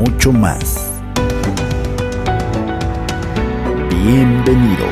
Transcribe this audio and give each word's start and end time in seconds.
mucho 0.00 0.32
más. 0.32 0.90
Bienvenidos. 3.90 4.88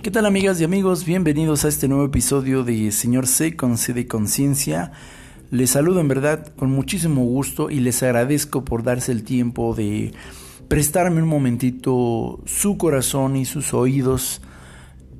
¿Qué 0.00 0.10
tal 0.12 0.26
amigas 0.26 0.60
y 0.60 0.64
amigos? 0.64 1.04
Bienvenidos 1.04 1.64
a 1.64 1.68
este 1.68 1.88
nuevo 1.88 2.04
episodio 2.04 2.62
de 2.62 2.92
Señor 2.92 3.26
C 3.26 3.56
con 3.56 3.76
C 3.76 3.92
de 3.92 4.06
Conciencia. 4.06 4.92
Les 5.52 5.68
saludo 5.68 6.00
en 6.00 6.08
verdad 6.08 6.46
con 6.56 6.70
muchísimo 6.70 7.26
gusto 7.26 7.68
y 7.68 7.80
les 7.80 8.02
agradezco 8.02 8.64
por 8.64 8.82
darse 8.82 9.12
el 9.12 9.22
tiempo 9.22 9.74
de 9.74 10.14
prestarme 10.66 11.22
un 11.22 11.28
momentito 11.28 12.40
su 12.46 12.78
corazón 12.78 13.36
y 13.36 13.44
sus 13.44 13.74
oídos, 13.74 14.40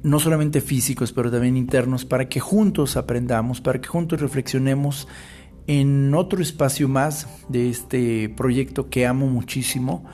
no 0.03 0.19
solamente 0.21 0.63
físicos, 0.63 1.13
pero 1.13 1.31
también 1.31 1.59
internos, 1.59 2.07
para 2.07 2.31
que 2.31 2.41
juntos 2.41 2.97
aprendamos, 2.97 3.61
para 3.61 3.83
que 3.83 3.89
juntos 3.89 4.23
reflexionemos 4.23 5.07
en 5.67 6.15
otro 6.15 6.41
espacio 6.41 6.89
más 6.89 7.29
de 7.51 7.69
este 7.69 8.31
proyecto 8.31 8.89
que 8.89 9.05
amo 9.07 9.27
muchísimo 9.27 10.07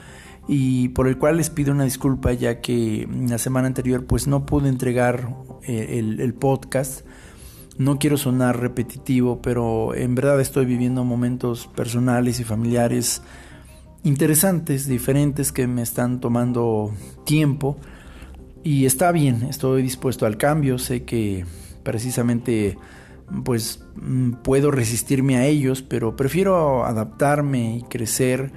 y 0.49 0.89
por 0.89 1.07
el 1.07 1.17
cual 1.17 1.37
les 1.37 1.49
pido 1.49 1.71
una 1.71 1.85
disculpa 1.85 2.33
ya 2.33 2.61
que 2.61 3.07
la 3.29 3.39
semana 3.39 3.69
anterior 3.69 4.05
pues 4.05 4.27
no 4.27 4.47
pude 4.47 4.69
entregar 4.69 5.33
eh, 5.63 6.01
el, 6.01 6.35
podcast. 6.35 7.07
No 7.79 7.99
quiero 7.99 8.17
sonar 8.17 8.61
repetitivo, 8.61 9.41
pero 9.41 9.95
en 9.95 10.15
verdad 10.17 10.41
estoy 10.41 10.67
viviendo 10.67 11.05
momentos 11.05 11.69
personales 11.69 12.41
y 12.41 12.45
familiares 12.45 13.23
interesantes, 14.03 14.87
diferentes, 14.87 15.53
que 15.53 15.67
me 15.69 15.83
están 15.83 16.21
tomando 16.21 16.93
tiempo. 17.25 17.77
Y 18.65 18.85
está 18.87 19.13
bien, 19.13 19.45
estoy 19.45 19.83
dispuesto 19.83 20.27
al 20.27 20.37
cambio, 20.37 20.79
sé 20.79 21.05
que 21.05 21.45
precisamente 21.85 22.77
pues 23.45 23.85
mm, 23.97 24.33
puedo 24.43 24.71
resistirme 24.71 25.37
a 25.37 25.47
ellos, 25.47 25.83
pero 25.83 26.17
prefiero 26.17 26.85
adaptarme 26.85 27.77
y 27.77 27.83
crecer 27.83 28.53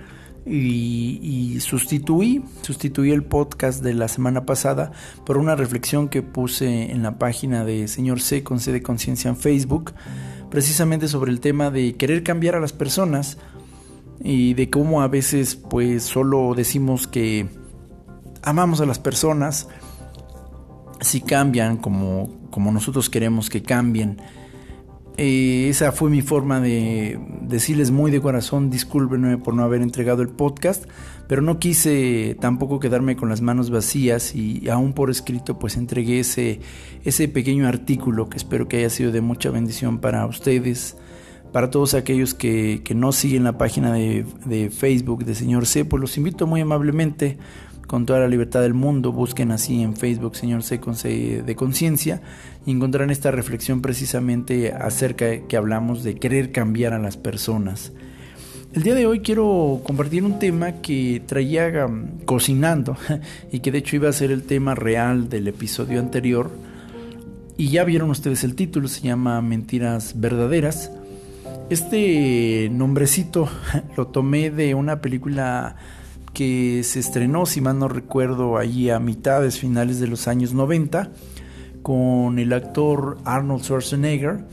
y, 0.46 1.60
sustituí, 1.60 2.44
sustituí 2.62 3.12
el 3.12 3.24
podcast 3.24 3.84
de 3.84 3.94
la 3.94 4.08
semana 4.08 4.46
pasada 4.46 4.92
por 5.26 5.38
una 5.38 5.56
reflexión 5.56 6.10
que 6.10 6.24
puse 6.24 6.92
en 6.92 7.04
la 7.04 7.20
página 7.20 7.64
de 7.64 7.88
Señor 7.88 8.22
C 8.22 8.44
con 8.44 8.60
C 8.60 8.72
de 8.72 8.82
Conciencia 8.82 9.30
en 9.30 9.38
Facebook, 9.38 9.94
precisamente 10.50 11.08
sobre 11.08 11.32
el 11.32 11.40
tema 11.40 11.70
de 11.70 11.96
querer 11.96 12.24
cambiar 12.24 12.56
a 12.56 12.60
las 12.60 12.74
personas 12.74 13.38
y 14.24 14.54
de 14.54 14.70
cómo 14.70 15.02
a 15.02 15.08
veces 15.08 15.56
pues 15.56 16.04
solo 16.04 16.54
decimos 16.56 17.08
que 17.08 17.48
amamos 18.44 18.82
a 18.82 18.86
las 18.86 19.00
personas 19.00 19.68
si 21.02 21.22
cambian 21.22 21.78
como, 21.78 22.30
como 22.50 22.72
nosotros 22.72 23.10
queremos 23.10 23.50
que 23.50 23.64
cambien 23.64 24.18
eh, 25.24 25.70
esa 25.70 25.92
fue 25.92 26.10
mi 26.10 26.24
forma 26.24 26.60
de 26.60 27.20
decirles 27.42 27.92
muy 27.92 28.10
de 28.10 28.20
corazón, 28.20 28.72
discúlpenme 28.72 29.38
por 29.38 29.54
no 29.54 29.64
haber 29.64 29.84
entregado 29.84 30.24
el 30.24 30.30
podcast, 30.30 30.86
pero 31.28 31.44
no 31.44 31.60
quise 31.60 32.36
tampoco 32.40 32.80
quedarme 32.80 33.16
con 33.16 33.30
las 33.30 33.40
manos 33.40 33.70
vacías 33.70 34.34
y 34.34 34.68
aún 34.68 34.94
por 34.94 35.12
escrito 35.12 35.60
pues 35.60 35.78
entregué 35.78 36.22
ese, 36.22 36.60
ese 37.04 37.28
pequeño 37.28 37.68
artículo 37.68 38.30
que 38.30 38.38
espero 38.38 38.68
que 38.68 38.78
haya 38.78 38.90
sido 38.90 39.12
de 39.12 39.22
mucha 39.22 39.52
bendición 39.52 40.00
para 40.00 40.26
ustedes, 40.26 40.98
para 41.52 41.70
todos 41.70 41.94
aquellos 41.94 42.34
que, 42.34 42.82
que 42.84 42.96
no 42.96 43.12
siguen 43.12 43.44
la 43.44 43.60
página 43.60 43.94
de, 43.94 44.26
de 44.46 44.72
Facebook 44.72 45.24
de 45.24 45.36
Señor 45.36 45.68
C, 45.68 45.86
pues 45.86 46.02
los 46.02 46.18
invito 46.18 46.48
muy 46.48 46.62
amablemente 46.62 47.38
con 47.88 48.06
toda 48.06 48.20
la 48.20 48.28
libertad 48.28 48.62
del 48.62 48.74
mundo. 48.74 49.12
Busquen 49.12 49.52
así 49.52 49.82
en 49.82 49.96
Facebook 49.96 50.36
Señor 50.36 50.64
C 50.64 50.80
de 51.46 51.56
conciencia 51.56 52.22
y 52.66 52.72
encontrarán 52.72 53.10
esta 53.10 53.32
reflexión 53.32 53.82
precisamente 53.82 54.74
acerca 54.74 55.26
de 55.26 55.46
que 55.46 55.58
hablamos 55.58 56.04
de 56.04 56.16
querer 56.16 56.52
cambiar 56.52 56.94
a 56.94 57.00
las 57.00 57.18
personas. 57.18 57.92
El 58.74 58.84
día 58.84 58.96
de 58.96 59.06
hoy 59.06 59.20
quiero 59.20 59.82
compartir 59.84 60.24
un 60.24 60.40
tema 60.40 60.82
que 60.82 61.22
traía 61.26 61.86
um, 61.86 62.20
cocinando 62.24 62.96
y 63.52 63.60
que 63.60 63.70
de 63.70 63.80
hecho 63.80 63.98
iba 63.98 64.08
a 64.08 64.14
ser 64.14 64.32
el 64.32 64.44
tema 64.44 64.76
real 64.76 65.28
del 65.28 65.50
episodio 65.50 66.00
anterior. 66.00 66.50
Y 67.58 67.68
ya 67.68 67.84
vieron 67.84 68.10
ustedes 68.10 68.46
el 68.46 68.56
título, 68.56 68.88
se 68.88 69.02
llama 69.02 69.42
Mentiras 69.42 70.14
Verdaderas. 70.16 70.90
Este 71.70 72.70
nombrecito 72.72 73.50
lo 73.98 74.08
tomé 74.08 74.52
de 74.52 74.74
una 74.74 75.02
película 75.02 75.76
que 76.34 76.84
se 76.84 77.00
estrenó, 77.00 77.46
si 77.46 77.62
mal 77.62 77.80
no 77.80 77.88
recuerdo, 77.88 78.58
allí 78.58 78.90
a 78.90 79.00
mitades, 79.00 79.60
finales 79.60 80.00
de 80.00 80.08
los 80.08 80.28
años 80.28 80.54
90, 80.54 81.12
con 81.82 82.40
el 82.40 82.54
actor 82.54 83.18
Arnold 83.26 83.64
Schwarzenegger. 83.64 84.46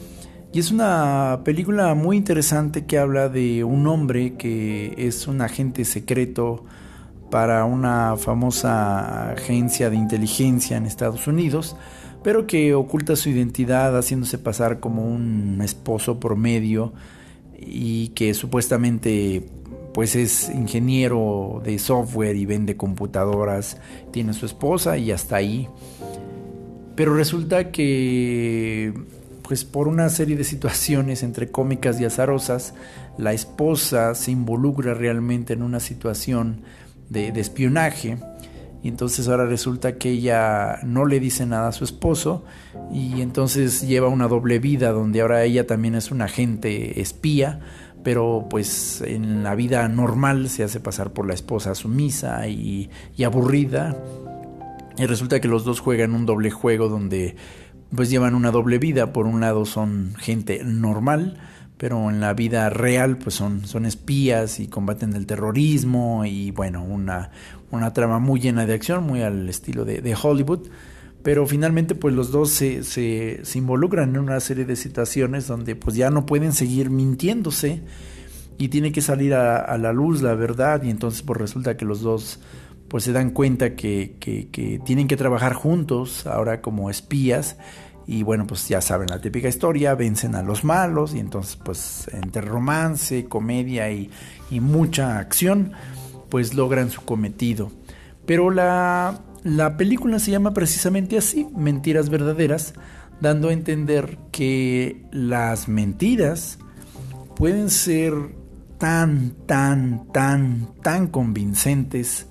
Y 0.53 0.61
es 0.61 0.71
una 0.71 1.43
película 1.45 1.95
muy 1.95 2.17
interesante 2.17 2.87
que 2.87 2.99
habla 2.99 3.29
de 3.29 3.65
un 3.65 3.87
hombre 3.87 4.35
que 4.35 4.95
es 4.97 5.27
un 5.27 5.43
agente 5.43 5.85
secreto 5.85 6.65
para 7.31 7.65
una 7.67 8.17
famosa 8.17 9.33
agencia 9.33 9.91
de 9.91 9.97
inteligencia 9.97 10.79
en 10.79 10.87
Estados 10.87 11.27
Unidos, 11.27 11.77
pero 12.25 12.47
que 12.47 12.75
oculta 12.75 13.15
su 13.17 13.29
identidad 13.29 13.97
haciéndose 13.97 14.39
pasar 14.39 14.81
como 14.81 15.07
un 15.07 15.61
esposo 15.63 16.19
promedio 16.19 16.95
y 17.59 18.09
que 18.09 18.33
supuestamente 18.35 19.47
pues 19.93 20.17
es 20.17 20.49
ingeniero 20.51 21.61
de 21.65 21.79
software 21.79 22.37
y 22.37 22.47
vende 22.47 22.77
computadoras, 22.77 23.79
tiene 24.11 24.33
su 24.33 24.47
esposa 24.47 24.99
y 24.99 25.11
hasta 25.11 25.37
ahí. 25.37 25.69
Pero 26.95 27.15
resulta 27.15 27.71
que 27.71 28.93
pues 29.49 29.65
por 29.65 29.89
una 29.89 30.11
serie 30.11 30.37
de 30.37 30.45
situaciones 30.45 31.23
entre 31.23 31.51
cómicas 31.51 31.99
y 32.01 32.05
azarosas, 32.05 32.75
la 33.17 33.33
esposa 33.33 34.15
se 34.15 34.31
involucra 34.31 34.93
realmente 34.93 35.55
en 35.55 35.63
una 35.63 35.81
situación 35.81 36.61
de, 37.09 37.33
de, 37.33 37.41
espionaje. 37.41 38.19
Y 38.83 38.89
entonces 38.89 39.27
ahora 39.27 39.47
resulta 39.47 39.97
que 39.97 40.11
ella 40.11 40.81
no 40.85 41.07
le 41.07 41.19
dice 41.19 41.47
nada 41.47 41.69
a 41.69 41.73
su 41.73 41.85
esposo 41.85 42.45
y 42.93 43.23
entonces 43.23 43.89
lleva 43.89 44.09
una 44.09 44.29
doble 44.29 44.59
vida 44.59 44.93
donde 44.93 45.23
ahora 45.23 45.43
ella 45.45 45.67
también 45.67 45.95
es 45.95 46.11
una 46.11 46.27
agente 46.27 47.01
espía 47.01 47.61
pero 48.03 48.47
pues 48.49 49.03
en 49.03 49.43
la 49.43 49.55
vida 49.55 49.89
normal 49.89 50.49
se 50.49 50.65
hace 50.65 50.81
pasar 50.81 51.13
por 51.13 51.27
la 51.27 51.35
esposa 51.35 51.75
sumisa 51.75 52.47
y, 52.49 52.91
aburrida. 53.25 53.97
Y 54.97 55.07
resulta 55.07 55.41
que 55.41 55.49
los 55.49 55.65
dos 55.65 55.81
juegan 55.81 56.15
un 56.15 56.27
doble 56.27 56.51
juego 56.51 56.89
donde 56.89 57.37
pues 57.95 58.11
llevan 58.11 58.35
una 58.35 58.51
doble 58.51 58.79
vida. 58.79 59.13
Por 59.13 59.27
un 59.27 59.41
lado 59.41 59.65
son 59.65 60.15
gente 60.19 60.63
normal, 60.65 61.39
pero 61.77 62.11
en 62.11 62.21
la 62.21 62.35
vida 62.35 62.71
real 62.71 63.19
pues 63.19 63.35
son, 63.35 63.67
son 63.67 63.87
espías 63.87 64.61
y 64.61 64.69
combaten 64.69 65.15
el 65.15 65.27
terrorismo 65.27 66.25
y 66.25 66.51
bueno, 66.51 66.83
una, 66.83 67.31
una 67.71 67.93
trama 67.93 68.19
muy 68.19 68.41
llena 68.41 68.67
de 68.67 68.75
acción, 68.75 69.05
muy 69.05 69.23
al 69.23 69.49
estilo 69.49 69.85
de, 69.85 70.01
de 70.01 70.17
Hollywood 70.21 70.69
pero 71.23 71.47
finalmente 71.47 71.95
pues 71.95 72.15
los 72.15 72.31
dos 72.31 72.51
se, 72.51 72.83
se, 72.85 73.59
involucran 73.59 74.11
en 74.11 74.21
una 74.21 74.41
serie 74.41 74.65
de 74.65 74.77
situaciones 74.77 75.47
donde 75.47 75.77
pues 75.77 75.97
ya 75.97 76.11
no 76.11 76.27
pueden 76.27 76.53
seguir 76.53 76.91
mintiéndose 76.91 77.83
y 78.57 78.69
tiene 78.69 78.93
que 78.93 79.01
salir 79.01 79.35
a, 79.35 79.77
la 79.79 79.93
luz 79.93 80.23
la 80.23 80.35
verdad 80.35 80.83
y 80.83 80.91
entonces 80.91 81.23
pues 81.23 81.39
resulta 81.39 81.77
que 81.77 81.85
los 81.85 82.01
dos 82.03 82.41
pues 82.89 83.05
se 83.05 83.13
dan 83.13 83.31
cuenta 83.31 83.77
que, 83.77 84.17
que, 84.19 84.49
que, 84.49 84.79
tienen 84.79 85.09
que 85.09 85.17
trabajar 85.17 85.53
juntos 85.53 86.27
ahora 86.27 86.63
como 86.63 86.89
espías 86.89 87.59
y 88.07 88.23
bueno 88.23 88.47
pues 88.47 88.67
ya 88.69 88.81
saben 88.81 89.09
la 89.09 89.21
típica 89.21 89.49
historia, 89.49 89.95
vencen 89.95 90.35
a 90.35 90.43
los 90.43 90.65
malos 90.65 91.15
y 91.15 91.19
entonces 91.19 91.57
pues 91.57 92.09
entre 92.13 92.43
romance, 92.43 93.27
comedia 93.27 93.91
y, 93.91 94.11
y 94.51 94.61
mucha 94.61 95.19
acción 95.19 95.73
pues 96.31 96.55
logran 96.55 96.91
su 96.91 97.03
cometido. 97.03 97.71
Pero 98.27 98.51
la, 98.51 99.21
la 99.45 99.77
película 99.77 100.19
se 100.19 100.31
llama 100.31 100.53
precisamente 100.53 101.19
así, 101.19 101.47
Mentiras 101.57 102.11
Verdaderas, 102.11 102.75
dando 103.21 103.49
a 103.49 103.53
entender 103.53 104.19
que 104.31 105.05
las 105.11 105.69
mentiras 105.69 106.59
pueden 107.37 107.71
ser 107.71 108.15
tan, 108.79 109.33
tan, 109.47 110.11
tan, 110.13 110.69
tan 110.83 111.09
convincentes 111.09 112.27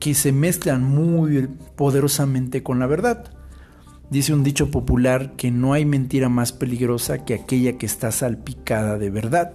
que 0.00 0.14
se 0.14 0.32
mezclan 0.32 0.82
muy 0.82 1.48
poderosamente 1.76 2.62
con 2.62 2.78
la 2.78 2.86
verdad. 2.86 3.32
Dice 4.10 4.32
un 4.32 4.42
dicho 4.42 4.70
popular 4.70 5.34
que 5.36 5.50
no 5.50 5.74
hay 5.74 5.84
mentira 5.84 6.28
más 6.28 6.52
peligrosa 6.52 7.24
que 7.24 7.34
aquella 7.34 7.76
que 7.76 7.84
está 7.84 8.10
salpicada 8.10 8.96
de 8.96 9.10
verdad. 9.10 9.54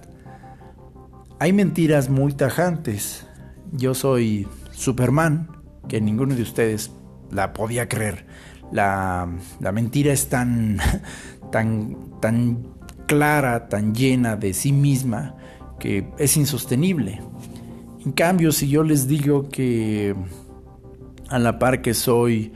Hay 1.40 1.52
mentiras 1.52 2.08
muy 2.08 2.32
tajantes. 2.34 3.26
Yo 3.72 3.94
soy 3.94 4.46
Superman, 4.70 5.48
que 5.88 6.00
ninguno 6.00 6.34
de 6.34 6.42
ustedes 6.42 6.90
la 7.30 7.52
podía 7.52 7.88
creer. 7.88 8.26
La, 8.72 9.28
la 9.60 9.72
mentira 9.72 10.12
es 10.12 10.28
tan, 10.28 10.78
tan, 11.52 11.96
tan 12.20 12.66
clara, 13.06 13.68
tan 13.68 13.94
llena 13.94 14.36
de 14.36 14.54
sí 14.54 14.72
misma, 14.72 15.36
que 15.78 16.08
es 16.18 16.36
insostenible. 16.36 17.20
En 18.04 18.12
cambio, 18.12 18.52
si 18.52 18.68
yo 18.68 18.82
les 18.82 19.08
digo 19.08 19.48
que 19.48 20.14
a 21.28 21.38
la 21.38 21.58
par 21.58 21.82
que 21.82 21.94
soy 21.94 22.52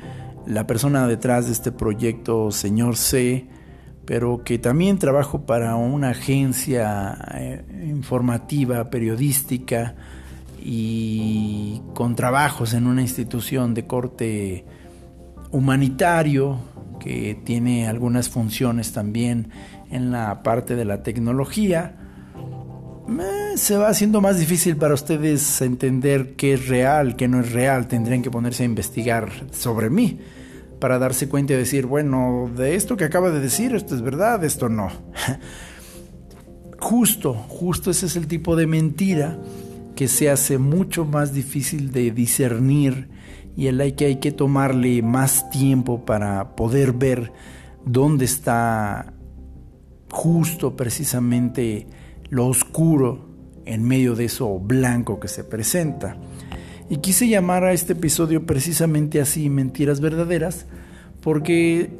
la 0.47 0.67
persona 0.67 1.07
detrás 1.07 1.47
de 1.47 1.53
este 1.53 1.73
proyecto, 1.73 2.51
señor 2.51 2.97
C, 2.97 3.47
pero 4.05 4.43
que 4.43 4.59
también 4.59 4.99
trabajo 4.99 5.45
para 5.45 5.77
una 5.77 6.11
agencia 6.11 7.19
eh, 7.35 7.65
informativa, 7.87 8.89
periodística 8.89 9.95
y 10.71 11.81
con 11.95 12.15
trabajos 12.15 12.75
en 12.75 12.87
una 12.87 13.01
institución 13.01 13.73
de 13.73 13.87
corte 13.87 14.67
humanitario 15.51 16.59
que 17.01 17.41
tiene 17.43 17.89
algunas 17.89 18.29
funciones 18.29 18.93
también 18.93 19.49
en 19.91 20.11
la 20.11 20.43
parte 20.43 20.77
de 20.77 20.85
la 20.85 21.03
tecnología, 21.03 21.97
se 23.55 23.79
va 23.79 23.89
haciendo 23.89 24.21
más 24.21 24.39
difícil 24.39 24.77
para 24.77 24.93
ustedes 24.93 25.63
entender 25.63 26.35
qué 26.37 26.53
es 26.53 26.69
real, 26.69 27.17
qué 27.17 27.29
no 27.29 27.41
es 27.41 27.51
real. 27.51 27.89
Tendrían 27.89 28.21
que 28.21 28.31
ponerse 28.31 28.65
a 28.65 28.67
investigar 28.67 29.31
sobre 29.53 29.89
mí 29.89 30.19
para 30.81 30.99
darse 30.99 31.31
cuenta 31.31 31.55
y 31.55 31.57
decir, 31.57 31.87
bueno, 31.87 32.51
de 32.55 32.75
esto 32.75 32.99
que 32.99 33.05
acaba 33.05 33.31
de 33.31 33.41
decir, 33.41 33.75
esto 33.75 33.95
es 33.95 34.03
verdad, 34.03 34.45
esto 34.45 34.69
no. 34.69 34.91
justo, 36.79 37.33
justo 37.33 37.91
ese 37.91 38.05
es 38.05 38.17
el 38.17 38.27
tipo 38.27 38.55
de 38.55 38.67
mentira 38.67 39.39
que 39.99 40.07
se 40.07 40.31
hace 40.31 40.59
mucho 40.59 41.05
más 41.05 41.35
difícil 41.35 41.91
de 41.91 42.13
discernir 42.13 43.09
y 43.57 43.67
el 43.67 43.81
hay 43.81 43.95
que 43.95 44.05
hay 44.05 44.17
que 44.21 44.31
tomarle 44.31 45.03
más 45.03 45.51
tiempo 45.51 46.05
para 46.05 46.55
poder 46.55 46.93
ver 46.93 47.33
dónde 47.85 48.25
está 48.25 49.13
justo 50.09 50.77
precisamente 50.77 51.89
lo 52.31 52.47
oscuro 52.47 53.27
en 53.65 53.83
medio 53.83 54.15
de 54.15 54.27
eso 54.27 54.61
blanco 54.61 55.19
que 55.19 55.27
se 55.27 55.43
presenta. 55.43 56.17
Y 56.89 56.99
quise 56.99 57.27
llamar 57.27 57.65
a 57.65 57.73
este 57.73 57.95
episodio 57.95 58.47
precisamente 58.47 59.21
así, 59.21 59.51
Mentiras 59.51 60.01
Verdaderas, 60.01 60.67
porque 61.23 61.91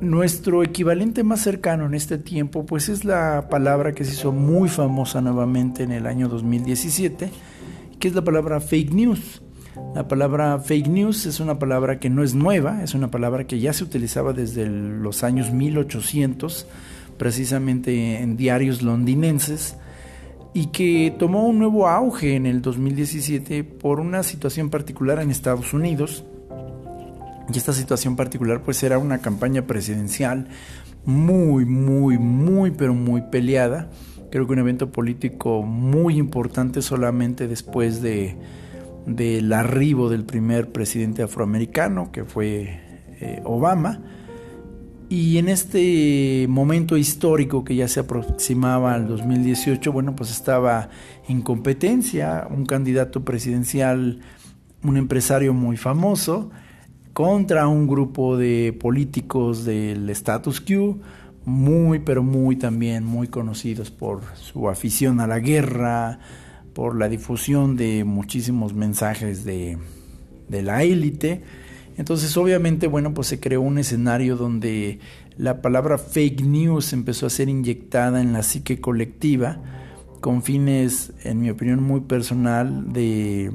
nuestro 0.00 0.62
equivalente 0.62 1.24
más 1.24 1.40
cercano 1.40 1.86
en 1.86 1.94
este 1.94 2.18
tiempo, 2.18 2.66
pues 2.66 2.88
es 2.88 3.04
la 3.04 3.48
palabra 3.48 3.92
que 3.92 4.04
se 4.04 4.12
hizo 4.12 4.32
muy 4.32 4.68
famosa 4.68 5.20
nuevamente 5.20 5.82
en 5.82 5.92
el 5.92 6.06
año 6.06 6.28
2017, 6.28 7.30
que 7.98 8.08
es 8.08 8.14
la 8.14 8.22
palabra 8.22 8.60
fake 8.60 8.92
news. 8.92 9.42
La 9.94 10.08
palabra 10.08 10.58
fake 10.58 10.88
news 10.88 11.26
es 11.26 11.40
una 11.40 11.58
palabra 11.58 11.98
que 11.98 12.10
no 12.10 12.22
es 12.22 12.34
nueva, 12.34 12.82
es 12.82 12.94
una 12.94 13.10
palabra 13.10 13.46
que 13.46 13.58
ya 13.60 13.72
se 13.72 13.84
utilizaba 13.84 14.32
desde 14.32 14.66
los 14.66 15.22
años 15.22 15.52
1800 15.52 16.66
precisamente 17.16 18.20
en 18.20 18.36
diarios 18.36 18.82
londinenses 18.82 19.76
y 20.54 20.66
que 20.66 21.14
tomó 21.18 21.46
un 21.46 21.58
nuevo 21.58 21.88
auge 21.88 22.34
en 22.34 22.46
el 22.46 22.62
2017 22.62 23.64
por 23.64 24.00
una 24.00 24.22
situación 24.22 24.70
particular 24.70 25.20
en 25.20 25.30
Estados 25.30 25.74
Unidos. 25.74 26.24
Y 27.52 27.56
esta 27.58 27.72
situación 27.72 28.16
particular 28.16 28.62
pues 28.62 28.82
era 28.82 28.98
una 28.98 29.18
campaña 29.18 29.66
presidencial 29.66 30.48
muy, 31.04 31.64
muy, 31.64 32.18
muy, 32.18 32.72
pero 32.72 32.94
muy 32.94 33.22
peleada. 33.22 33.90
Creo 34.30 34.46
que 34.46 34.52
un 34.52 34.58
evento 34.58 34.90
político 34.90 35.62
muy 35.62 36.18
importante 36.18 36.82
solamente 36.82 37.48
después 37.48 38.02
de 38.02 38.36
del 39.06 39.52
arribo 39.52 40.10
del 40.10 40.24
primer 40.24 40.72
presidente 40.72 41.22
afroamericano, 41.22 42.10
que 42.10 42.24
fue 42.24 42.80
eh, 43.20 43.40
Obama 43.44 44.00
y 45.08 45.38
en 45.38 45.48
este 45.48 46.46
momento 46.48 46.96
histórico 46.96 47.62
que 47.64 47.76
ya 47.76 47.86
se 47.86 48.00
aproximaba 48.00 48.94
al 48.94 49.06
2018, 49.06 49.92
bueno, 49.92 50.16
pues 50.16 50.32
estaba 50.32 50.88
en 51.28 51.42
competencia 51.42 52.48
un 52.50 52.66
candidato 52.66 53.24
presidencial, 53.24 54.20
un 54.82 54.96
empresario 54.96 55.54
muy 55.54 55.76
famoso, 55.76 56.50
contra 57.16 57.66
un 57.66 57.86
grupo 57.86 58.36
de 58.36 58.76
políticos 58.78 59.64
del 59.64 60.10
status 60.10 60.60
quo, 60.60 60.98
muy, 61.46 62.00
pero 62.00 62.22
muy 62.22 62.56
también 62.56 63.06
muy 63.06 63.28
conocidos 63.28 63.90
por 63.90 64.20
su 64.34 64.68
afición 64.68 65.20
a 65.20 65.26
la 65.26 65.38
guerra, 65.38 66.18
por 66.74 66.94
la 66.94 67.08
difusión 67.08 67.74
de 67.74 68.04
muchísimos 68.04 68.74
mensajes 68.74 69.46
de, 69.46 69.78
de 70.48 70.62
la 70.62 70.82
élite. 70.82 71.40
Entonces, 71.96 72.36
obviamente, 72.36 72.86
bueno, 72.86 73.14
pues 73.14 73.28
se 73.28 73.40
creó 73.40 73.62
un 73.62 73.78
escenario 73.78 74.36
donde 74.36 74.98
la 75.38 75.62
palabra 75.62 75.96
fake 75.96 76.42
news 76.42 76.92
empezó 76.92 77.24
a 77.24 77.30
ser 77.30 77.48
inyectada 77.48 78.20
en 78.20 78.34
la 78.34 78.42
psique 78.42 78.78
colectiva 78.78 79.62
con 80.20 80.42
fines, 80.42 81.14
en 81.24 81.40
mi 81.40 81.48
opinión 81.48 81.82
muy 81.82 82.00
personal, 82.00 82.92
de, 82.92 83.52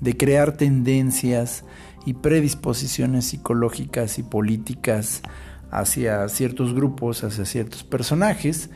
de 0.00 0.16
crear 0.16 0.56
tendencias 0.56 1.66
y 2.04 2.14
predisposiciones 2.14 3.26
psicológicas 3.26 4.18
y 4.18 4.22
políticas 4.22 5.22
hacia 5.70 6.28
ciertos 6.28 6.74
grupos, 6.74 7.24
hacia 7.24 7.44
ciertos 7.44 7.84
personajes, 7.84 8.70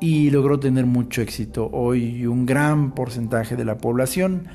y 0.00 0.30
logró 0.30 0.58
tener 0.58 0.84
mucho 0.84 1.22
éxito. 1.22 1.70
Hoy 1.72 2.26
un 2.26 2.44
gran 2.44 2.92
porcentaje 2.92 3.54
de 3.54 3.64
la 3.64 3.78
población 3.78 4.48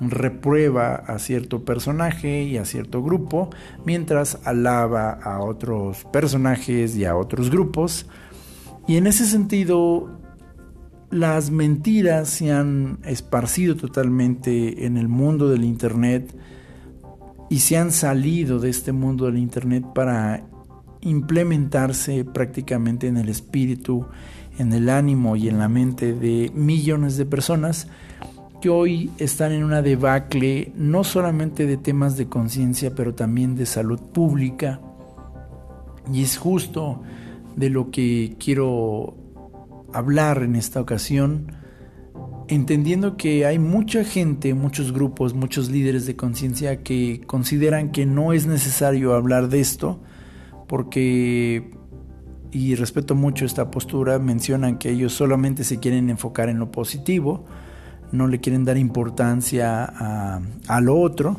reprueba 0.00 0.94
a 0.94 1.18
cierto 1.18 1.64
personaje 1.64 2.44
y 2.44 2.56
a 2.58 2.64
cierto 2.64 3.02
grupo, 3.02 3.50
mientras 3.84 4.38
alaba 4.44 5.10
a 5.10 5.40
otros 5.40 6.04
personajes 6.12 6.96
y 6.96 7.04
a 7.04 7.16
otros 7.16 7.50
grupos. 7.50 8.06
Y 8.86 8.96
en 8.96 9.06
ese 9.06 9.26
sentido, 9.26 10.18
las 11.10 11.50
mentiras 11.50 12.28
se 12.28 12.52
han 12.52 12.98
esparcido 13.04 13.76
totalmente 13.76 14.86
en 14.86 14.96
el 14.96 15.08
mundo 15.08 15.48
del 15.48 15.64
Internet 15.64 16.34
y 17.48 17.60
se 17.60 17.76
han 17.76 17.92
salido 17.92 18.58
de 18.58 18.70
este 18.70 18.92
mundo 18.92 19.26
del 19.26 19.38
Internet 19.38 19.84
para 19.94 20.44
implementarse 21.00 22.24
prácticamente 22.24 23.06
en 23.06 23.16
el 23.16 23.28
espíritu, 23.28 24.06
en 24.58 24.72
el 24.72 24.88
ánimo 24.88 25.36
y 25.36 25.48
en 25.48 25.58
la 25.58 25.68
mente 25.68 26.12
de 26.14 26.50
millones 26.54 27.16
de 27.16 27.26
personas 27.26 27.88
que 28.60 28.70
hoy 28.70 29.10
están 29.18 29.52
en 29.52 29.62
una 29.62 29.82
debacle 29.82 30.72
no 30.74 31.04
solamente 31.04 31.66
de 31.66 31.76
temas 31.76 32.16
de 32.16 32.26
conciencia, 32.26 32.94
pero 32.94 33.14
también 33.14 33.54
de 33.54 33.66
salud 33.66 34.00
pública. 34.00 34.80
Y 36.12 36.22
es 36.22 36.38
justo 36.38 37.02
de 37.54 37.70
lo 37.70 37.90
que 37.90 38.36
quiero 38.38 39.14
hablar 39.92 40.42
en 40.42 40.56
esta 40.56 40.80
ocasión, 40.80 41.52
entendiendo 42.48 43.16
que 43.16 43.46
hay 43.46 43.58
mucha 43.58 44.04
gente, 44.04 44.54
muchos 44.54 44.92
grupos, 44.92 45.34
muchos 45.34 45.70
líderes 45.70 46.06
de 46.06 46.16
conciencia 46.16 46.82
que 46.82 47.22
consideran 47.26 47.90
que 47.90 48.06
no 48.06 48.32
es 48.32 48.46
necesario 48.46 49.14
hablar 49.14 49.48
de 49.48 49.60
esto, 49.60 50.00
porque, 50.66 51.70
y 52.52 52.74
respeto 52.74 53.14
mucho 53.14 53.44
esta 53.44 53.70
postura, 53.70 54.18
mencionan 54.18 54.78
que 54.78 54.90
ellos 54.90 55.12
solamente 55.12 55.64
se 55.64 55.78
quieren 55.78 56.10
enfocar 56.10 56.48
en 56.48 56.58
lo 56.58 56.70
positivo, 56.70 57.44
no 58.12 58.28
le 58.28 58.40
quieren 58.40 58.64
dar 58.64 58.76
importancia 58.76 59.84
a, 59.84 60.80
lo 60.80 60.98
otro. 60.98 61.36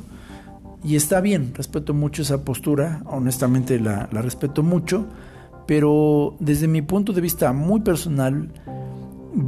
Y 0.84 0.96
está 0.96 1.22
bien, 1.22 1.54
respeto 1.56 1.94
mucho 1.94 2.22
esa 2.22 2.44
postura, 2.44 3.02
honestamente 3.06 3.80
la, 3.80 4.06
respeto 4.08 4.64
mucho, 4.64 5.08
pero 5.66 6.36
desde 6.40 6.68
mi 6.68 6.82
punto 6.82 7.14
de 7.14 7.22
vista 7.22 7.52
muy 7.52 7.82
personal, 7.82 8.50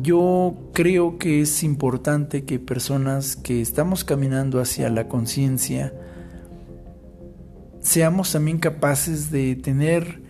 yo 0.01 0.55
creo 0.73 1.17
que 1.17 1.41
es 1.41 1.63
importante 1.63 2.45
que 2.45 2.59
personas 2.59 3.35
que 3.35 3.61
estamos 3.61 4.03
caminando 4.03 4.59
hacia 4.59 4.89
la 4.89 5.07
conciencia, 5.07 5.93
seamos 7.81 8.31
también 8.31 8.59
capaces 8.59 9.31
de 9.31 9.55
tener 9.55 10.21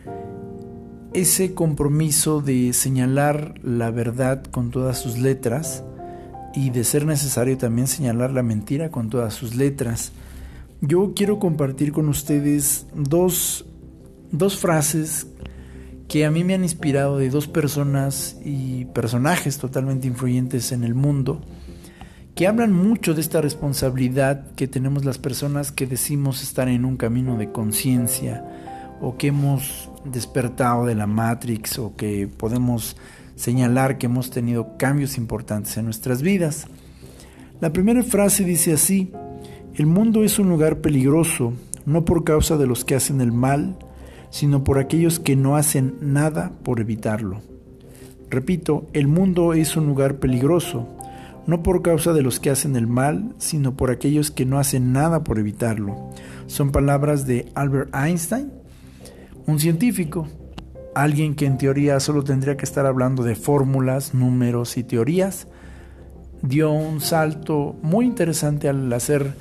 ese 1.14 1.54
compromiso 1.54 2.42
de 2.42 2.74
señalar 2.74 3.56
la 3.64 3.92
verdad 3.92 4.44
con 4.44 4.72
todas 4.72 5.00
sus 5.00 5.18
letras, 5.18 5.84
y 6.54 6.70
de 6.70 6.84
ser 6.84 7.06
necesario 7.06 7.58
también 7.58 7.88
señalar 7.88 8.32
la 8.32 8.44
mentira 8.44 8.90
con 8.90 9.10
todas 9.10 9.34
sus 9.34 9.56
letras. 9.56 10.12
Yo 10.82 11.14
quiero 11.16 11.40
compartir 11.40 11.92
con 11.92 12.10
ustedes 12.10 12.86
dos, 12.96 13.66
dos 14.32 14.58
frases 14.58 15.28
que 16.10 16.26
a 16.26 16.32
mí 16.32 16.44
me 16.44 16.56
han 16.56 16.64
inspirado 16.64 17.20
de 17.20 17.30
dos 17.30 17.48
personas 17.48 18.36
y 18.44 18.86
personajes 18.86 19.60
totalmente 19.60 20.08
influyentes 20.08 20.72
en 20.72 20.84
el 20.84 20.96
mundo, 20.96 21.40
que 22.34 22.48
hablan 22.48 22.74
mucho 22.74 23.14
de 23.14 23.22
esta 23.22 23.42
responsabilidad 23.42 24.52
que 24.56 24.68
tenemos 24.68 25.06
las 25.06 25.20
personas 25.20 25.72
que 25.72 25.86
decimos 25.86 26.42
estar 26.42 26.68
en 26.68 26.84
un 26.84 26.98
camino 26.98 27.38
de 27.38 27.52
conciencia 27.52 28.44
o 29.02 29.18
que 29.18 29.28
hemos 29.28 29.92
despertado 30.04 30.88
de 30.88 30.96
la 30.96 31.06
Matrix 31.06 31.78
o 31.78 31.96
que 31.96 32.28
podemos 32.28 32.98
señalar 33.36 34.00
que 34.00 34.08
hemos 34.08 34.32
tenido 34.32 34.78
cambios 34.78 35.16
importantes 35.16 35.78
en 35.78 35.86
nuestras 35.86 36.24
vidas. 36.24 36.66
La 37.62 37.72
primera 37.72 38.02
frase 38.02 38.44
dice 38.44 38.74
así, 38.74 39.12
el 39.76 39.86
mundo 39.86 40.24
es 40.24 40.40
un 40.40 40.50
lugar 40.50 40.80
peligroso, 40.80 41.54
no 41.86 42.04
por 42.04 42.24
causa 42.24 42.58
de 42.58 42.66
los 42.66 42.84
que 42.84 42.96
hacen 42.96 43.22
el 43.22 43.32
mal, 43.32 43.78
sino 44.30 44.64
por 44.64 44.80
aquellos 44.80 45.20
que 45.20 45.36
no 45.36 45.56
hacen 45.56 45.96
nada 46.02 46.52
por 46.64 46.80
evitarlo. 46.80 47.42
Repito, 48.30 48.88
el 48.94 49.08
mundo 49.08 49.54
es 49.54 49.76
un 49.76 49.88
lugar 49.88 50.18
peligroso, 50.18 50.88
no 51.48 51.64
por 51.64 51.82
causa 51.82 52.14
de 52.14 52.22
los 52.22 52.40
que 52.40 52.52
hacen 52.52 52.76
el 52.76 52.86
mal, 52.86 53.34
sino 53.40 53.76
por 53.76 53.90
aquellos 53.90 54.30
que 54.30 54.46
no 54.46 54.60
hacen 54.60 54.94
nada 54.94 55.24
por 55.24 55.40
evitarlo. 55.40 56.12
Son 56.46 56.72
palabras 56.72 57.26
de 57.26 57.52
Albert 57.56 57.94
Einstein, 57.96 58.52
un 59.48 59.60
científico, 59.60 60.28
alguien 60.94 61.34
que 61.34 61.46
en 61.46 61.58
teoría 61.58 62.00
solo 62.00 62.24
tendría 62.24 62.56
que 62.56 62.66
estar 62.66 62.86
hablando 62.86 63.24
de 63.24 63.36
fórmulas, 63.36 64.14
números 64.14 64.78
y 64.78 64.84
teorías, 64.84 65.48
dio 66.42 66.72
un 66.72 67.02
salto 67.02 67.76
muy 67.82 68.06
interesante 68.06 68.70
al 68.70 68.92
hacer 68.94 69.34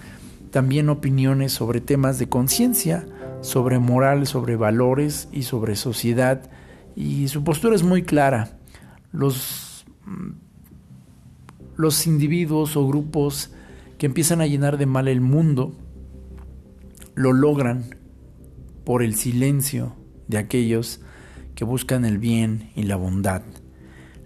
también 0.50 0.88
opiniones 0.88 1.52
sobre 1.52 1.80
temas 1.80 2.18
de 2.18 2.28
conciencia, 2.28 3.07
sobre 3.40 3.78
moral, 3.78 4.26
sobre 4.26 4.57
valores 4.57 5.28
y 5.33 5.42
sobre 5.42 5.76
sociedad. 5.76 6.50
Y 6.97 7.28
su 7.28 7.45
postura 7.45 7.75
es 7.75 7.83
muy 7.83 8.02
clara. 8.02 8.59
Los, 9.12 9.85
mm, 10.04 10.30
los 11.76 12.07
individuos 12.07 12.76
o 12.76 12.87
grupos 12.87 13.52
que 13.99 14.07
empiezan 14.07 14.40
a 14.40 14.47
llenar 14.47 14.78
de 14.78 14.87
mal 14.87 15.09
el 15.09 15.21
mundo 15.21 15.76
lo 17.14 17.33
logran 17.33 17.97
por 18.85 19.02
el 19.02 19.14
silencio 19.14 19.97
de 20.28 20.38
aquellos 20.38 21.00
que 21.54 21.64
buscan 21.64 22.04
el 22.04 22.18
bien 22.18 22.71
y 22.76 22.85
la 22.85 22.97
bondad. 22.97 23.42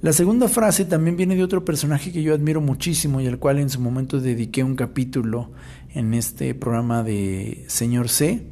La 0.03 0.13
segunda 0.13 0.49
frase 0.49 0.85
también 0.85 1.17
viene 1.17 1.37
de 1.37 1.45
otro 1.45 1.65
personaje 1.65 2.13
que 2.13 2.23
yo 2.23 2.35
admiro 2.35 2.61
muchísimo 2.61 3.21
y 3.21 3.29
al 3.29 3.39
cual 3.39 3.61
en 3.61 3.71
su 3.71 3.81
momento 3.81 4.21
dediqué 4.21 4.65
un 4.65 4.75
capítulo 4.75 5.53
en 5.91 6.13
este 6.13 6.55
programa 6.55 7.03
de 7.03 7.65
Señor 7.69 8.09
C. 8.09 8.51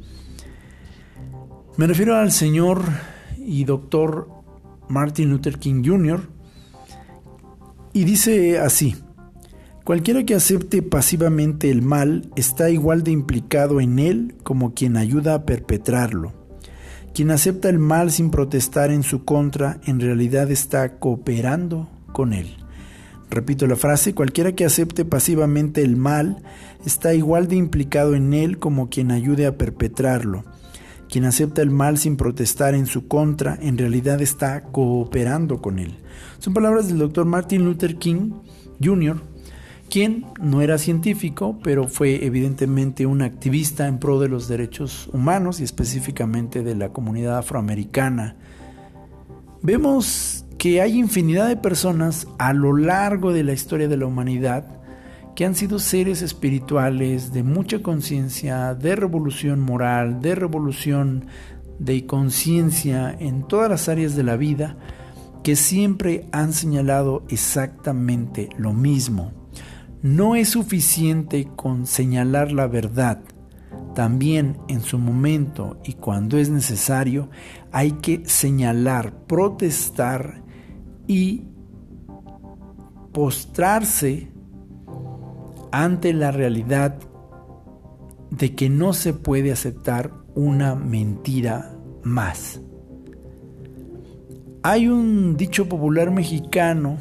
Me 1.77 1.87
refiero 1.87 2.17
al 2.17 2.33
señor 2.33 2.83
y 3.37 3.63
doctor 3.63 4.27
Martin 4.89 5.29
Luther 5.29 5.57
King 5.57 5.83
Jr. 5.85 6.29
y 7.93 8.03
dice 8.03 8.59
así, 8.59 8.97
cualquiera 9.85 10.25
que 10.25 10.35
acepte 10.35 10.81
pasivamente 10.81 11.71
el 11.71 11.81
mal 11.81 12.29
está 12.35 12.69
igual 12.69 13.03
de 13.03 13.11
implicado 13.11 13.79
en 13.79 13.99
él 13.99 14.35
como 14.43 14.73
quien 14.73 14.97
ayuda 14.97 15.33
a 15.33 15.45
perpetrarlo. 15.45 16.33
Quien 17.13 17.31
acepta 17.31 17.69
el 17.69 17.79
mal 17.79 18.11
sin 18.11 18.31
protestar 18.31 18.91
en 18.91 19.03
su 19.03 19.23
contra 19.23 19.79
en 19.85 20.01
realidad 20.01 20.51
está 20.51 20.99
cooperando 20.99 21.89
con 22.11 22.33
él. 22.33 22.57
Repito 23.29 23.65
la 23.65 23.77
frase, 23.77 24.13
cualquiera 24.13 24.51
que 24.51 24.65
acepte 24.65 25.05
pasivamente 25.05 25.83
el 25.83 25.95
mal 25.95 26.43
está 26.85 27.13
igual 27.13 27.47
de 27.47 27.55
implicado 27.55 28.13
en 28.13 28.33
él 28.33 28.59
como 28.59 28.89
quien 28.89 29.09
ayude 29.09 29.45
a 29.45 29.57
perpetrarlo. 29.57 30.43
Quien 31.11 31.25
acepta 31.25 31.61
el 31.61 31.71
mal 31.71 31.97
sin 31.97 32.15
protestar 32.15 32.73
en 32.73 32.85
su 32.85 33.09
contra 33.09 33.57
en 33.61 33.77
realidad 33.77 34.21
está 34.21 34.63
cooperando 34.63 35.61
con 35.61 35.77
él. 35.77 35.97
Son 36.39 36.53
palabras 36.53 36.87
del 36.87 36.99
doctor 36.99 37.25
Martin 37.25 37.65
Luther 37.65 37.97
King 37.97 38.31
Jr., 38.81 39.21
quien 39.89 40.25
no 40.41 40.61
era 40.61 40.77
científico, 40.77 41.59
pero 41.61 41.89
fue 41.89 42.25
evidentemente 42.25 43.05
un 43.05 43.21
activista 43.21 43.89
en 43.89 43.99
pro 43.99 44.21
de 44.21 44.29
los 44.29 44.47
derechos 44.47 45.09
humanos 45.11 45.59
y 45.59 45.65
específicamente 45.65 46.63
de 46.63 46.75
la 46.75 46.93
comunidad 46.93 47.39
afroamericana. 47.39 48.37
Vemos 49.61 50.45
que 50.57 50.79
hay 50.79 50.97
infinidad 50.97 51.49
de 51.49 51.57
personas 51.57 52.25
a 52.39 52.53
lo 52.53 52.77
largo 52.77 53.33
de 53.33 53.43
la 53.43 53.51
historia 53.51 53.89
de 53.89 53.97
la 53.97 54.05
humanidad 54.05 54.80
que 55.35 55.45
han 55.45 55.55
sido 55.55 55.79
seres 55.79 56.21
espirituales 56.21 57.31
de 57.33 57.43
mucha 57.43 57.81
conciencia, 57.81 58.75
de 58.75 58.95
revolución 58.95 59.59
moral, 59.59 60.21
de 60.21 60.35
revolución 60.35 61.25
de 61.79 62.05
conciencia 62.05 63.15
en 63.19 63.47
todas 63.47 63.69
las 63.69 63.89
áreas 63.89 64.15
de 64.15 64.23
la 64.23 64.35
vida, 64.35 64.77
que 65.43 65.55
siempre 65.55 66.27
han 66.31 66.53
señalado 66.53 67.23
exactamente 67.29 68.49
lo 68.57 68.73
mismo. 68.73 69.31
No 70.03 70.35
es 70.35 70.49
suficiente 70.49 71.47
con 71.55 71.87
señalar 71.87 72.51
la 72.51 72.67
verdad. 72.67 73.21
También 73.95 74.57
en 74.67 74.81
su 74.81 74.97
momento 74.97 75.79
y 75.83 75.93
cuando 75.93 76.37
es 76.37 76.49
necesario 76.49 77.29
hay 77.71 77.91
que 77.93 78.23
señalar, 78.25 79.13
protestar 79.27 80.43
y 81.07 81.43
postrarse 83.11 84.30
ante 85.71 86.13
la 86.13 86.31
realidad 86.31 86.97
de 88.29 88.55
que 88.55 88.69
no 88.69 88.93
se 88.93 89.13
puede 89.13 89.51
aceptar 89.51 90.11
una 90.35 90.75
mentira 90.75 91.75
más. 92.03 92.61
Hay 94.63 94.87
un 94.87 95.37
dicho 95.37 95.67
popular 95.67 96.11
mexicano 96.11 96.97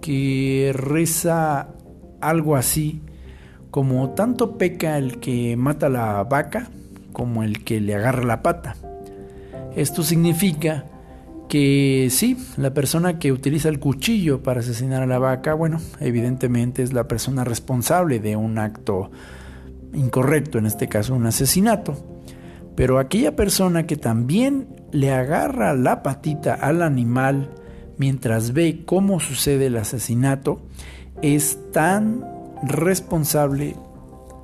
que 0.00 0.72
reza 0.74 1.68
algo 2.20 2.56
así 2.56 3.02
como 3.70 4.10
tanto 4.10 4.56
peca 4.56 4.98
el 4.98 5.18
que 5.18 5.56
mata 5.56 5.88
la 5.88 6.22
vaca 6.22 6.70
como 7.12 7.42
el 7.42 7.64
que 7.64 7.80
le 7.80 7.94
agarra 7.94 8.24
la 8.24 8.42
pata. 8.42 8.76
Esto 9.74 10.02
significa 10.02 10.86
que 11.48 12.08
sí, 12.10 12.36
la 12.56 12.74
persona 12.74 13.18
que 13.18 13.32
utiliza 13.32 13.68
el 13.68 13.78
cuchillo 13.78 14.42
para 14.42 14.60
asesinar 14.60 15.02
a 15.02 15.06
la 15.06 15.18
vaca, 15.18 15.54
bueno, 15.54 15.80
evidentemente 16.00 16.82
es 16.82 16.92
la 16.92 17.06
persona 17.06 17.44
responsable 17.44 18.18
de 18.18 18.36
un 18.36 18.58
acto 18.58 19.10
incorrecto, 19.92 20.58
en 20.58 20.66
este 20.66 20.88
caso 20.88 21.14
un 21.14 21.26
asesinato. 21.26 22.04
Pero 22.74 22.98
aquella 22.98 23.36
persona 23.36 23.86
que 23.86 23.96
también 23.96 24.68
le 24.90 25.12
agarra 25.12 25.74
la 25.74 26.02
patita 26.02 26.54
al 26.54 26.82
animal 26.82 27.50
mientras 27.98 28.52
ve 28.52 28.82
cómo 28.84 29.20
sucede 29.20 29.66
el 29.66 29.76
asesinato, 29.76 30.60
es 31.22 31.58
tan 31.72 32.24
responsable 32.62 33.76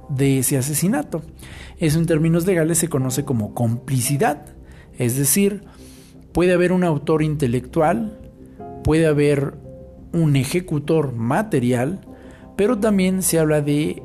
de 0.09 0.39
ese 0.39 0.59
asesinato. 0.59 1.23
Eso 1.79 1.99
en 1.99 2.07
términos 2.07 2.47
legales 2.47 2.79
se 2.79 2.89
conoce 2.89 3.25
como 3.25 3.55
complicidad, 3.55 4.47
es 4.99 5.17
decir, 5.17 5.63
puede 6.33 6.53
haber 6.53 6.73
un 6.73 6.85
autor 6.85 7.23
intelectual, 7.23 8.19
puede 8.85 9.07
haber 9.07 9.55
un 10.13 10.37
ejecutor 10.37 11.13
material, 11.13 12.01
pero 12.57 12.79
también 12.79 13.23
se 13.23 13.39
habla 13.39 13.61
de 13.61 14.03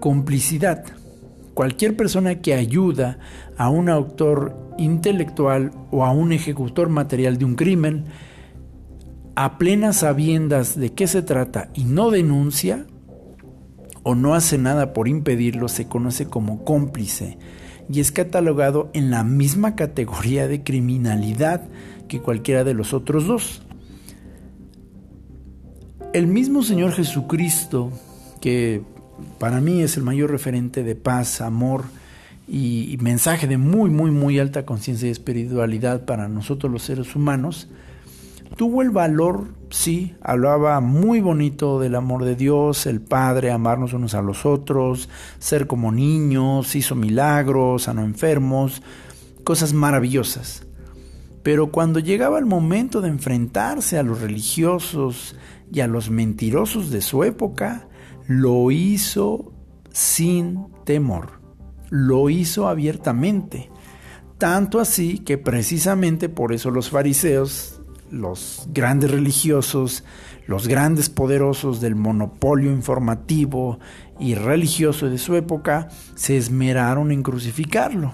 complicidad. 0.00 0.84
Cualquier 1.54 1.96
persona 1.96 2.40
que 2.40 2.54
ayuda 2.54 3.18
a 3.56 3.68
un 3.68 3.88
autor 3.88 4.56
intelectual 4.78 5.70
o 5.90 6.04
a 6.04 6.12
un 6.12 6.32
ejecutor 6.32 6.88
material 6.88 7.36
de 7.38 7.44
un 7.44 7.54
crimen 7.54 8.04
a 9.34 9.58
plenas 9.58 9.96
sabiendas 9.98 10.78
de 10.78 10.92
qué 10.92 11.06
se 11.06 11.22
trata 11.22 11.70
y 11.74 11.84
no 11.84 12.10
denuncia 12.10 12.86
o 14.02 14.14
no 14.14 14.34
hace 14.34 14.58
nada 14.58 14.92
por 14.92 15.08
impedirlo, 15.08 15.68
se 15.68 15.86
conoce 15.86 16.26
como 16.26 16.64
cómplice 16.64 17.38
y 17.90 18.00
es 18.00 18.12
catalogado 18.12 18.90
en 18.92 19.10
la 19.10 19.24
misma 19.24 19.74
categoría 19.76 20.48
de 20.48 20.62
criminalidad 20.62 21.62
que 22.08 22.20
cualquiera 22.20 22.64
de 22.64 22.74
los 22.74 22.92
otros 22.92 23.26
dos. 23.26 23.62
El 26.12 26.26
mismo 26.26 26.62
Señor 26.62 26.92
Jesucristo, 26.92 27.90
que 28.40 28.82
para 29.38 29.60
mí 29.60 29.82
es 29.82 29.96
el 29.96 30.02
mayor 30.02 30.30
referente 30.30 30.82
de 30.82 30.94
paz, 30.94 31.40
amor 31.40 31.84
y, 32.46 32.98
mensaje 33.00 33.46
de 33.46 33.56
muy, 33.56 33.88
muy, 33.88 34.10
muy 34.10 34.38
alta 34.38 34.66
conciencia 34.66 35.08
y 35.08 35.10
espiritualidad 35.10 36.04
para 36.04 36.28
nosotros 36.28 36.70
los 36.70 36.82
seres 36.82 37.16
humanos, 37.16 37.68
tuvo 38.56 38.82
el 38.82 38.90
valor, 38.90 39.48
sí, 39.70 40.14
hablaba 40.22 40.80
muy 40.80 41.20
bonito 41.20 41.80
del 41.80 41.94
amor 41.94 42.24
de 42.24 42.36
Dios, 42.36 42.86
el 42.86 43.00
Padre, 43.00 43.50
amarnos 43.50 43.92
unos 43.92 44.14
a 44.14 44.22
los 44.22 44.46
otros, 44.46 45.08
ser 45.38 45.66
como 45.66 45.92
niños, 45.92 46.74
hizo 46.74 46.94
milagros, 46.94 47.84
sanó 47.84 48.02
enfermos, 48.02 48.82
cosas 49.44 49.72
maravillosas. 49.72 50.66
Pero 51.42 51.72
cuando 51.72 51.98
llegaba 51.98 52.38
el 52.38 52.46
momento 52.46 53.00
de 53.00 53.08
enfrentarse 53.08 53.98
a 53.98 54.02
los 54.02 54.20
religiosos 54.20 55.36
y 55.72 55.80
a 55.80 55.88
los 55.88 56.10
mentirosos 56.10 56.90
de 56.90 57.00
su 57.00 57.24
época, 57.24 57.88
lo 58.28 58.70
hizo 58.70 59.52
sin 59.90 60.66
temor, 60.84 61.40
lo 61.90 62.30
hizo 62.30 62.68
abiertamente 62.68 63.72
Tanto 64.42 64.80
así 64.80 65.18
que 65.18 65.38
precisamente 65.38 66.28
por 66.28 66.52
eso 66.52 66.72
los 66.72 66.90
fariseos, 66.90 67.71
los 68.12 68.68
grandes 68.72 69.10
religiosos, 69.10 70.04
los 70.46 70.68
grandes 70.68 71.08
poderosos 71.08 71.80
del 71.80 71.96
monopolio 71.96 72.70
informativo 72.70 73.80
y 74.20 74.34
religioso 74.34 75.08
de 75.08 75.18
su 75.18 75.34
época, 75.34 75.88
se 76.14 76.36
esmeraron 76.36 77.10
en 77.10 77.22
crucificarlo. 77.22 78.12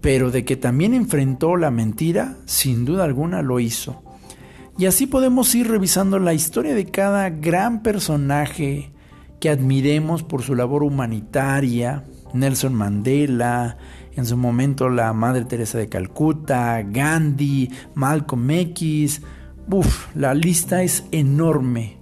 Pero 0.00 0.30
de 0.30 0.44
que 0.44 0.56
también 0.56 0.94
enfrentó 0.94 1.56
la 1.56 1.70
mentira, 1.70 2.36
sin 2.44 2.84
duda 2.84 3.04
alguna 3.04 3.42
lo 3.42 3.58
hizo. 3.58 4.02
Y 4.76 4.86
así 4.86 5.06
podemos 5.06 5.52
ir 5.54 5.68
revisando 5.68 6.20
la 6.20 6.34
historia 6.34 6.74
de 6.74 6.84
cada 6.84 7.30
gran 7.30 7.82
personaje 7.82 8.92
que 9.40 9.48
admiremos 9.48 10.22
por 10.22 10.42
su 10.42 10.54
labor 10.54 10.82
humanitaria, 10.84 12.04
Nelson 12.32 12.74
Mandela, 12.74 13.76
en 14.18 14.26
su 14.26 14.36
momento 14.36 14.88
la 14.88 15.12
Madre 15.12 15.44
Teresa 15.44 15.78
de 15.78 15.88
Calcuta, 15.88 16.82
Gandhi, 16.82 17.70
Malcolm 17.94 18.50
X. 18.50 19.22
Uf, 19.70 20.14
la 20.16 20.34
lista 20.34 20.82
es 20.82 21.04
enorme 21.12 21.98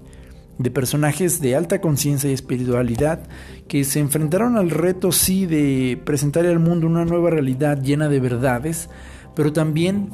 de 0.59 0.71
personajes 0.71 1.43
de 1.43 1.55
alta 1.55 1.83
conciencia 1.83 2.31
y 2.31 2.33
espiritualidad 2.33 3.21
que 3.69 3.85
se 3.85 4.01
enfrentaron 4.01 4.57
al 4.57 4.71
reto 4.71 5.13
sí 5.13 5.45
de 5.45 6.01
presentar 6.05 6.47
al 6.47 6.59
mundo 6.59 6.87
una 6.87 7.05
nueva 7.05 7.29
realidad 7.29 7.83
llena 7.83 8.09
de 8.09 8.21
verdades, 8.21 8.89
pero 9.35 9.53
también 9.53 10.09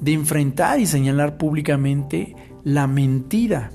de 0.00 0.12
enfrentar 0.12 0.78
y 0.78 0.86
señalar 0.86 1.38
públicamente 1.38 2.36
la 2.62 2.86
mentira 2.86 3.72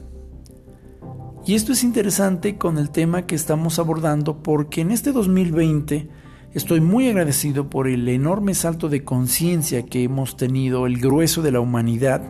y 1.46 1.56
esto 1.56 1.74
es 1.74 1.84
interesante 1.84 2.58
con 2.58 2.78
el 2.78 2.90
tema 2.90 3.26
que 3.26 3.36
estamos 3.36 3.78
abordando 3.78 4.42
porque 4.42 4.80
en 4.80 4.92
este 4.92 5.12
2020 5.12 6.08
estoy 6.54 6.82
muy 6.82 7.08
agradecido 7.10 7.70
por 7.70 7.88
el 7.88 8.08
enorme 8.08 8.54
salto 8.54 8.90
de 8.90 9.04
conciencia 9.04 9.86
que 9.86 10.04
hemos 10.04 10.38
tenido 10.38 10.86
el 10.86 11.00
grueso 11.00 11.42
de 11.42 11.52
la 11.52 11.60
humanidad 11.60 12.22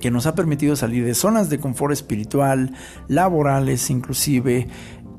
que 0.00 0.10
nos 0.10 0.26
ha 0.26 0.34
permitido 0.34 0.74
salir 0.74 1.04
de 1.04 1.14
zonas 1.14 1.48
de 1.48 1.60
confort 1.60 1.92
espiritual, 1.92 2.74
laborales, 3.08 3.88
inclusive 3.88 4.66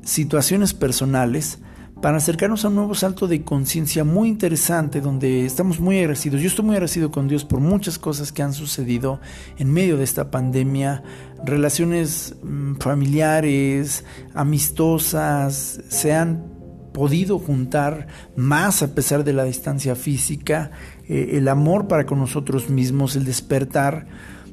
situaciones 0.02 0.74
personales 0.74 1.58
para 2.02 2.18
acercarnos 2.18 2.64
a 2.64 2.68
un 2.68 2.74
nuevo 2.74 2.94
salto 2.94 3.26
de 3.26 3.44
conciencia 3.44 4.04
muy 4.04 4.28
interesante 4.28 5.00
donde 5.00 5.46
estamos 5.46 5.80
muy 5.80 6.00
agradecidos. 6.00 6.42
Yo 6.42 6.48
estoy 6.48 6.66
muy 6.66 6.74
agradecido 6.74 7.10
con 7.10 7.28
Dios 7.28 7.46
por 7.46 7.60
muchas 7.60 7.98
cosas 7.98 8.30
que 8.30 8.42
han 8.42 8.52
sucedido 8.52 9.20
en 9.56 9.72
medio 9.72 9.96
de 9.96 10.04
esta 10.04 10.30
pandemia, 10.30 11.02
relaciones 11.46 12.34
mm, 12.42 12.74
familiares, 12.74 14.04
amistosas, 14.34 15.80
se 15.88 16.12
han 16.12 16.53
podido 16.94 17.40
juntar 17.40 18.06
más 18.36 18.80
a 18.84 18.94
pesar 18.94 19.24
de 19.24 19.32
la 19.32 19.42
distancia 19.42 19.96
física, 19.96 20.70
eh, 21.08 21.30
el 21.32 21.48
amor 21.48 21.88
para 21.88 22.06
con 22.06 22.20
nosotros 22.20 22.70
mismos, 22.70 23.16
el 23.16 23.24
despertar, 23.24 24.06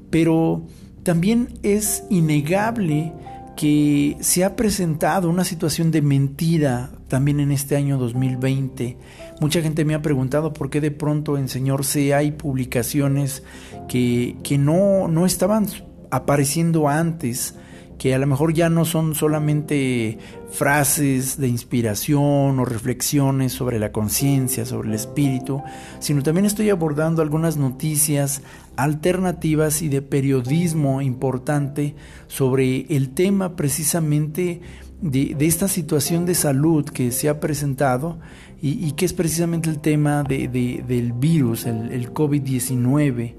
pero 0.09 0.65
también 1.03 1.59
es 1.61 2.03
innegable 2.09 3.13
que 3.55 4.17
se 4.21 4.43
ha 4.43 4.55
presentado 4.55 5.29
una 5.29 5.43
situación 5.43 5.91
de 5.91 6.01
mentira 6.01 6.89
también 7.07 7.39
en 7.39 7.51
este 7.51 7.75
año 7.75 7.99
2020. 7.99 8.97
Mucha 9.39 9.61
gente 9.61 9.85
me 9.85 9.93
ha 9.93 10.01
preguntado 10.01 10.51
por 10.51 10.71
qué 10.71 10.81
de 10.81 10.89
pronto 10.89 11.37
en 11.37 11.47
Señor 11.47 11.85
C 11.85 12.15
hay 12.15 12.31
publicaciones 12.31 13.43
que, 13.87 14.35
que 14.43 14.57
no, 14.57 15.07
no 15.07 15.27
estaban 15.27 15.67
apareciendo 16.09 16.89
antes 16.89 17.53
que 18.01 18.15
a 18.15 18.17
lo 18.17 18.25
mejor 18.25 18.51
ya 18.51 18.67
no 18.67 18.83
son 18.83 19.13
solamente 19.13 20.17
frases 20.49 21.37
de 21.37 21.47
inspiración 21.47 22.59
o 22.59 22.65
reflexiones 22.65 23.53
sobre 23.53 23.77
la 23.77 23.91
conciencia, 23.91 24.65
sobre 24.65 24.89
el 24.89 24.95
espíritu, 24.95 25.61
sino 25.99 26.23
también 26.23 26.47
estoy 26.47 26.71
abordando 26.71 27.21
algunas 27.21 27.57
noticias 27.57 28.41
alternativas 28.75 29.83
y 29.83 29.89
de 29.89 30.01
periodismo 30.01 31.03
importante 31.03 31.93
sobre 32.25 32.87
el 32.89 33.11
tema 33.11 33.55
precisamente 33.55 34.61
de, 34.99 35.35
esta 35.39 35.67
situación 35.67 36.25
de 36.25 36.33
salud 36.33 36.85
que 36.85 37.11
se 37.11 37.29
ha 37.29 37.39
presentado 37.39 38.17
y, 38.63 38.93
que 38.93 39.05
es 39.05 39.13
precisamente 39.13 39.69
el 39.69 39.77
tema 39.77 40.23
del 40.23 41.13
virus, 41.13 41.67
el, 41.67 41.91
el 41.91 42.11
COVID-19. 42.11 43.35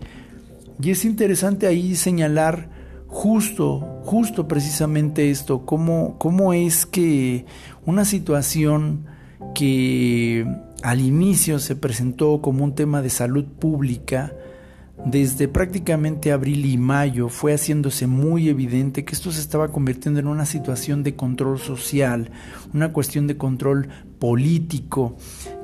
Y 0.80 0.90
es 0.90 1.04
interesante 1.04 1.66
ahí 1.66 1.96
señalar 1.96 2.71
justo, 3.12 4.00
justo 4.04 4.48
precisamente 4.48 5.30
esto, 5.30 5.66
cómo, 5.66 6.16
cómo 6.18 6.54
es 6.54 6.86
que 6.86 7.44
una 7.84 8.06
situación 8.06 9.04
que 9.54 10.46
al 10.82 11.00
inicio 11.00 11.58
se 11.58 11.76
presentó 11.76 12.40
como 12.40 12.64
un 12.64 12.74
tema 12.74 13.02
de 13.02 13.10
salud 13.10 13.44
pública, 13.44 14.32
desde 15.04 15.46
prácticamente 15.46 16.32
abril 16.32 16.64
y 16.64 16.78
mayo 16.78 17.28
fue 17.28 17.52
haciéndose 17.52 18.06
muy 18.06 18.48
evidente 18.48 19.04
que 19.04 19.14
esto 19.14 19.30
se 19.30 19.40
estaba 19.40 19.68
convirtiendo 19.68 20.20
en 20.20 20.28
una 20.28 20.46
situación 20.46 21.02
de 21.02 21.14
control 21.14 21.58
social, 21.58 22.30
una 22.72 22.92
cuestión 22.92 23.26
de 23.26 23.36
control 23.36 23.88
político. 24.18 25.16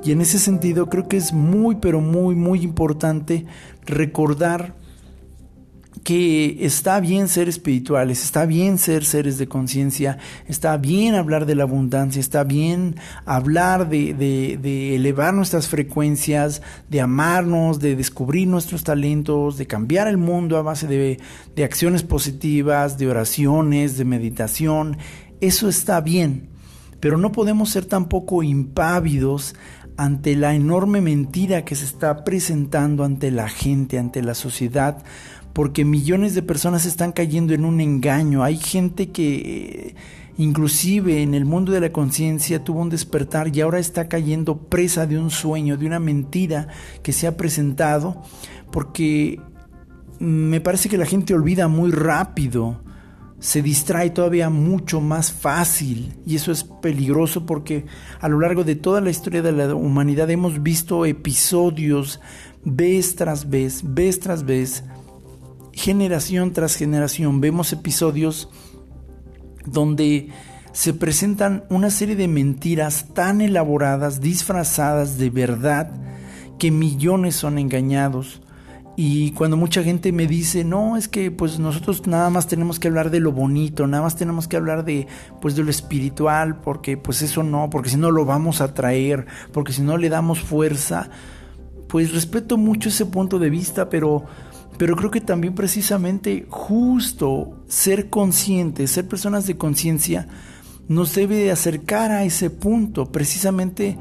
Y 0.03 0.11
en 0.11 0.21
ese 0.21 0.37
sentido 0.37 0.87
creo 0.87 1.07
que 1.07 1.17
es 1.17 1.33
muy, 1.33 1.77
pero 1.77 1.99
muy, 1.99 2.35
muy 2.35 2.61
importante 2.61 3.45
recordar 3.85 4.75
que 6.03 6.65
está 6.65 6.99
bien 6.99 7.27
ser 7.27 7.49
espirituales, 7.49 8.23
está 8.23 8.45
bien 8.45 8.77
ser 8.77 9.05
seres 9.05 9.37
de 9.37 9.47
conciencia, 9.47 10.17
está 10.47 10.77
bien 10.77 11.15
hablar 11.15 11.45
de 11.45 11.55
la 11.55 11.63
abundancia, 11.63 12.19
está 12.19 12.43
bien 12.43 12.95
hablar 13.25 13.89
de, 13.89 14.95
elevar 14.95 15.33
nuestras 15.33 15.67
frecuencias, 15.67 16.61
de 16.89 17.01
amarnos, 17.01 17.79
de 17.79 17.95
descubrir 17.95 18.47
nuestros 18.47 18.83
talentos, 18.83 19.57
de 19.57 19.67
cambiar 19.67 20.07
el 20.07 20.17
mundo 20.17 20.57
a 20.57 20.61
base 20.61 20.87
de, 20.87 21.19
de 21.55 21.63
acciones 21.63 22.03
positivas, 22.03 22.97
de 22.97 23.07
oraciones, 23.07 23.97
de 23.97 24.05
meditación. 24.05 24.97
Eso 25.41 25.69
está 25.69 26.01
bien, 26.01 26.49
pero 26.99 27.17
no 27.17 27.31
podemos 27.31 27.69
ser 27.69 27.85
tampoco 27.85 28.43
impávidos 28.43 29.55
ante 29.99 30.37
la 30.37 30.55
enorme 30.55 31.01
mentira 31.01 31.65
que 31.65 31.75
se 31.75 31.83
está 31.83 32.23
presentando 32.23 33.03
ante 33.03 33.31
la 33.31 33.49
gente, 33.49 33.99
ante 33.99 34.23
la 34.23 34.33
sociedad, 34.33 35.03
porque 35.53 35.85
millones 35.85 36.35
de 36.35 36.41
personas 36.41 36.85
están 36.85 37.11
cayendo 37.11 37.53
en 37.53 37.65
un 37.65 37.81
engaño. 37.81 38.43
Hay 38.43 38.57
gente 38.57 39.09
que 39.09 39.95
inclusive 40.37 41.21
en 41.21 41.33
el 41.33 41.45
mundo 41.45 41.73
de 41.73 41.81
la 41.81 41.91
conciencia 41.91 42.63
tuvo 42.63 42.81
un 42.81 42.89
despertar 42.89 43.53
y 43.53 43.59
ahora 43.59 43.79
está 43.79 44.07
cayendo 44.07 44.57
presa 44.57 45.05
de 45.05 45.19
un 45.19 45.31
sueño, 45.31 45.75
de 45.75 45.85
una 45.85 45.99
mentira 45.99 46.69
que 47.03 47.11
se 47.11 47.27
ha 47.27 47.35
presentado, 47.35 48.23
porque 48.71 49.41
me 50.19 50.61
parece 50.61 50.87
que 50.87 50.97
la 50.97 51.05
gente 51.05 51.33
olvida 51.33 51.67
muy 51.67 51.91
rápido, 51.91 52.81
se 53.39 53.61
distrae 53.61 54.09
todavía 54.09 54.49
mucho 54.49 55.01
más 55.01 55.31
fácil 55.31 56.13
y 56.25 56.35
eso 56.35 56.51
es 56.51 56.63
peligroso 56.63 57.45
porque 57.45 57.85
a 58.19 58.27
lo 58.27 58.39
largo 58.39 58.63
de 58.63 58.75
toda 58.75 58.99
la 59.01 59.09
historia 59.09 59.41
de 59.41 59.53
la 59.53 59.73
humanidad 59.73 60.29
hemos 60.29 60.61
visto 60.61 61.05
episodios 61.05 62.19
vez 62.65 63.15
tras 63.15 63.49
vez, 63.49 63.81
vez 63.83 64.19
tras 64.19 64.45
vez, 64.45 64.83
generación 65.79 66.51
tras 66.51 66.75
generación 66.75 67.39
vemos 67.39 67.71
episodios 67.71 68.49
donde 69.65 70.27
se 70.73 70.93
presentan 70.93 71.63
una 71.69 71.89
serie 71.89 72.17
de 72.17 72.27
mentiras 72.27 73.13
tan 73.13 73.39
elaboradas, 73.39 74.19
disfrazadas 74.19 75.17
de 75.17 75.29
verdad, 75.29 75.89
que 76.57 76.69
millones 76.69 77.35
son 77.35 77.57
engañados. 77.57 78.41
Y 78.97 79.31
cuando 79.31 79.55
mucha 79.55 79.81
gente 79.81 80.11
me 80.11 80.27
dice, 80.27 80.65
no, 80.65 80.97
es 80.97 81.07
que 81.07 81.31
pues 81.31 81.59
nosotros 81.59 82.05
nada 82.07 82.29
más 82.29 82.47
tenemos 82.47 82.77
que 82.77 82.89
hablar 82.89 83.09
de 83.09 83.21
lo 83.21 83.31
bonito, 83.31 83.87
nada 83.87 84.03
más 84.03 84.17
tenemos 84.17 84.49
que 84.49 84.57
hablar 84.57 84.83
de 84.83 85.07
pues 85.39 85.55
de 85.55 85.63
lo 85.63 85.69
espiritual, 85.69 86.59
porque 86.59 86.97
pues 86.97 87.21
eso 87.21 87.41
no, 87.41 87.69
porque 87.69 87.89
si 87.89 87.95
no 87.95 88.11
lo 88.11 88.25
vamos 88.25 88.59
a 88.59 88.73
traer, 88.73 89.27
porque 89.53 89.71
si 89.71 89.81
no 89.81 89.97
le 89.97 90.09
damos 90.09 90.41
fuerza, 90.41 91.09
pues 91.87 92.13
respeto 92.13 92.57
mucho 92.57 92.89
ese 92.89 93.05
punto 93.05 93.39
de 93.39 93.49
vista, 93.49 93.89
pero 93.89 94.25
pero 94.79 94.95
creo 94.95 95.11
que 95.11 95.19
también 95.19 95.55
precisamente 95.55 96.45
justo 96.47 97.61
ser 97.67 98.09
conscientes, 98.09 98.91
ser 98.91 99.09
personas 99.09 99.45
de 99.45 99.57
conciencia, 99.57 100.29
nos 100.87 101.13
debe 101.13 101.35
de 101.35 101.51
acercar 101.51 102.11
a 102.11 102.23
ese 102.23 102.49
punto, 102.49 103.11
precisamente 103.11 103.97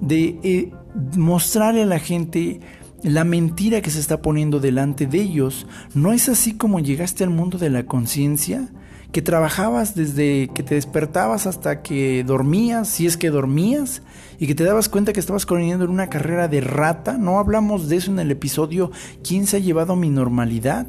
de 0.00 0.38
eh, 0.42 0.72
mostrarle 1.18 1.82
a 1.82 1.86
la 1.86 1.98
gente 1.98 2.60
la 3.02 3.24
mentira 3.24 3.82
que 3.82 3.90
se 3.90 4.00
está 4.00 4.22
poniendo 4.22 4.58
delante 4.58 5.06
de 5.06 5.20
ellos. 5.20 5.66
¿No 5.92 6.14
es 6.14 6.30
así 6.30 6.54
como 6.54 6.80
llegaste 6.80 7.24
al 7.24 7.30
mundo 7.30 7.58
de 7.58 7.68
la 7.68 7.84
conciencia? 7.84 8.70
Que 9.12 9.22
trabajabas 9.22 9.94
desde 9.94 10.48
que 10.54 10.62
te 10.62 10.74
despertabas 10.74 11.46
hasta 11.46 11.82
que 11.82 12.24
dormías, 12.24 12.88
si 12.88 13.06
es 13.06 13.16
que 13.16 13.30
dormías, 13.30 14.02
y 14.38 14.46
que 14.46 14.54
te 14.54 14.64
dabas 14.64 14.88
cuenta 14.88 15.12
que 15.12 15.20
estabas 15.20 15.46
corriendo 15.46 15.84
en 15.84 15.90
una 15.90 16.08
carrera 16.08 16.48
de 16.48 16.62
rata. 16.62 17.18
No 17.18 17.38
hablamos 17.38 17.88
de 17.88 17.96
eso 17.96 18.10
en 18.10 18.18
el 18.18 18.30
episodio 18.30 18.90
¿Quién 19.22 19.46
se 19.46 19.56
ha 19.58 19.60
llevado 19.60 19.96
mi 19.96 20.10
normalidad? 20.10 20.86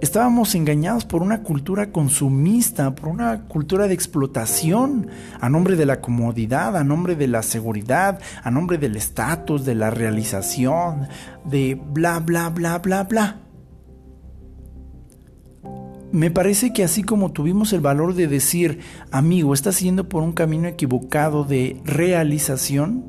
Estábamos 0.00 0.54
engañados 0.54 1.06
por 1.06 1.22
una 1.22 1.42
cultura 1.42 1.90
consumista, 1.90 2.94
por 2.94 3.08
una 3.08 3.44
cultura 3.44 3.88
de 3.88 3.94
explotación, 3.94 5.08
a 5.40 5.48
nombre 5.48 5.74
de 5.74 5.86
la 5.86 6.02
comodidad, 6.02 6.76
a 6.76 6.84
nombre 6.84 7.16
de 7.16 7.28
la 7.28 7.42
seguridad, 7.42 8.20
a 8.42 8.50
nombre 8.50 8.76
del 8.76 8.94
estatus, 8.96 9.64
de 9.64 9.74
la 9.74 9.88
realización, 9.88 11.08
de 11.44 11.80
bla, 11.82 12.18
bla, 12.18 12.50
bla, 12.50 12.78
bla, 12.78 13.04
bla. 13.04 13.45
Me 16.16 16.30
parece 16.30 16.72
que 16.72 16.82
así 16.82 17.02
como 17.02 17.32
tuvimos 17.32 17.74
el 17.74 17.82
valor 17.82 18.14
de 18.14 18.26
decir, 18.26 18.78
amigo, 19.10 19.52
estás 19.52 19.80
yendo 19.80 20.08
por 20.08 20.22
un 20.22 20.32
camino 20.32 20.66
equivocado 20.66 21.44
de 21.44 21.76
realización, 21.84 23.04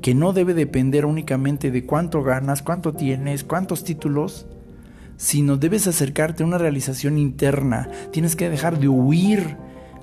que 0.00 0.14
no 0.14 0.32
debe 0.32 0.54
depender 0.54 1.04
únicamente 1.04 1.70
de 1.70 1.84
cuánto 1.84 2.22
ganas, 2.22 2.62
cuánto 2.62 2.94
tienes, 2.94 3.44
cuántos 3.44 3.84
títulos, 3.84 4.46
sino 5.18 5.58
debes 5.58 5.86
acercarte 5.86 6.42
a 6.42 6.46
una 6.46 6.56
realización 6.56 7.18
interna. 7.18 7.90
Tienes 8.12 8.34
que 8.34 8.48
dejar 8.48 8.80
de 8.80 8.88
huir 8.88 9.58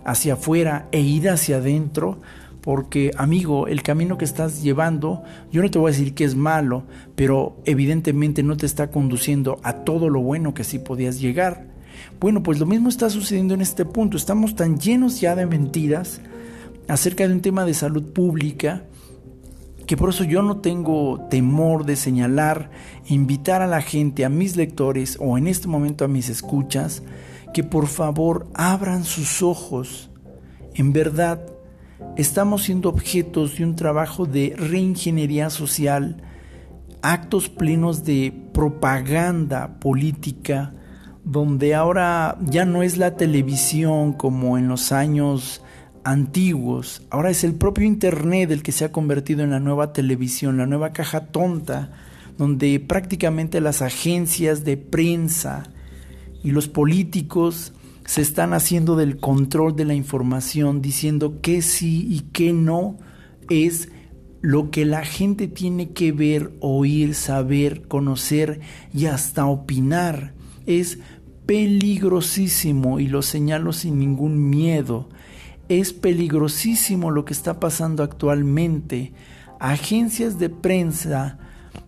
hacia 0.05 0.33
afuera 0.33 0.87
e 0.91 0.99
ir 0.99 1.31
hacia 1.31 1.57
adentro, 1.57 2.21
porque 2.61 3.09
amigo, 3.17 3.65
el 3.65 3.81
camino 3.81 4.19
que 4.19 4.25
estás 4.25 4.61
llevando, 4.61 5.23
yo 5.51 5.63
no 5.63 5.71
te 5.71 5.79
voy 5.79 5.89
a 5.89 5.95
decir 5.95 6.13
que 6.13 6.25
es 6.25 6.35
malo, 6.35 6.83
pero 7.15 7.57
evidentemente 7.65 8.43
no 8.43 8.55
te 8.55 8.67
está 8.67 8.91
conduciendo 8.91 9.59
a 9.63 9.77
todo 9.77 10.09
lo 10.09 10.21
bueno 10.21 10.53
que 10.53 10.63
sí 10.63 10.77
podías 10.77 11.19
llegar. 11.19 11.78
Bueno, 12.19 12.43
pues 12.43 12.59
lo 12.59 12.65
mismo 12.65 12.89
está 12.89 13.09
sucediendo 13.09 13.53
en 13.53 13.61
este 13.61 13.85
punto. 13.85 14.17
Estamos 14.17 14.55
tan 14.55 14.77
llenos 14.77 15.21
ya 15.21 15.35
de 15.35 15.45
mentiras 15.45 16.21
acerca 16.87 17.27
de 17.27 17.33
un 17.33 17.41
tema 17.41 17.65
de 17.65 17.73
salud 17.73 18.03
pública 18.13 18.83
que 19.89 19.97
por 19.97 20.09
eso 20.09 20.23
yo 20.23 20.43
no 20.43 20.57
tengo 20.57 21.19
temor 21.31 21.83
de 21.83 21.95
señalar, 21.95 22.69
invitar 23.07 23.63
a 23.63 23.67
la 23.67 23.81
gente, 23.81 24.23
a 24.23 24.29
mis 24.29 24.55
lectores 24.55 25.17
o 25.19 25.35
en 25.35 25.47
este 25.47 25.67
momento 25.67 26.05
a 26.05 26.07
mis 26.07 26.29
escuchas, 26.29 27.01
que 27.55 27.63
por 27.63 27.87
favor 27.87 28.45
abran 28.53 29.03
sus 29.03 29.41
ojos. 29.41 30.11
En 30.75 30.93
verdad, 30.93 31.41
estamos 32.17 32.65
siendo 32.65 32.87
objetos 32.87 33.57
de 33.57 33.63
un 33.63 33.75
trabajo 33.75 34.27
de 34.27 34.53
reingeniería 34.55 35.49
social, 35.49 36.21
actos 37.01 37.49
plenos 37.49 38.03
de 38.03 38.31
propaganda 38.53 39.79
política, 39.79 40.75
donde 41.29 41.75
ahora 41.75 42.39
ya 42.41 42.65
no 42.65 42.81
es 42.81 42.97
la 42.97 43.15
televisión 43.15 44.13
como 44.13 44.57
en 44.57 44.67
los 44.67 44.91
años 44.91 45.61
antiguos. 46.03 47.03
Ahora 47.11 47.29
es 47.29 47.43
el 47.43 47.53
propio 47.53 47.85
Internet 47.85 48.49
el 48.49 48.63
que 48.63 48.71
se 48.71 48.83
ha 48.83 48.91
convertido 48.91 49.43
en 49.43 49.51
la 49.51 49.59
nueva 49.59 49.93
televisión, 49.93 50.57
la 50.57 50.65
nueva 50.65 50.91
caja 50.91 51.27
tonta, 51.27 51.91
donde 52.39 52.79
prácticamente 52.79 53.61
las 53.61 53.83
agencias 53.83 54.63
de 54.63 54.77
prensa 54.77 55.69
y 56.43 56.49
los 56.49 56.67
políticos 56.67 57.73
se 58.05 58.21
están 58.21 58.53
haciendo 58.53 58.95
del 58.95 59.17
control 59.17 59.75
de 59.75 59.85
la 59.85 59.93
información, 59.93 60.81
diciendo 60.81 61.41
que 61.41 61.61
sí 61.61 62.07
y 62.09 62.21
que 62.31 62.53
no 62.53 62.97
es 63.51 63.89
lo 64.41 64.71
que 64.71 64.83
la 64.83 65.05
gente 65.05 65.47
tiene 65.47 65.91
que 65.91 66.11
ver, 66.11 66.53
oír, 66.59 67.13
saber, 67.13 67.83
conocer 67.87 68.61
y 68.95 69.05
hasta 69.05 69.45
opinar. 69.45 70.33
Es 70.65 70.99
peligrosísimo 71.49 72.99
y 72.99 73.07
lo 73.07 73.23
señalo 73.23 73.73
sin 73.73 73.97
ningún 73.97 74.51
miedo 74.51 75.09
es 75.67 75.93
peligrosísimo 75.93 77.09
lo 77.09 77.25
que 77.25 77.33
está 77.33 77.59
pasando 77.59 78.03
actualmente. 78.03 79.13
Agencias 79.59 80.37
de 80.37 80.49
prensa 80.49 81.39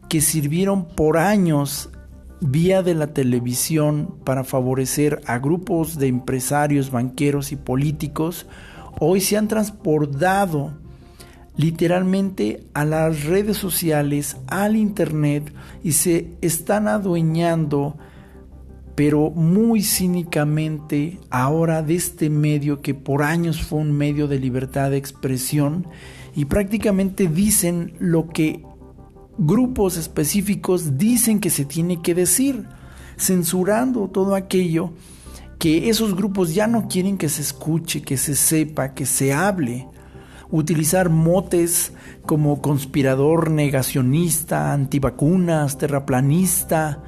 que 0.10 0.19
sirvieron 0.19 0.88
por 0.88 1.19
años 1.19 1.91
vía 2.39 2.82
de 2.82 2.95
la 2.95 3.13
televisión 3.13 4.15
para 4.24 4.43
favorecer 4.43 5.21
a 5.28 5.38
grupos 5.38 6.00
de 6.00 6.08
empresarios, 6.08 6.89
banqueros 6.89 7.52
y 7.52 7.56
políticos, 7.56 8.47
hoy 9.00 9.21
se 9.21 9.38
han 9.38 9.47
transportado 9.47 10.74
literalmente 11.56 12.65
a 12.74 12.84
las 12.84 13.26
redes 13.26 13.58
sociales, 13.58 14.38
al 14.47 14.76
Internet 14.76 15.54
y 15.84 15.91
se 15.91 16.32
están 16.41 16.88
adueñando 16.88 18.00
pero 19.04 19.32
muy 19.32 19.82
cínicamente 19.82 21.18
ahora 21.32 21.82
de 21.82 21.96
este 21.96 22.30
medio 22.30 22.84
que 22.84 22.94
por 22.94 23.24
años 23.24 23.64
fue 23.64 23.80
un 23.80 23.94
medio 23.94 24.28
de 24.28 24.38
libertad 24.38 24.92
de 24.92 24.98
expresión 24.98 25.88
y 26.36 26.46
prácticamente 26.46 27.28
dicen 27.28 27.96
lo 27.98 28.28
que 28.28 28.64
grupos 29.40 29.98
específicos 29.98 31.00
dicen 31.00 31.40
que 31.40 31.50
se 31.50 31.66
tiene 31.66 32.04
que 32.04 32.14
decir, 32.14 32.68
censurando 33.18 34.08
todo 34.08 34.36
aquello 34.36 34.94
que 35.58 35.90
esos 35.90 36.16
grupos 36.16 36.54
ya 36.54 36.68
no 36.68 36.88
quieren 36.88 37.18
que 37.18 37.28
se 37.28 37.42
escuche, 37.42 38.04
que 38.04 38.18
se 38.18 38.36
sepa, 38.36 38.94
que 38.94 39.08
se 39.08 39.34
hable. 39.34 39.88
Utilizar 40.52 41.10
motes 41.10 41.92
como 42.28 42.62
conspirador 42.62 43.50
negacionista, 43.50 44.74
antivacunas, 44.74 45.80
terraplanista, 45.80 47.02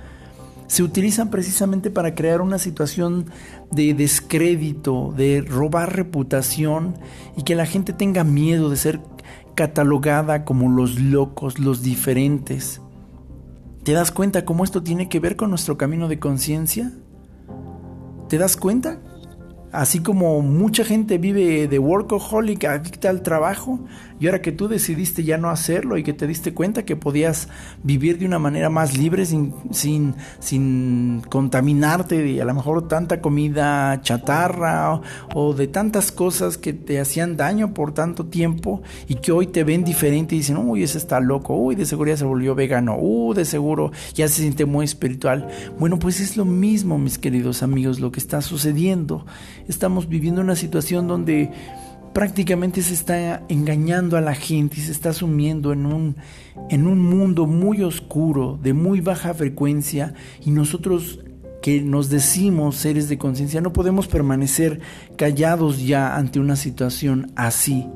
se 0.73 0.81
utilizan 0.81 1.29
precisamente 1.29 1.91
para 1.91 2.15
crear 2.15 2.41
una 2.41 2.57
situación 2.57 3.27
de 3.69 3.93
descrédito, 3.93 5.13
de 5.15 5.41
robar 5.41 5.95
reputación 5.95 6.95
y 7.37 7.43
que 7.43 7.53
la 7.53 7.67
gente 7.67 7.93
tenga 7.93 8.23
miedo 8.23 8.71
de 8.71 8.77
ser 8.77 8.99
catalogada 9.53 10.45
como 10.45 10.71
los 10.71 10.99
locos, 10.99 11.59
los 11.59 11.83
diferentes. 11.83 12.81
¿Te 13.83 13.91
das 13.91 14.09
cuenta 14.09 14.45
cómo 14.45 14.63
esto 14.63 14.81
tiene 14.81 15.09
que 15.09 15.19
ver 15.19 15.35
con 15.35 15.51
nuestro 15.51 15.77
camino 15.77 16.07
de 16.07 16.17
conciencia? 16.17 16.91
¿Te 18.27 18.39
das 18.39 18.57
cuenta? 18.57 18.99
Así 19.73 20.01
como 20.01 20.43
mucha 20.43 20.85
gente 20.85 21.17
vive 21.17 21.67
de 21.67 21.79
workaholic, 21.79 22.63
adicta 22.65 23.09
al 23.09 23.23
trabajo, 23.23 23.79
y 24.19 24.27
ahora 24.27 24.39
que 24.41 24.51
tú 24.51 24.67
decidiste 24.67 25.23
ya 25.23 25.39
no 25.39 25.49
hacerlo 25.49 25.97
y 25.97 26.03
que 26.03 26.13
te 26.13 26.27
diste 26.27 26.53
cuenta 26.53 26.85
que 26.85 26.95
podías 26.95 27.49
vivir 27.83 28.19
de 28.19 28.25
una 28.25 28.37
manera 28.39 28.69
más 28.69 28.97
libre 28.97 29.25
sin, 29.25 29.53
sin, 29.71 30.13
sin 30.39 31.21
contaminarte 31.27 32.21
de 32.23 32.41
a 32.41 32.45
lo 32.45 32.53
mejor 32.53 32.87
tanta 32.87 33.19
comida 33.19 33.99
chatarra 34.01 35.01
o, 35.33 35.53
de 35.53 35.67
tantas 35.67 36.11
cosas 36.11 36.57
que 36.57 36.71
te 36.71 36.99
hacían 36.99 37.35
daño 37.35 37.73
por 37.73 37.93
tanto 37.93 38.27
tiempo 38.27 38.81
y 39.07 39.15
que 39.15 39.31
hoy 39.31 39.47
te 39.47 39.63
ven 39.63 39.83
diferente 39.83 40.35
y 40.35 40.37
dicen, 40.37 40.57
uy, 40.57 40.83
ese 40.83 40.99
está 40.99 41.19
loco, 41.19 41.55
uy, 41.55 41.75
de 41.75 41.85
seguro 41.85 42.11
ya 42.11 42.17
se 42.17 42.25
volvió 42.25 42.55
vegano, 42.55 42.95
uy, 42.97 43.35
de 43.35 43.43
seguro 43.43 43.91
ya 44.13 44.27
se 44.27 44.41
siente 44.41 44.65
muy 44.65 44.85
espiritual. 44.85 45.49
Bueno, 45.79 45.97
pues 45.99 46.19
es 46.19 46.37
lo 46.37 46.45
mismo, 46.45 46.97
mis 46.97 47.17
queridos 47.17 47.63
amigos, 47.63 47.99
lo 47.99 48.11
que 48.11 48.19
está 48.19 48.41
sucediendo 48.41 49.25
estamos 49.67 50.07
viviendo 50.09 50.41
una 50.41 50.55
situación 50.55 51.07
donde 51.07 51.51
prácticamente 52.13 52.81
se 52.81 52.93
está 52.93 53.43
engañando 53.49 54.17
a 54.17 54.21
la 54.21 54.35
gente 54.35 54.77
y 54.77 54.83
se 54.83 54.91
está 54.91 55.13
sumiendo 55.13 55.73
en 55.73 55.85
un, 55.85 56.15
en 56.69 56.87
un 56.87 56.99
mundo 56.99 57.47
muy 57.47 57.81
oscuro, 57.81 58.59
de 58.61 58.73
muy 58.73 59.01
baja 59.01 59.33
frecuencia, 59.33 60.13
y 60.45 60.51
nosotros 60.51 61.19
que 61.61 61.81
nos 61.81 62.09
decimos 62.09 62.75
seres 62.75 63.07
de 63.07 63.17
conciencia 63.17 63.61
no 63.61 63.71
podemos 63.71 64.07
permanecer 64.07 64.81
callados 65.15 65.85
ya 65.85 66.17
ante 66.17 66.39
una 66.39 66.57
situación 66.57 67.31
así. 67.35 67.87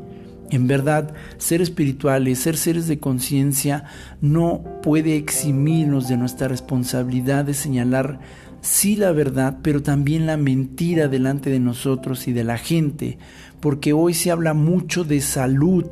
En 0.49 0.67
verdad, 0.67 1.13
ser 1.37 1.61
espirituales, 1.61 2.39
ser 2.39 2.55
seres 2.55 2.87
de 2.87 2.99
conciencia, 2.99 3.83
no 4.21 4.63
puede 4.81 5.17
eximirnos 5.17 6.07
de 6.07 6.15
nuestra 6.15 6.47
responsabilidad 6.47 7.43
de 7.43 7.53
señalar 7.53 8.21
sí 8.67 8.95
la 8.95 9.11
verdad, 9.11 9.59
pero 9.61 9.81
también 9.81 10.25
la 10.25 10.37
mentira 10.37 11.07
delante 11.07 11.49
de 11.49 11.59
nosotros 11.59 12.27
y 12.27 12.33
de 12.33 12.43
la 12.43 12.57
gente, 12.57 13.17
porque 13.61 13.93
hoy 13.93 14.13
se 14.13 14.29
habla 14.29 14.53
mucho 14.53 15.03
de 15.03 15.21
salud, 15.21 15.85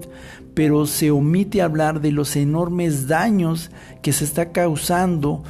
pero 0.53 0.85
se 0.85 1.09
omite 1.09 1.61
hablar 1.61 2.01
de 2.01 2.11
los 2.11 2.35
enormes 2.35 3.07
daños 3.07 3.71
que 4.01 4.11
se 4.11 4.25
está 4.25 4.51
causando 4.51 5.43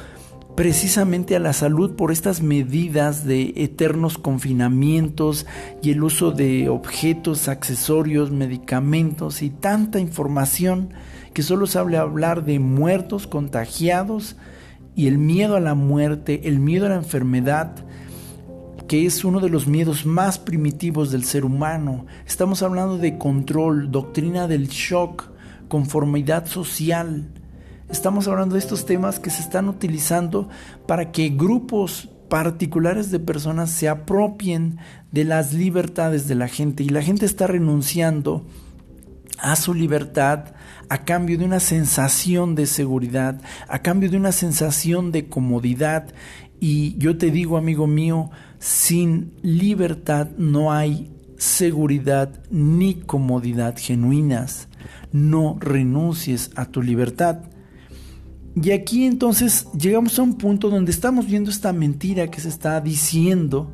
precisamente 0.54 1.36
a 1.36 1.40
la 1.40 1.52
salud 1.52 1.96
por 1.96 2.12
estas 2.12 2.40
medidas 2.40 3.26
de 3.26 3.52
eternos 3.56 4.16
confinamientos 4.18 5.46
y 5.82 5.90
el 5.90 6.02
uso 6.02 6.30
de 6.30 6.68
objetos, 6.68 7.48
accesorios, 7.48 8.30
medicamentos 8.30 9.42
y 9.42 9.50
tanta 9.50 9.98
información 9.98 10.94
que 11.34 11.42
solo 11.42 11.66
se 11.66 11.78
habla 11.78 12.00
hablar 12.00 12.44
de 12.44 12.58
muertos, 12.58 13.26
contagiados, 13.26 14.36
y 14.96 15.06
el 15.06 15.18
miedo 15.18 15.56
a 15.56 15.60
la 15.60 15.74
muerte, 15.74 16.48
el 16.48 16.58
miedo 16.58 16.86
a 16.86 16.88
la 16.88 16.96
enfermedad, 16.96 17.72
que 18.88 19.04
es 19.04 19.24
uno 19.24 19.40
de 19.40 19.50
los 19.50 19.66
miedos 19.66 20.06
más 20.06 20.38
primitivos 20.38 21.12
del 21.12 21.24
ser 21.24 21.44
humano. 21.44 22.06
Estamos 22.26 22.62
hablando 22.62 22.96
de 22.96 23.18
control, 23.18 23.90
doctrina 23.90 24.48
del 24.48 24.68
shock, 24.68 25.30
conformidad 25.68 26.46
social. 26.46 27.28
Estamos 27.90 28.26
hablando 28.26 28.54
de 28.54 28.60
estos 28.60 28.86
temas 28.86 29.20
que 29.20 29.28
se 29.28 29.42
están 29.42 29.68
utilizando 29.68 30.48
para 30.86 31.12
que 31.12 31.28
grupos 31.28 32.08
particulares 32.30 33.10
de 33.10 33.20
personas 33.20 33.70
se 33.70 33.90
apropien 33.90 34.78
de 35.12 35.24
las 35.24 35.52
libertades 35.52 36.26
de 36.26 36.36
la 36.36 36.48
gente 36.48 36.82
y 36.82 36.88
la 36.88 37.02
gente 37.02 37.26
está 37.26 37.46
renunciando 37.46 38.46
a 39.38 39.56
su 39.56 39.74
libertad 39.74 40.55
a 40.88 41.04
cambio 41.04 41.38
de 41.38 41.44
una 41.44 41.60
sensación 41.60 42.54
de 42.54 42.66
seguridad, 42.66 43.40
a 43.68 43.80
cambio 43.80 44.10
de 44.10 44.16
una 44.16 44.32
sensación 44.32 45.12
de 45.12 45.28
comodidad. 45.28 46.08
Y 46.60 46.96
yo 46.98 47.18
te 47.18 47.30
digo, 47.30 47.56
amigo 47.56 47.86
mío, 47.86 48.30
sin 48.58 49.32
libertad 49.42 50.28
no 50.38 50.72
hay 50.72 51.12
seguridad 51.36 52.40
ni 52.50 52.94
comodidad 52.94 53.76
genuinas. 53.76 54.68
No 55.12 55.56
renuncies 55.60 56.50
a 56.56 56.66
tu 56.66 56.82
libertad. 56.82 57.40
Y 58.54 58.70
aquí 58.70 59.04
entonces 59.04 59.68
llegamos 59.78 60.18
a 60.18 60.22
un 60.22 60.38
punto 60.38 60.70
donde 60.70 60.90
estamos 60.90 61.26
viendo 61.26 61.50
esta 61.50 61.72
mentira 61.72 62.28
que 62.28 62.40
se 62.40 62.48
está 62.48 62.80
diciendo. 62.80 63.70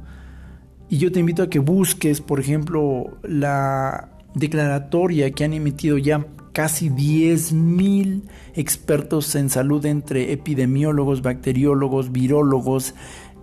Y 0.88 0.98
yo 0.98 1.12
te 1.12 1.20
invito 1.20 1.44
a 1.44 1.48
que 1.48 1.60
busques, 1.60 2.20
por 2.20 2.40
ejemplo, 2.40 3.18
la 3.22 4.10
declaratoria 4.34 5.30
que 5.30 5.44
han 5.44 5.52
emitido 5.52 5.98
ya 5.98 6.26
casi 6.52 6.90
10.000 6.90 8.22
expertos 8.54 9.34
en 9.34 9.50
salud 9.50 9.84
entre 9.86 10.32
epidemiólogos, 10.32 11.22
bacteriólogos, 11.22 12.12
virólogos 12.12 12.94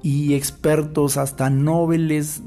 y 0.04 0.34
expertos 0.36 1.18
hasta 1.18 1.50
Nobeles, 1.50 2.42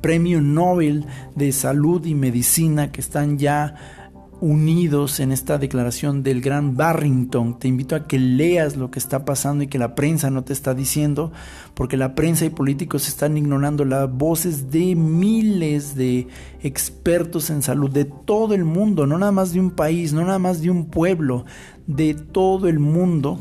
premio 0.00 0.40
Nobel 0.40 1.06
de 1.34 1.50
salud 1.52 2.04
y 2.04 2.14
medicina 2.14 2.92
que 2.92 3.00
están 3.00 3.38
ya 3.38 4.03
unidos 4.40 5.20
en 5.20 5.32
esta 5.32 5.58
declaración 5.58 6.22
del 6.22 6.40
gran 6.40 6.76
Barrington. 6.76 7.58
Te 7.58 7.68
invito 7.68 7.96
a 7.96 8.06
que 8.06 8.18
leas 8.18 8.76
lo 8.76 8.90
que 8.90 8.98
está 8.98 9.24
pasando 9.24 9.64
y 9.64 9.68
que 9.68 9.78
la 9.78 9.94
prensa 9.94 10.30
no 10.30 10.44
te 10.44 10.52
está 10.52 10.74
diciendo, 10.74 11.32
porque 11.74 11.96
la 11.96 12.14
prensa 12.14 12.44
y 12.44 12.50
políticos 12.50 13.08
están 13.08 13.36
ignorando 13.36 13.84
las 13.84 14.10
voces 14.12 14.70
de 14.70 14.94
miles 14.94 15.94
de 15.94 16.28
expertos 16.62 17.50
en 17.50 17.62
salud 17.62 17.90
de 17.90 18.04
todo 18.04 18.54
el 18.54 18.64
mundo, 18.64 19.06
no 19.06 19.18
nada 19.18 19.32
más 19.32 19.52
de 19.52 19.60
un 19.60 19.70
país, 19.70 20.12
no 20.12 20.24
nada 20.24 20.38
más 20.38 20.60
de 20.60 20.70
un 20.70 20.86
pueblo, 20.86 21.44
de 21.86 22.14
todo 22.14 22.68
el 22.68 22.78
mundo. 22.78 23.38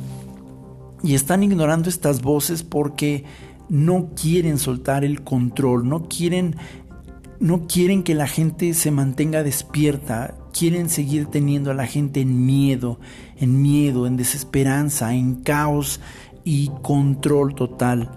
Y 1.04 1.16
están 1.16 1.44
ignorando 1.44 1.90
estas 1.90 2.22
voces 2.22 2.64
porque 2.64 3.26
no 3.70 4.12
quieren 4.16 4.58
soltar 4.58 5.04
el 5.04 5.24
control, 5.24 5.88
no 5.88 6.08
quieren 6.08 6.56
no 7.40 7.68
quieren 7.68 8.04
que 8.04 8.16
la 8.16 8.28
gente 8.28 8.74
se 8.74 8.90
mantenga 8.90 9.44
despierta, 9.44 10.34
quieren 10.54 10.88
seguir 10.88 11.26
teniendo 11.26 11.72
a 11.72 11.74
la 11.74 11.88
gente 11.88 12.22
en 12.22 12.46
miedo, 12.46 13.00
en 13.38 13.62
miedo, 13.62 14.08
en 14.08 14.16
desesperanza, 14.16 15.14
en 15.14 15.36
caos 15.36 16.00
y 16.46 16.72
control 16.82 17.56
total. 17.56 18.12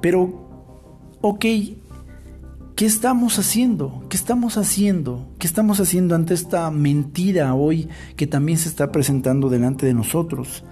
Pero, 0.00 1.18
ok, 1.20 1.40
¿qué 1.40 2.86
estamos 2.86 3.38
haciendo? 3.38 4.04
¿Qué 4.08 4.16
estamos 4.16 4.56
haciendo? 4.56 5.28
¿Qué 5.38 5.46
estamos 5.46 5.80
haciendo 5.80 6.14
ante 6.14 6.32
esta 6.32 6.70
mentira 6.70 7.54
hoy 7.54 7.88
que 8.16 8.26
también 8.26 8.58
se 8.58 8.68
está 8.68 8.92
presentando 8.92 9.50
delante 9.50 9.84
de 9.84 9.94
nosotros? 9.94 10.64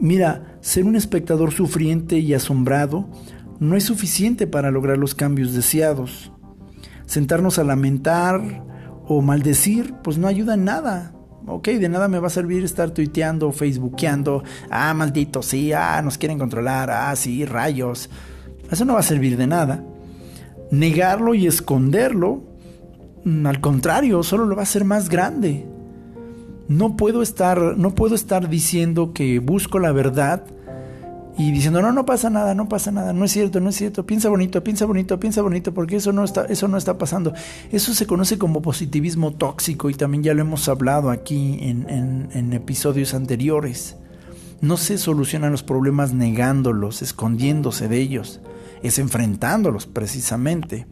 Mira, 0.00 0.58
ser 0.60 0.84
un 0.84 0.94
espectador 0.94 1.52
sufriente 1.52 2.18
y 2.18 2.34
asombrado 2.34 3.08
no 3.58 3.74
es 3.74 3.84
suficiente 3.84 4.46
para 4.46 4.70
lograr 4.70 4.98
los 4.98 5.14
cambios 5.14 5.54
deseados. 5.54 6.30
Sentarnos 7.06 7.58
a 7.58 7.64
lamentar 7.64 8.67
o 9.08 9.22
maldecir, 9.22 9.94
pues 10.02 10.18
no 10.18 10.28
ayuda 10.28 10.54
en 10.54 10.64
nada. 10.64 11.12
Ok, 11.46 11.68
de 11.68 11.88
nada 11.88 12.08
me 12.08 12.18
va 12.18 12.26
a 12.26 12.30
servir 12.30 12.62
estar 12.62 12.90
tuiteando, 12.90 13.50
facebookeando, 13.52 14.44
ah, 14.70 14.92
maldito, 14.92 15.42
sí, 15.42 15.72
ah, 15.72 16.00
nos 16.02 16.18
quieren 16.18 16.38
controlar, 16.38 16.90
ah, 16.90 17.16
sí, 17.16 17.46
rayos. 17.46 18.10
Eso 18.70 18.84
no 18.84 18.92
va 18.92 19.00
a 19.00 19.02
servir 19.04 19.38
de 19.38 19.46
nada. 19.46 19.82
Negarlo 20.70 21.34
y 21.34 21.46
esconderlo, 21.46 22.42
mm, 23.24 23.46
al 23.46 23.60
contrario, 23.60 24.22
solo 24.22 24.44
lo 24.44 24.56
va 24.56 24.62
a 24.62 24.64
hacer 24.64 24.84
más 24.84 25.08
grande. 25.08 25.66
No 26.68 26.96
puedo 26.96 27.22
estar, 27.22 27.78
no 27.78 27.94
puedo 27.94 28.14
estar 28.14 28.50
diciendo 28.50 29.14
que 29.14 29.38
busco 29.38 29.78
la 29.78 29.92
verdad 29.92 30.44
y 31.38 31.52
diciendo, 31.52 31.80
no, 31.80 31.92
no 31.92 32.04
pasa 32.04 32.30
nada, 32.30 32.52
no 32.52 32.68
pasa 32.68 32.90
nada, 32.90 33.12
no 33.12 33.24
es 33.24 33.30
cierto, 33.30 33.60
no 33.60 33.70
es 33.70 33.76
cierto, 33.76 34.04
piensa 34.04 34.28
bonito, 34.28 34.64
piensa 34.64 34.86
bonito, 34.86 35.20
piensa 35.20 35.40
bonito, 35.40 35.72
porque 35.72 35.94
eso 35.94 36.12
no 36.12 36.24
está, 36.24 36.46
eso 36.46 36.66
no 36.66 36.76
está 36.76 36.98
pasando. 36.98 37.32
Eso 37.70 37.94
se 37.94 38.08
conoce 38.08 38.38
como 38.38 38.60
positivismo 38.60 39.32
tóxico 39.32 39.88
y 39.88 39.94
también 39.94 40.24
ya 40.24 40.34
lo 40.34 40.40
hemos 40.40 40.68
hablado 40.68 41.10
aquí 41.10 41.60
en, 41.62 42.28
en 42.32 42.52
episodios 42.52 43.14
anteriores. 43.14 43.94
No 44.60 44.76
se 44.76 44.98
solucionan 44.98 45.52
los 45.52 45.62
problemas 45.62 46.12
negándolos, 46.12 47.02
escondiéndose 47.02 47.86
de 47.86 48.00
ellos, 48.00 48.40
es 48.82 48.98
enfrentándolos 48.98 49.86
precisamente. 49.86 50.88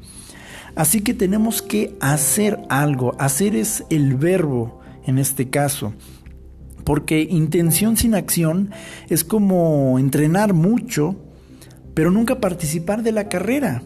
Así 0.77 1.01
que 1.01 1.13
tenemos 1.13 1.61
que 1.61 1.97
hacer 2.01 2.61
algo, 2.69 3.17
hacer 3.19 3.57
es 3.57 3.83
el 3.91 4.15
verbo 4.15 4.81
en 5.07 5.19
este 5.19 5.51
caso 5.51 5.93
porque 6.87 7.23
intención 7.29 7.97
sin 7.97 8.15
acción 8.15 8.71
es 9.09 9.25
como 9.25 9.99
entrenar 9.99 10.55
mucho, 10.55 11.17
pero 11.95 12.13
nunca 12.13 12.41
participar 12.41 13.03
de 13.03 13.11
la 13.11 13.29
carrera. 13.29 13.83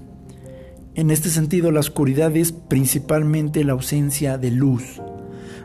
En 0.94 1.10
este 1.10 1.30
sentido, 1.30 1.72
la 1.72 1.80
oscuridad 1.80 2.36
es 2.36 2.52
principalmente 2.52 3.64
la 3.64 3.72
ausencia 3.72 4.36
de 4.36 4.50
luz. 4.50 5.00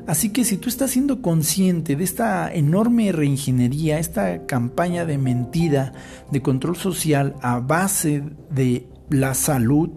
Así 0.08 0.30
que 0.30 0.46
si 0.46 0.56
tú 0.56 0.70
estás 0.70 0.92
siendo 0.92 1.22
consciente 1.22 1.98
de 1.98 2.06
esta 2.06 2.54
enorme 2.54 3.12
reingeniería, 3.12 4.00
esta 4.00 4.46
campaña 4.46 5.06
de 5.06 5.18
mentira, 5.18 5.92
de 6.32 6.42
control 6.42 6.78
social 6.78 7.36
a 7.42 7.60
base 7.60 8.24
de 8.50 8.88
la 9.10 9.34
salud, 9.34 9.90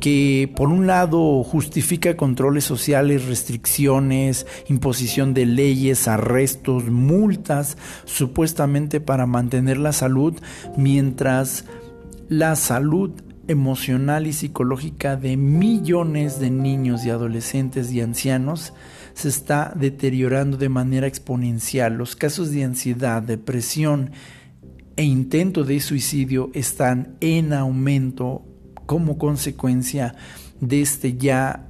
que 0.00 0.52
por 0.54 0.68
un 0.68 0.86
lado 0.86 1.42
justifica 1.42 2.16
controles 2.16 2.64
sociales, 2.64 3.26
restricciones, 3.26 4.46
imposición 4.68 5.34
de 5.34 5.46
leyes, 5.46 6.08
arrestos, 6.08 6.90
multas, 6.90 7.76
supuestamente 8.04 9.00
para 9.00 9.26
mantener 9.26 9.78
la 9.78 9.92
salud, 9.92 10.34
mientras 10.76 11.64
la 12.28 12.56
salud 12.56 13.12
emocional 13.48 14.26
y 14.26 14.32
psicológica 14.32 15.16
de 15.16 15.36
millones 15.36 16.40
de 16.40 16.50
niños 16.50 17.04
y 17.04 17.10
adolescentes 17.10 17.92
y 17.92 18.00
ancianos 18.00 18.72
se 19.14 19.28
está 19.28 19.72
deteriorando 19.74 20.56
de 20.56 20.68
manera 20.68 21.06
exponencial. 21.06 21.94
Los 21.94 22.16
casos 22.16 22.50
de 22.50 22.64
ansiedad, 22.64 23.22
depresión 23.22 24.10
e 24.96 25.04
intento 25.04 25.64
de 25.64 25.80
suicidio 25.80 26.50
están 26.54 27.16
en 27.20 27.52
aumento 27.52 28.44
como 28.86 29.18
consecuencia 29.18 30.14
de 30.60 30.80
este 30.80 31.16
ya 31.16 31.66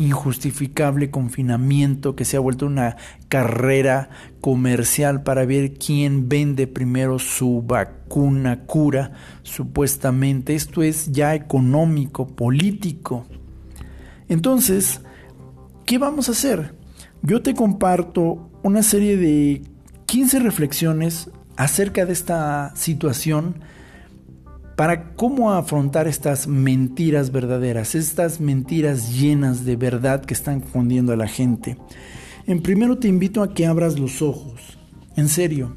injustificable 0.00 1.10
confinamiento 1.10 2.16
que 2.16 2.24
se 2.24 2.38
ha 2.38 2.40
vuelto 2.40 2.64
una 2.64 2.96
carrera 3.28 4.08
comercial 4.40 5.22
para 5.22 5.44
ver 5.44 5.74
quién 5.74 6.26
vende 6.26 6.66
primero 6.66 7.18
su 7.18 7.62
vacuna 7.62 8.60
cura, 8.60 9.12
supuestamente. 9.42 10.54
Esto 10.54 10.82
es 10.82 11.12
ya 11.12 11.34
económico, 11.34 12.26
político. 12.26 13.26
Entonces, 14.30 15.02
¿qué 15.84 15.98
vamos 15.98 16.30
a 16.30 16.32
hacer? 16.32 16.74
Yo 17.22 17.42
te 17.42 17.54
comparto 17.54 18.48
una 18.62 18.82
serie 18.82 19.18
de 19.18 19.62
15 20.06 20.38
reflexiones 20.38 21.30
acerca 21.56 22.06
de 22.06 22.14
esta 22.14 22.72
situación 22.74 23.56
para 24.80 25.12
cómo 25.12 25.52
afrontar 25.52 26.08
estas 26.08 26.46
mentiras 26.46 27.30
verdaderas, 27.32 27.94
estas 27.94 28.40
mentiras 28.40 29.12
llenas 29.12 29.66
de 29.66 29.76
verdad 29.76 30.24
que 30.24 30.32
están 30.32 30.60
confundiendo 30.60 31.12
a 31.12 31.16
la 31.16 31.28
gente. 31.28 31.76
En 32.46 32.62
primero 32.62 32.96
te 32.96 33.06
invito 33.06 33.42
a 33.42 33.52
que 33.52 33.66
abras 33.66 33.98
los 33.98 34.22
ojos, 34.22 34.78
en 35.16 35.28
serio. 35.28 35.76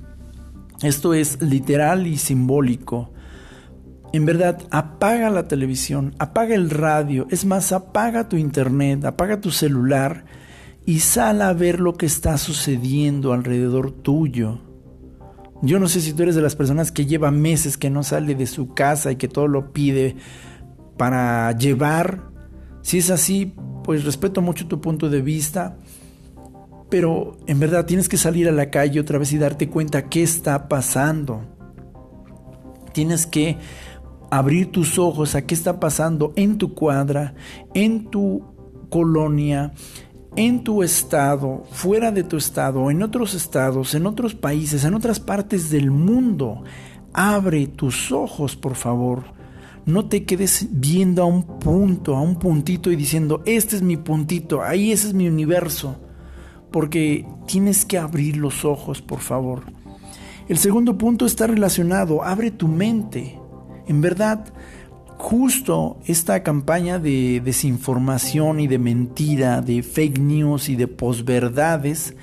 Esto 0.82 1.14
es 1.14 1.42
literal 1.42 2.08
y 2.08 2.16
simbólico. 2.16 3.12
En 4.14 4.26
verdad, 4.26 4.62
apaga 4.72 5.30
la 5.30 5.50
televisión, 5.50 6.16
apaga 6.18 6.56
el 6.56 6.70
radio, 6.70 7.28
es 7.30 7.44
más, 7.44 7.74
apaga 7.74 8.30
tu 8.30 8.38
internet, 8.38 9.04
apaga 9.04 9.42
tu 9.42 9.52
celular 9.52 10.24
y 10.86 11.00
sal 11.00 11.42
a 11.42 11.52
ver 11.52 11.82
lo 11.82 11.96
que 11.96 12.06
está 12.06 12.38
sucediendo 12.38 13.34
alrededor 13.34 13.92
tuyo. 13.92 14.62
Yo 15.64 15.80
no 15.80 15.88
sé 15.88 16.02
si 16.02 16.12
tú 16.12 16.24
eres 16.24 16.36
de 16.36 16.42
las 16.42 16.58
personas 16.58 16.92
que 16.92 17.06
lleva 17.06 17.32
meses 17.32 17.78
que 17.78 17.90
no 17.90 18.04
sale 18.04 18.36
de 18.36 18.48
su 18.48 18.74
casa 18.74 19.14
y 19.14 19.16
que 19.16 19.30
todo 19.30 19.48
lo 19.48 19.72
pide 19.72 20.18
para 20.98 21.58
llevar. 21.58 22.22
Si 22.82 22.98
es 22.98 23.10
así, 23.10 23.56
pues 23.86 24.04
respeto 24.04 24.42
mucho 24.42 24.68
tu 24.68 24.82
punto 24.82 25.10
de 25.10 25.22
vista, 25.22 25.78
pero 26.90 27.38
en 27.48 27.62
verdad 27.62 27.86
tienes 27.86 28.10
que 28.10 28.18
salir 28.18 28.50
a 28.50 28.52
la 28.52 28.72
calle 28.72 29.00
otra 29.00 29.18
vez 29.18 29.32
y 29.32 29.38
darte 29.38 29.70
cuenta 29.70 30.10
qué 30.10 30.22
está 30.22 30.68
pasando. 30.68 31.46
Tienes 32.92 33.26
que 33.26 33.58
abrir 34.32 34.70
tus 34.70 35.00
ojos 35.00 35.34
a 35.34 35.44
qué 35.44 35.56
está 35.56 35.80
pasando 35.80 36.34
en 36.36 36.58
tu 36.58 36.74
cuadra, 36.74 37.36
en 37.74 38.12
tu 38.12 38.44
colonia, 38.90 39.72
en 40.36 40.64
tu 40.64 40.84
estado, 40.84 41.64
fuera 41.72 42.12
de 42.12 42.24
tu 42.24 42.38
estado, 42.38 42.90
en 42.90 43.04
otros 43.04 43.34
estados, 43.34 43.94
en 43.94 44.06
otros 44.06 44.34
países, 44.34 44.84
en 44.84 44.94
otras 44.94 45.20
partes 45.20 45.70
del 45.70 45.92
mundo. 45.92 46.64
Abre 47.14 47.68
tus 47.68 48.12
ojos, 48.12 48.56
por 48.56 48.76
favor. 48.76 49.24
no 49.86 50.06
te 50.06 50.24
quedes 50.24 50.68
viendo 50.72 51.22
a 51.22 51.26
un 51.26 51.60
punto, 51.60 52.16
a 52.16 52.22
un 52.22 52.40
puntito 52.40 52.90
y 52.90 52.96
diciendo, 52.96 53.44
este 53.46 53.76
es 53.76 53.82
mi 53.82 53.98
puntito, 53.98 54.64
ahí 54.64 54.94
ese 54.94 55.10
es 55.10 55.14
mi 55.14 55.28
universo. 55.28 55.98
Porque 56.72 57.28
tienes 57.46 57.86
que 57.86 57.98
abrir 57.98 58.38
los 58.38 58.66
ojos, 58.66 59.02
por 59.02 59.20
favor. 59.20 59.64
El 60.48 60.58
segundo 60.58 60.98
punto 60.98 61.26
está 61.26 61.48
relacionado, 61.48 62.24
abre 62.24 62.50
tu 62.50 62.68
mente. 62.68 63.40
En 63.88 64.02
verdad, 64.02 64.54
justo 65.18 65.98
esta 66.06 66.44
campaña 66.44 67.00
de 67.00 67.42
desinformación 67.44 68.60
y 68.60 68.68
de 68.68 68.80
mentira, 68.80 69.62
de 69.62 69.84
fake 69.84 70.20
news 70.20 70.70
y 70.70 70.76
de 70.76 70.88
posverdades, 70.88 72.16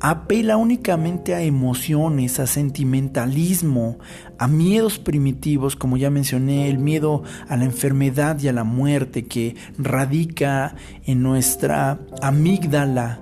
apela 0.00 0.56
únicamente 0.56 1.34
a 1.34 1.42
emociones, 1.42 2.38
a 2.38 2.46
sentimentalismo, 2.46 3.98
a 4.38 4.46
miedos 4.46 4.98
primitivos, 4.98 5.76
como 5.76 5.96
ya 5.96 6.10
mencioné, 6.10 6.68
el 6.68 6.78
miedo 6.78 7.22
a 7.48 7.56
la 7.56 7.64
enfermedad 7.64 8.38
y 8.40 8.48
a 8.48 8.52
la 8.52 8.64
muerte 8.64 9.26
que 9.26 9.56
radica 9.76 10.76
en 11.04 11.22
nuestra 11.22 11.98
amígdala, 12.22 13.20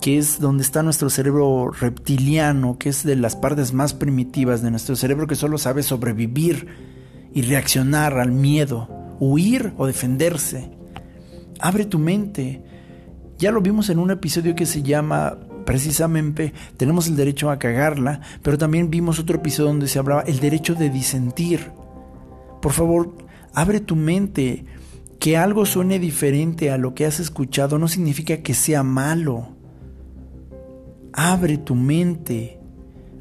que 0.00 0.18
es 0.18 0.38
donde 0.40 0.62
está 0.62 0.82
nuestro 0.82 1.10
cerebro 1.10 1.70
reptiliano, 1.72 2.78
que 2.78 2.90
es 2.90 3.02
de 3.02 3.16
las 3.16 3.34
partes 3.34 3.72
más 3.72 3.94
primitivas 3.94 4.62
de 4.62 4.70
nuestro 4.70 4.94
cerebro 4.94 5.26
que 5.26 5.34
solo 5.34 5.58
sabe 5.58 5.82
sobrevivir 5.82 6.97
y 7.32 7.42
reaccionar 7.42 8.18
al 8.18 8.32
miedo, 8.32 8.88
huir 9.20 9.72
o 9.76 9.86
defenderse. 9.86 10.70
Abre 11.60 11.84
tu 11.84 11.98
mente. 11.98 12.62
Ya 13.38 13.50
lo 13.52 13.60
vimos 13.60 13.90
en 13.90 13.98
un 13.98 14.10
episodio 14.10 14.54
que 14.54 14.66
se 14.66 14.82
llama 14.82 15.38
precisamente 15.68 16.54
tenemos 16.78 17.08
el 17.08 17.16
derecho 17.16 17.50
a 17.50 17.58
cagarla, 17.58 18.22
pero 18.40 18.56
también 18.56 18.88
vimos 18.88 19.18
otro 19.18 19.36
episodio 19.36 19.68
donde 19.68 19.86
se 19.86 19.98
hablaba 19.98 20.22
el 20.22 20.40
derecho 20.40 20.74
de 20.74 20.88
disentir. 20.88 21.72
Por 22.62 22.72
favor, 22.72 23.14
abre 23.52 23.80
tu 23.80 23.94
mente. 23.94 24.64
Que 25.20 25.36
algo 25.36 25.66
suene 25.66 25.98
diferente 25.98 26.70
a 26.70 26.78
lo 26.78 26.94
que 26.94 27.04
has 27.04 27.20
escuchado 27.20 27.78
no 27.78 27.86
significa 27.86 28.38
que 28.38 28.54
sea 28.54 28.82
malo. 28.82 29.48
Abre 31.12 31.58
tu 31.58 31.74
mente. 31.74 32.60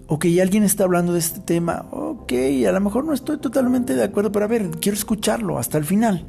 Ok, 0.08 0.28
alguien 0.42 0.64
está 0.64 0.86
hablando 0.86 1.12
de 1.12 1.20
este 1.20 1.42
tema. 1.42 1.86
Ok, 2.28 2.34
a 2.68 2.74
lo 2.74 2.82
mejor 2.82 3.06
no 3.06 3.14
estoy 3.14 3.38
totalmente 3.38 3.96
de 3.96 4.04
acuerdo, 4.04 4.34
pero 4.34 4.44
a 4.44 4.50
ver, 4.50 4.70
quiero 4.82 4.98
escucharlo 4.98 5.58
hasta 5.58 5.78
el 5.78 5.86
final. 5.86 6.26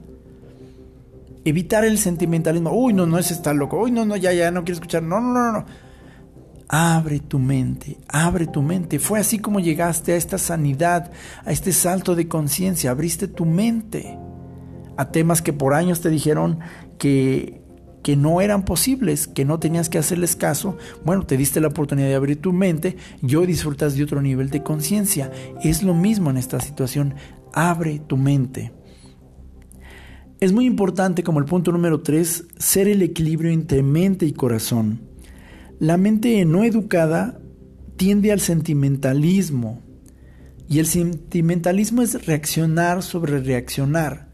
Evitar 1.45 1.85
el 1.85 1.99
sentimentalismo. 1.99 2.71
Uy, 2.71 2.93
no, 2.93 3.05
no, 3.05 3.19
ese 3.19 3.35
está 3.35 3.53
loco. 3.53 3.81
Uy, 3.81 3.91
no, 3.91 4.05
no, 4.05 4.15
ya, 4.15 4.33
ya, 4.33 4.53
no 4.53 4.63
quiero 4.63 4.75
escuchar. 4.75 5.03
No, 5.03 5.21
no, 5.21 5.33
no, 5.33 5.51
no. 5.51 5.65
Abre 6.69 7.19
tu 7.19 7.41
mente, 7.41 7.99
abre 8.07 8.47
tu 8.47 8.63
mente. 8.63 9.01
Fue 9.01 9.19
así 9.19 9.41
como 9.41 9.59
llegaste 9.59 10.13
a 10.13 10.17
esta 10.17 10.39
sanidad, 10.39 11.11
a 11.45 11.51
este 11.51 11.73
salto 11.73 12.15
de 12.15 12.29
conciencia. 12.29 12.93
Abriste 12.93 13.27
tu 13.27 13.45
mente 13.45 14.17
a 14.97 15.11
temas 15.11 15.43
que 15.43 15.53
por 15.53 15.75
años 15.75 16.01
te 16.01 16.11
dijeron 16.11 16.61
que, 16.97 17.61
que 18.03 18.17
no 18.17 18.41
eran 18.41 18.65
posibles, 18.65 19.27
que 19.27 19.45
no 19.45 19.59
tenías 19.59 19.89
que 19.89 19.99
hacerles 19.99 20.37
caso. 20.37 20.77
Bueno, 21.05 21.27
te 21.27 21.37
diste 21.37 21.61
la 21.61 21.69
oportunidad 21.69 22.09
de 22.09 22.15
abrir 22.15 22.41
tu 22.41 22.53
mente 22.53 22.97
y 23.23 23.35
hoy 23.35 23.47
disfrutas 23.47 23.95
de 23.97 24.05
otro 24.05 24.23
nivel 24.23 24.51
de 24.51 24.63
conciencia. 24.63 25.31
Es 25.63 25.83
lo 25.83 25.95
mismo 25.95 26.31
en 26.31 26.37
esta 26.37 26.61
situación. 26.61 27.15
Abre 27.53 27.99
tu 27.99 28.17
mente. 28.17 28.73
Es 30.41 30.53
muy 30.53 30.67
importante, 30.67 31.25
como 31.25 31.41
el 31.41 31.47
punto 31.47 31.73
número 31.73 32.01
tres, 32.01 32.47
ser 32.59 32.87
el 32.87 33.03
equilibrio 33.03 33.51
entre 33.51 33.83
mente 33.83 34.25
y 34.25 34.33
corazón. 34.33 35.01
La 35.81 35.97
mente 35.97 36.45
no 36.45 36.63
educada 36.63 37.41
tiende 37.97 38.31
al 38.31 38.39
sentimentalismo 38.39 39.83
y 40.69 40.79
el 40.79 40.87
sentimentalismo 40.87 42.03
es 42.03 42.27
reaccionar 42.27 43.03
sobre 43.03 43.41
reaccionar. 43.41 44.29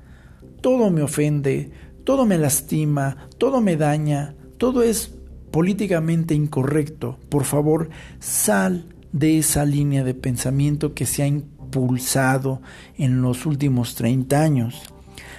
Todo 0.61 0.90
me 0.90 1.03
ofende, 1.03 1.70
todo 2.05 2.27
me 2.27 2.38
lastima, 2.38 3.29
todo 3.38 3.61
me 3.61 3.77
daña, 3.77 4.35
todo 4.59 4.83
es 4.83 5.14
políticamente 5.51 6.35
incorrecto. 6.35 7.19
Por 7.29 7.45
favor, 7.45 7.90
sal 8.21 8.87
de 9.12 9.38
esa 9.38 9.64
línea 9.64 10.05
de 10.05 10.14
pensamiento 10.14 10.95
que 10.95 11.07
se 11.07 11.23
ha 11.23 11.27
impulsado 11.27 12.61
en 12.99 13.23
los 13.23 13.47
últimos 13.47 13.95
30 13.95 14.40
años. 14.40 14.83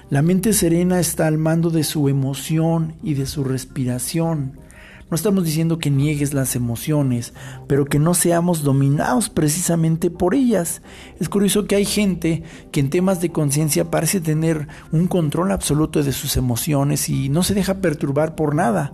La 0.10 0.22
mente 0.22 0.54
serena 0.54 1.00
está 1.00 1.28
al 1.28 1.38
mando 1.38 1.70
de 1.70 1.84
su 1.84 2.08
emoción 2.10 2.96
y 3.04 3.16
de 3.16 3.26
su 3.26 3.44
respiración. 3.44 4.60
No 5.10 5.16
estamos 5.16 5.44
diciendo 5.44 5.78
que 5.78 5.92
niegues 5.92 6.34
las 6.34 6.56
emociones, 6.56 7.34
pero 7.68 7.86
que 7.86 8.00
no 8.00 8.16
seamos 8.16 8.64
dominados 8.64 9.30
precisamente 9.30 10.10
por 10.10 10.34
ellas. 10.34 10.82
Es 11.20 11.30
curioso 11.30 11.68
que 11.68 11.76
hay 11.76 11.86
gente 11.86 12.44
que 12.72 12.80
en 12.80 12.90
temas 12.90 13.22
de 13.22 13.32
conciencia 13.32 13.92
parece 13.92 14.20
tener 14.20 14.68
un 14.92 15.08
control 15.08 15.52
absoluto 15.52 16.02
de 16.02 16.12
sus 16.12 16.38
emociones 16.38 17.08
y 17.08 17.30
no 17.30 17.44
se 17.44 17.54
deja 17.54 17.82
perturbar 17.82 18.34
por 18.36 18.56
nada, 18.56 18.94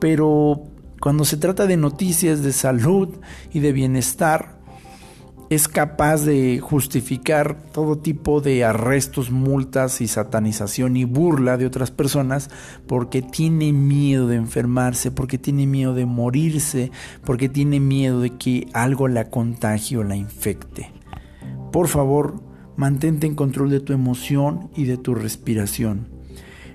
pero 0.00 0.64
cuando 1.00 1.24
se 1.24 1.36
trata 1.36 1.66
de 1.66 1.76
noticias 1.76 2.42
de 2.42 2.52
salud 2.52 3.08
y 3.52 3.60
de 3.60 3.72
bienestar, 3.72 4.61
es 5.54 5.68
capaz 5.68 6.24
de 6.24 6.60
justificar 6.60 7.62
todo 7.72 7.98
tipo 7.98 8.40
de 8.40 8.64
arrestos, 8.64 9.30
multas 9.30 10.00
y 10.00 10.08
satanización 10.08 10.96
y 10.96 11.04
burla 11.04 11.58
de 11.58 11.66
otras 11.66 11.90
personas 11.90 12.48
porque 12.86 13.20
tiene 13.20 13.72
miedo 13.72 14.28
de 14.28 14.36
enfermarse, 14.36 15.10
porque 15.10 15.36
tiene 15.36 15.66
miedo 15.66 15.94
de 15.94 16.06
morirse, 16.06 16.90
porque 17.24 17.50
tiene 17.50 17.80
miedo 17.80 18.20
de 18.20 18.30
que 18.30 18.68
algo 18.72 19.08
la 19.08 19.28
contagie 19.28 19.98
o 19.98 20.04
la 20.04 20.16
infecte. 20.16 20.90
Por 21.70 21.88
favor, 21.88 22.40
mantente 22.76 23.26
en 23.26 23.34
control 23.34 23.68
de 23.68 23.80
tu 23.80 23.92
emoción 23.92 24.70
y 24.74 24.84
de 24.84 24.96
tu 24.96 25.14
respiración. 25.14 26.08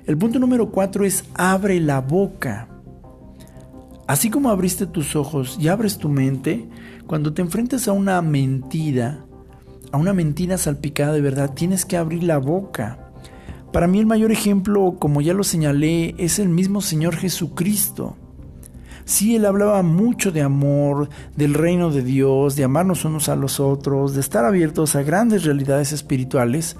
El 0.06 0.18
punto 0.18 0.38
número 0.38 0.70
cuatro 0.70 1.04
es 1.04 1.24
abre 1.34 1.80
la 1.80 2.02
boca. 2.02 2.77
Así 4.08 4.30
como 4.30 4.50
abriste 4.50 4.86
tus 4.86 5.17
ojos 5.17 5.58
y 5.60 5.67
abres 5.67 5.98
tu 5.98 6.08
mente, 6.08 6.65
cuando 7.08 7.34
te 7.34 7.41
enfrentas 7.41 7.89
a 7.89 7.91
una 7.91 8.22
mentira, 8.22 9.26
a 9.91 9.98
una 9.98 10.13
mentira 10.13 10.58
salpicada 10.58 11.12
de 11.12 11.22
verdad, 11.22 11.54
tienes 11.54 11.86
que 11.86 11.98
abrir 11.98 12.24
la 12.24 12.38
boca. 12.38 13.12
Para 13.74 13.88
mí 13.88 14.00
el 14.00 14.06
mayor 14.06 14.32
ejemplo, 14.32 14.96
como 14.98 15.20
ya 15.20 15.34
lo 15.34 15.43
señalé, 15.43 16.15
es 16.17 16.39
el 16.39 16.48
mismo 16.48 16.80
Señor 16.82 17.17
Jesucristo. 17.17 18.15
Sí, 19.04 19.36
él 19.36 19.46
hablaba 19.46 19.84
mucho 19.84 20.32
de 20.32 20.41
amor, 20.41 21.10
del 21.36 21.54
reino 21.54 21.91
de 21.91 22.02
Dios, 22.02 22.56
de 22.56 22.63
amarnos 22.63 23.04
unos 23.04 23.28
a 23.28 23.36
los 23.36 23.60
otros, 23.60 24.13
de 24.13 24.22
estar 24.22 24.46
abiertos 24.46 24.96
a 24.96 25.04
grandes 25.04 25.43
realidades 25.43 25.91
espirituales, 25.91 26.78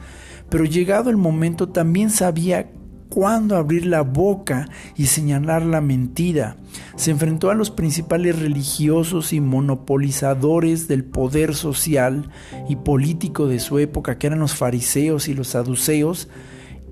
pero 0.50 0.64
llegado 0.64 1.10
el 1.10 1.18
momento 1.18 1.70
también 1.70 2.10
sabía 2.10 2.70
cuándo 3.10 3.56
abrir 3.56 3.86
la 3.86 4.02
boca 4.02 4.70
y 4.96 5.08
señalar 5.08 5.64
la 5.64 5.82
mentira. 5.82 6.58
Se 6.96 7.12
enfrentó 7.12 7.50
a 7.50 7.56
los 7.56 7.72
principales 7.72 8.40
religiosos 8.40 9.34
y 9.34 9.42
monopolizadores 9.42 10.88
del 10.88 11.04
poder 11.04 11.56
social 11.56 12.30
y 12.70 12.76
político 12.76 13.48
de 13.48 13.60
su 13.60 13.80
época, 13.80 14.18
que 14.18 14.28
eran 14.28 14.40
los 14.40 14.56
fariseos 14.56 15.28
y 15.28 15.34
los 15.34 15.50
saduceos, 15.50 16.28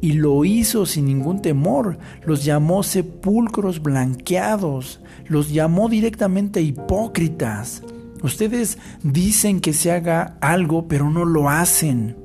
y 0.01 0.13
lo 0.13 0.45
hizo 0.45 0.85
sin 0.85 1.05
ningún 1.05 1.41
temor. 1.41 1.97
Los 2.25 2.43
llamó 2.45 2.83
sepulcros 2.83 3.81
blanqueados, 3.81 5.01
los 5.27 5.51
llamó 5.51 5.89
directamente 5.89 6.61
hipócritas. 6.61 7.81
Ustedes 8.21 8.77
dicen 9.03 9.61
que 9.61 9.73
se 9.73 9.91
haga 9.91 10.37
algo, 10.41 10.87
pero 10.87 11.09
no 11.09 11.25
lo 11.25 11.49
hacen. 11.49 12.17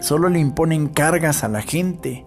Solo 0.00 0.28
le 0.28 0.38
imponen 0.38 0.88
cargas 0.88 1.42
a 1.42 1.48
la 1.48 1.62
gente. 1.62 2.25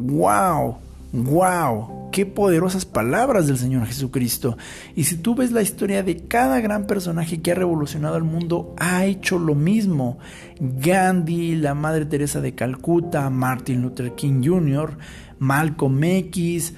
¡Wow! 0.00 0.78
¡Wow! 1.12 2.08
¡Qué 2.10 2.24
poderosas 2.24 2.86
palabras 2.86 3.46
del 3.46 3.58
Señor 3.58 3.86
Jesucristo! 3.86 4.56
Y 4.96 5.04
si 5.04 5.16
tú 5.16 5.34
ves 5.34 5.52
la 5.52 5.60
historia 5.60 6.02
de 6.02 6.26
cada 6.26 6.60
gran 6.60 6.86
personaje 6.86 7.42
que 7.42 7.52
ha 7.52 7.54
revolucionado 7.54 8.16
el 8.16 8.24
mundo, 8.24 8.74
ha 8.78 9.04
hecho 9.04 9.38
lo 9.38 9.54
mismo. 9.54 10.18
Gandhi, 10.58 11.56
la 11.56 11.74
Madre 11.74 12.06
Teresa 12.06 12.40
de 12.40 12.54
Calcuta, 12.54 13.28
Martin 13.28 13.82
Luther 13.82 14.14
King 14.14 14.42
Jr., 14.44 14.96
Malcolm 15.38 16.02
X. 16.02 16.74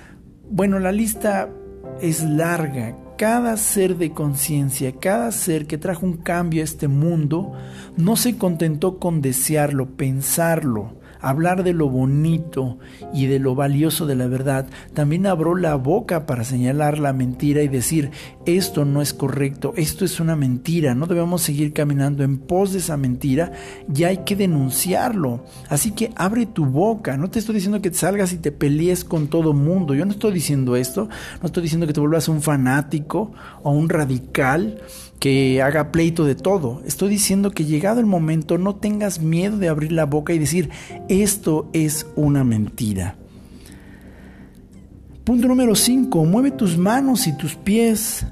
Bueno, 0.50 0.78
la 0.78 0.92
lista 0.92 1.48
es 2.00 2.24
larga. 2.24 2.96
Cada 3.16 3.56
ser 3.56 3.98
de 3.98 4.10
conciencia, 4.10 4.92
cada 4.98 5.30
ser 5.30 5.66
que 5.66 5.78
trajo 5.78 6.04
un 6.04 6.16
cambio 6.16 6.62
a 6.62 6.64
este 6.64 6.88
mundo, 6.88 7.52
no 7.96 8.16
se 8.16 8.36
contentó 8.36 8.98
con 8.98 9.22
desearlo, 9.22 9.90
pensarlo, 9.90 11.01
hablar 11.22 11.62
de 11.62 11.72
lo 11.72 11.88
bonito 11.88 12.78
y 13.14 13.26
de 13.26 13.38
lo 13.38 13.54
valioso 13.54 14.06
de 14.06 14.16
la 14.16 14.26
verdad, 14.26 14.66
también 14.92 15.26
abro 15.26 15.54
la 15.54 15.76
boca 15.76 16.26
para 16.26 16.44
señalar 16.44 16.98
la 16.98 17.12
mentira 17.12 17.62
y 17.62 17.68
decir, 17.68 18.10
esto 18.46 18.84
no 18.84 19.02
es 19.02 19.14
correcto, 19.14 19.72
esto 19.76 20.04
es 20.04 20.20
una 20.20 20.36
mentira, 20.36 20.94
no 20.94 21.06
debemos 21.06 21.42
seguir 21.42 21.72
caminando 21.72 22.24
en 22.24 22.38
pos 22.38 22.72
de 22.72 22.78
esa 22.78 22.96
mentira, 22.96 23.52
ya 23.88 24.08
hay 24.08 24.18
que 24.18 24.36
denunciarlo. 24.36 25.44
Así 25.68 25.92
que 25.92 26.12
abre 26.16 26.46
tu 26.46 26.66
boca, 26.66 27.16
no 27.16 27.30
te 27.30 27.38
estoy 27.38 27.54
diciendo 27.54 27.80
que 27.80 27.90
te 27.90 27.98
salgas 27.98 28.32
y 28.32 28.38
te 28.38 28.52
pelees 28.52 29.04
con 29.04 29.28
todo 29.28 29.52
mundo, 29.52 29.94
yo 29.94 30.04
no 30.04 30.12
estoy 30.12 30.32
diciendo 30.32 30.76
esto, 30.76 31.08
no 31.40 31.46
estoy 31.46 31.62
diciendo 31.62 31.86
que 31.86 31.92
te 31.92 32.00
vuelvas 32.00 32.28
un 32.28 32.42
fanático 32.42 33.32
o 33.62 33.70
un 33.70 33.88
radical 33.88 34.82
que 35.22 35.62
haga 35.62 35.92
pleito 35.92 36.24
de 36.24 36.34
todo. 36.34 36.82
Estoy 36.84 37.08
diciendo 37.08 37.52
que 37.52 37.64
llegado 37.64 38.00
el 38.00 38.06
momento 38.06 38.58
no 38.58 38.74
tengas 38.74 39.20
miedo 39.20 39.56
de 39.56 39.68
abrir 39.68 39.92
la 39.92 40.04
boca 40.04 40.32
y 40.32 40.38
decir, 40.40 40.70
esto 41.08 41.70
es 41.72 42.06
una 42.16 42.42
mentira. 42.42 43.21
Punto 45.24 45.46
número 45.46 45.76
5. 45.76 46.24
Mueve 46.24 46.50
tus 46.50 46.76
manos 46.76 47.28
y 47.28 47.36
tus 47.36 47.54
pies. 47.54 48.26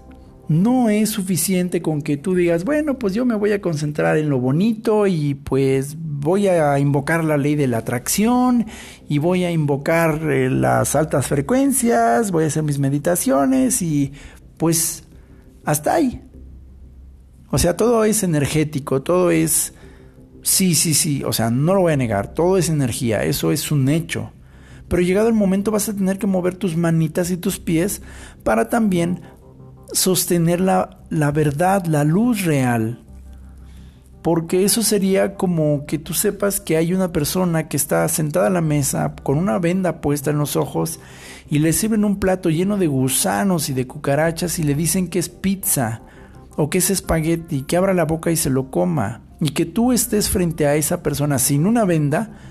No 0.49 0.91
es 0.91 1.11
suficiente 1.11 1.80
con 1.80 2.03
que 2.03 2.16
tú 2.16 2.34
digas, 2.34 2.64
bueno, 2.64 2.99
pues 2.99 3.14
yo 3.14 3.24
me 3.24 3.36
voy 3.36 3.53
a 3.53 3.61
concentrar 3.61 4.18
en 4.18 4.28
lo 4.28 4.41
bonito 4.41 5.07
y 5.07 5.34
pues 5.34 5.97
voy 6.01 6.49
a 6.49 6.76
invocar 6.80 7.22
la 7.22 7.36
ley 7.36 7.55
de 7.55 7.68
la 7.68 7.78
atracción 7.78 8.66
y 9.09 9.18
voy 9.18 9.45
a 9.45 9.53
invocar 9.53 10.20
eh, 10.28 10.51
las 10.51 10.97
altas 10.97 11.28
frecuencias, 11.28 12.32
voy 12.32 12.43
a 12.43 12.47
hacer 12.49 12.64
mis 12.64 12.80
meditaciones 12.80 13.80
y 13.80 14.12
pues 14.57 15.05
hasta 15.64 15.95
ahí. 15.95 16.20
O 17.53 17.59
sea, 17.59 17.76
todo 17.76 18.05
es 18.05 18.24
energético, 18.24 19.03
todo 19.03 19.30
es... 19.30 19.74
Sí, 20.43 20.74
sí, 20.74 20.95
sí, 20.95 21.22
o 21.22 21.32
sea, 21.32 21.51
no 21.51 21.74
lo 21.74 21.82
voy 21.82 21.93
a 21.93 21.97
negar, 21.97 22.34
todo 22.34 22.59
es 22.59 22.70
energía, 22.70 23.22
eso 23.22 23.53
es 23.53 23.70
un 23.70 23.88
hecho. 23.88 24.32
Pero 24.91 25.03
llegado 25.03 25.28
el 25.28 25.34
momento 25.34 25.70
vas 25.70 25.88
a 25.88 25.95
tener 25.95 26.18
que 26.18 26.26
mover 26.26 26.57
tus 26.57 26.76
manitas 26.76 27.30
y 27.30 27.36
tus 27.36 27.61
pies 27.61 28.03
para 28.43 28.68
también 28.68 29.20
sostener 29.93 30.61
la, 30.61 30.99
la 31.11 31.30
verdad, 31.30 31.86
la 31.86 32.03
luz 32.03 32.45
real. 32.45 33.01
Porque 34.20 34.64
eso 34.64 34.82
sería 34.82 35.36
como 35.36 35.86
que 35.86 35.99
tú 35.99 36.12
sepas 36.12 36.61
que 36.61 36.76
hay 36.76 36.93
una 36.93 37.12
persona 37.12 37.68
que 37.68 37.76
está 37.76 38.07
sentada 38.09 38.49
a 38.49 38.51
la 38.51 38.61
mesa 38.61 39.14
con 39.22 39.38
una 39.38 39.61
venda 39.61 40.01
puesta 40.01 40.32
en 40.32 40.38
los 40.38 40.57
ojos 40.57 40.99
y 41.49 41.61
le 41.61 41.72
sirven 41.72 42.05
un 42.05 42.18
plato 42.18 42.51
lleno 42.51 42.76
de 42.76 42.88
gusanos 42.88 43.70
y 43.70 43.74
de 43.74 43.86
cucarachas 43.86 44.59
y 44.59 44.64
le 44.64 44.74
dicen 44.74 45.07
que 45.07 45.20
es 45.20 45.28
pizza 45.28 46.03
o 46.57 46.68
que 46.68 46.78
es 46.78 46.91
espagueti, 46.91 47.62
que 47.62 47.76
abra 47.76 47.95
la 47.95 48.07
boca 48.07 48.32
y 48.32 48.36
se 48.36 48.51
lo 48.51 48.72
coma, 48.72 49.22
y 49.41 49.51
que 49.51 49.66
tú 49.66 49.93
estés 49.93 50.28
frente 50.28 50.66
a 50.66 50.74
esa 50.74 51.01
persona 51.01 51.38
sin 51.38 51.64
una 51.64 51.84
venda, 51.84 52.50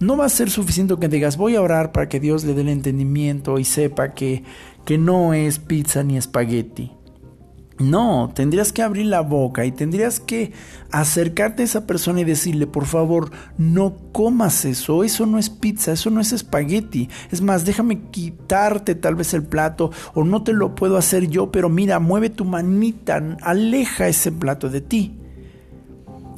no 0.00 0.16
va 0.16 0.26
a 0.26 0.28
ser 0.28 0.50
suficiente 0.50 0.94
que 1.00 1.08
digas 1.08 1.36
voy 1.36 1.56
a 1.56 1.62
orar 1.62 1.92
para 1.92 2.08
que 2.08 2.20
Dios 2.20 2.44
le 2.44 2.54
dé 2.54 2.62
el 2.62 2.68
entendimiento 2.68 3.58
y 3.58 3.64
sepa 3.64 4.12
que, 4.14 4.44
que 4.84 4.98
no 4.98 5.34
es 5.34 5.58
pizza 5.58 6.02
ni 6.02 6.16
espagueti. 6.16 6.92
No, 7.78 8.30
tendrías 8.32 8.72
que 8.72 8.82
abrir 8.82 9.06
la 9.06 9.20
boca 9.20 9.64
y 9.64 9.72
tendrías 9.72 10.20
que 10.20 10.52
acercarte 10.92 11.62
a 11.62 11.64
esa 11.64 11.86
persona 11.86 12.20
y 12.20 12.24
decirle, 12.24 12.68
por 12.68 12.86
favor, 12.86 13.32
no 13.58 13.96
comas 14.12 14.64
eso, 14.64 15.02
eso 15.02 15.26
no 15.26 15.38
es 15.38 15.50
pizza, 15.50 15.90
eso 15.90 16.08
no 16.10 16.20
es 16.20 16.32
espagueti. 16.32 17.08
Es 17.32 17.40
más, 17.40 17.64
déjame 17.64 18.02
quitarte 18.10 18.94
tal 18.94 19.16
vez 19.16 19.34
el 19.34 19.42
plato 19.42 19.90
o 20.14 20.22
no 20.22 20.44
te 20.44 20.52
lo 20.52 20.76
puedo 20.76 20.96
hacer 20.96 21.28
yo, 21.28 21.50
pero 21.50 21.68
mira, 21.68 21.98
mueve 21.98 22.30
tu 22.30 22.44
manita, 22.44 23.20
aleja 23.42 24.06
ese 24.06 24.30
plato 24.30 24.70
de 24.70 24.80
ti. 24.80 25.18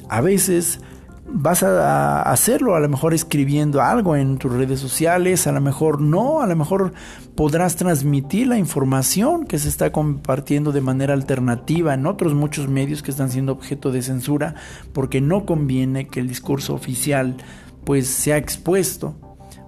A 0.08 0.22
veces 0.22 0.80
vas 1.28 1.62
a 1.62 2.22
hacerlo, 2.22 2.76
a 2.76 2.80
lo 2.80 2.88
mejor 2.88 3.12
escribiendo 3.12 3.82
algo 3.82 4.16
en 4.16 4.38
tus 4.38 4.52
redes 4.52 4.80
sociales, 4.80 5.46
a 5.46 5.52
lo 5.52 5.60
mejor 5.60 6.00
no, 6.00 6.40
a 6.40 6.46
lo 6.46 6.56
mejor 6.56 6.92
podrás 7.34 7.76
transmitir 7.76 8.46
la 8.46 8.58
información 8.58 9.44
que 9.44 9.58
se 9.58 9.68
está 9.68 9.92
compartiendo 9.92 10.72
de 10.72 10.80
manera 10.80 11.14
alternativa 11.14 11.94
en 11.94 12.06
otros 12.06 12.34
muchos 12.34 12.68
medios 12.68 13.02
que 13.02 13.10
están 13.10 13.30
siendo 13.30 13.52
objeto 13.52 13.90
de 13.92 14.02
censura, 14.02 14.54
porque 14.92 15.20
no 15.20 15.46
conviene 15.46 16.08
que 16.08 16.20
el 16.20 16.28
discurso 16.28 16.74
oficial 16.74 17.36
pues 17.84 18.06
sea 18.08 18.36
expuesto, 18.36 19.16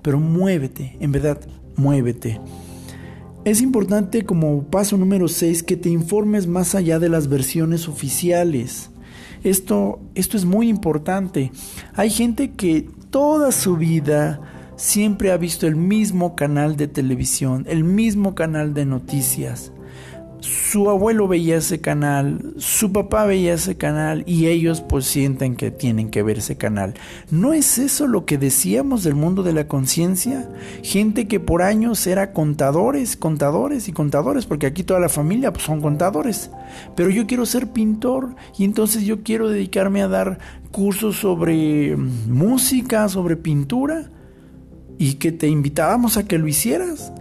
pero 0.02 0.18
muévete, 0.18 0.96
en 1.00 1.12
verdad, 1.12 1.40
muévete. 1.76 2.40
Es 3.44 3.60
importante 3.62 4.24
como 4.24 4.64
paso 4.64 4.96
número 4.96 5.28
6 5.28 5.62
que 5.62 5.76
te 5.76 5.88
informes 5.88 6.46
más 6.46 6.74
allá 6.74 6.98
de 6.98 7.08
las 7.08 7.28
versiones 7.28 7.88
oficiales. 7.88 8.90
Esto, 9.44 10.00
esto 10.14 10.36
es 10.36 10.44
muy 10.44 10.68
importante. 10.68 11.52
Hay 11.94 12.10
gente 12.10 12.52
que 12.52 12.88
toda 13.10 13.52
su 13.52 13.76
vida 13.76 14.40
siempre 14.76 15.32
ha 15.32 15.36
visto 15.36 15.66
el 15.66 15.76
mismo 15.76 16.36
canal 16.36 16.76
de 16.76 16.88
televisión, 16.88 17.64
el 17.68 17.84
mismo 17.84 18.34
canal 18.34 18.74
de 18.74 18.84
noticias 18.84 19.72
su 20.40 20.88
abuelo 20.88 21.26
veía 21.26 21.56
ese 21.56 21.80
canal, 21.80 22.54
su 22.58 22.92
papá 22.92 23.24
veía 23.26 23.54
ese 23.54 23.76
canal 23.76 24.22
y 24.26 24.46
ellos 24.46 24.80
pues 24.80 25.06
sienten 25.06 25.56
que 25.56 25.70
tienen 25.70 26.10
que 26.10 26.22
ver 26.22 26.38
ese 26.38 26.56
canal. 26.56 26.94
¿No 27.30 27.52
es 27.52 27.78
eso 27.78 28.06
lo 28.06 28.24
que 28.24 28.38
decíamos 28.38 29.02
del 29.02 29.14
mundo 29.14 29.42
de 29.42 29.52
la 29.52 29.66
conciencia? 29.66 30.48
Gente 30.82 31.26
que 31.26 31.40
por 31.40 31.62
años 31.62 32.06
era 32.06 32.32
contadores, 32.32 33.16
contadores 33.16 33.88
y 33.88 33.92
contadores, 33.92 34.46
porque 34.46 34.66
aquí 34.66 34.84
toda 34.84 35.00
la 35.00 35.08
familia 35.08 35.52
pues, 35.52 35.64
son 35.64 35.80
contadores. 35.80 36.50
Pero 36.94 37.10
yo 37.10 37.26
quiero 37.26 37.44
ser 37.44 37.68
pintor 37.72 38.36
y 38.56 38.64
entonces 38.64 39.04
yo 39.04 39.22
quiero 39.22 39.48
dedicarme 39.48 40.02
a 40.02 40.08
dar 40.08 40.38
cursos 40.70 41.16
sobre 41.16 41.96
música, 41.96 43.08
sobre 43.08 43.36
pintura 43.36 44.10
y 44.98 45.14
que 45.14 45.32
te 45.32 45.48
invitábamos 45.48 46.16
a 46.16 46.26
que 46.26 46.38
lo 46.38 46.46
hicieras 46.46 47.12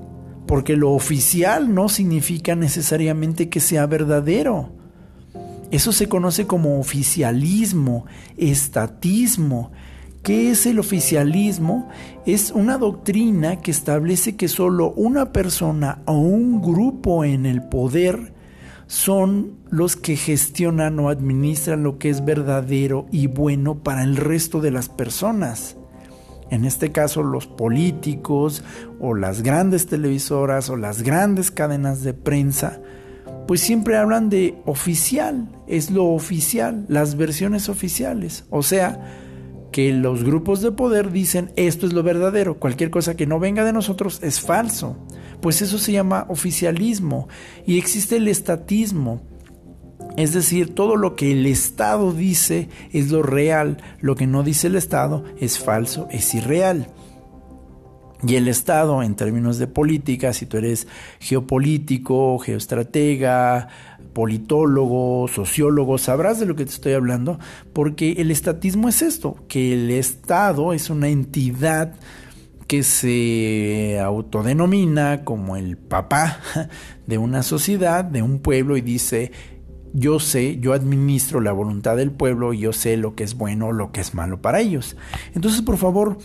porque 0.47 0.75
lo 0.75 0.91
oficial 0.91 1.73
no 1.73 1.89
significa 1.89 2.55
necesariamente 2.55 3.49
que 3.49 3.59
sea 3.59 3.85
verdadero. 3.85 4.71
Eso 5.69 5.91
se 5.91 6.07
conoce 6.07 6.47
como 6.47 6.79
oficialismo, 6.79 8.05
estatismo. 8.37 9.71
¿Qué 10.23 10.51
es 10.51 10.65
el 10.65 10.79
oficialismo? 10.79 11.89
Es 12.25 12.51
una 12.51 12.77
doctrina 12.77 13.57
que 13.57 13.71
establece 13.71 14.35
que 14.35 14.47
solo 14.47 14.91
una 14.93 15.31
persona 15.31 16.01
o 16.05 16.17
un 16.17 16.61
grupo 16.61 17.25
en 17.25 17.45
el 17.45 17.63
poder 17.63 18.33
son 18.87 19.57
los 19.69 19.97
que 19.97 20.15
gestionan 20.15 20.97
o 20.99 21.09
administran 21.09 21.83
lo 21.83 21.97
que 21.97 22.09
es 22.09 22.23
verdadero 22.23 23.05
y 23.11 23.27
bueno 23.27 23.83
para 23.83 24.03
el 24.03 24.15
resto 24.15 24.61
de 24.61 24.71
las 24.71 24.87
personas 24.87 25.76
en 26.49 26.65
este 26.65 26.91
caso 26.91 27.23
los 27.23 27.47
políticos 27.47 28.63
o 28.99 29.13
las 29.13 29.41
grandes 29.43 29.87
televisoras 29.87 30.69
o 30.69 30.77
las 30.77 31.03
grandes 31.03 31.51
cadenas 31.51 32.03
de 32.03 32.13
prensa, 32.13 32.79
pues 33.47 33.61
siempre 33.61 33.97
hablan 33.97 34.29
de 34.29 34.61
oficial, 34.65 35.47
es 35.67 35.89
lo 35.91 36.05
oficial, 36.05 36.85
las 36.89 37.15
versiones 37.15 37.69
oficiales. 37.69 38.45
O 38.49 38.61
sea, 38.63 38.99
que 39.71 39.93
los 39.93 40.23
grupos 40.23 40.61
de 40.61 40.71
poder 40.71 41.11
dicen 41.11 41.51
esto 41.55 41.85
es 41.85 41.93
lo 41.93 42.03
verdadero, 42.03 42.59
cualquier 42.59 42.89
cosa 42.89 43.15
que 43.15 43.27
no 43.27 43.39
venga 43.39 43.63
de 43.63 43.73
nosotros 43.73 44.19
es 44.23 44.41
falso. 44.41 44.97
Pues 45.41 45.61
eso 45.61 45.77
se 45.77 45.91
llama 45.91 46.25
oficialismo 46.29 47.27
y 47.65 47.77
existe 47.77 48.17
el 48.17 48.27
estatismo 48.27 49.21
es 50.17 50.33
decir, 50.33 50.73
todo 50.73 50.95
lo 50.95 51.15
que 51.15 51.31
el 51.31 51.45
Estado 51.45 52.11
dice 52.11 52.69
es 52.91 53.11
lo 53.11 53.21
real, 53.21 53.77
lo 54.01 54.15
que 54.15 54.25
no 54.25 54.41
dice 54.41 54.67
el 54.67 54.75
Estado 54.75 55.23
es 55.39 55.59
falso, 55.59 56.07
es 56.11 56.33
irreal. 56.33 56.87
Y 58.23 58.35
el 58.35 58.47
Estado, 58.47 59.03
en 59.03 59.15
términos 59.15 59.59
de 59.59 59.67
política, 59.67 60.33
si 60.33 60.47
tú 60.47 60.57
eres 60.57 60.87
geopolítico, 61.19 62.39
geoestratega, 62.39 63.67
politólogo, 64.13 65.27
sociólogo, 65.27 65.99
sabrás 65.99 66.39
de 66.39 66.47
lo 66.47 66.55
que 66.55 66.65
te 66.65 66.71
estoy 66.71 66.93
hablando, 66.93 67.37
porque 67.73 68.13
el 68.13 68.31
estatismo 68.31 68.89
es 68.89 69.03
esto, 69.03 69.35
que 69.47 69.73
el 69.73 69.91
Estado 69.91 70.73
es 70.73 70.89
una 70.89 71.09
entidad 71.09 71.93
que 72.65 72.81
se 72.81 73.99
autodenomina 73.99 75.23
como 75.23 75.55
el 75.55 75.77
papá 75.77 76.39
de 77.05 77.19
una 77.19 77.43
sociedad, 77.43 78.03
de 78.03 78.23
un 78.23 78.39
pueblo, 78.39 78.77
y 78.77 78.81
dice, 78.81 79.31
yo 79.97 80.19
sé, 80.19 80.59
yo 80.59 80.73
administro 80.73 81.41
la 81.41 81.51
voluntad 81.51 81.97
del 81.97 82.11
pueblo 82.11 82.53
y 82.53 82.59
yo 82.59 82.71
sé 82.71 82.97
lo 82.97 83.15
que 83.15 83.23
es 83.23 83.35
bueno 83.35 83.71
lo 83.71 83.91
que 83.91 84.01
es 84.01 84.13
malo 84.13 84.39
para 84.41 84.59
ellos. 84.59 84.95
Entonces, 85.33 85.63
por 85.63 85.77
favor, 85.77 86.19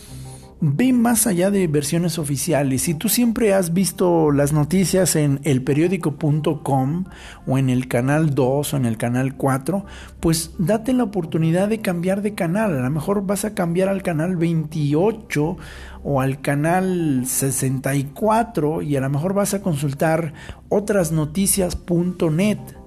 ve 0.61 0.93
más 0.93 1.25
allá 1.25 1.49
de 1.49 1.65
versiones 1.65 2.19
oficiales. 2.19 2.83
Si 2.83 2.93
tú 2.93 3.09
siempre 3.09 3.55
has 3.55 3.73
visto 3.73 4.31
las 4.31 4.53
noticias 4.53 5.15
en 5.15 5.39
elperiódico.com 5.43 7.05
o 7.47 7.57
en 7.57 7.71
el 7.71 7.87
canal 7.87 8.35
2 8.35 8.73
o 8.73 8.77
en 8.77 8.85
el 8.85 8.97
canal 8.97 9.35
4, 9.35 9.85
pues 10.19 10.51
date 10.59 10.93
la 10.93 11.05
oportunidad 11.05 11.67
de 11.67 11.81
cambiar 11.81 12.21
de 12.21 12.35
canal. 12.35 12.77
A 12.77 12.83
lo 12.83 12.91
mejor 12.91 13.25
vas 13.25 13.43
a 13.43 13.55
cambiar 13.55 13.89
al 13.89 14.03
canal 14.03 14.37
28 14.37 15.57
o 16.03 16.21
al 16.21 16.41
canal 16.41 17.23
64 17.25 18.83
y 18.83 18.97
a 18.97 19.01
lo 19.01 19.09
mejor 19.09 19.33
vas 19.33 19.55
a 19.55 19.63
consultar 19.63 20.35
otrasnoticias.net 20.69 22.82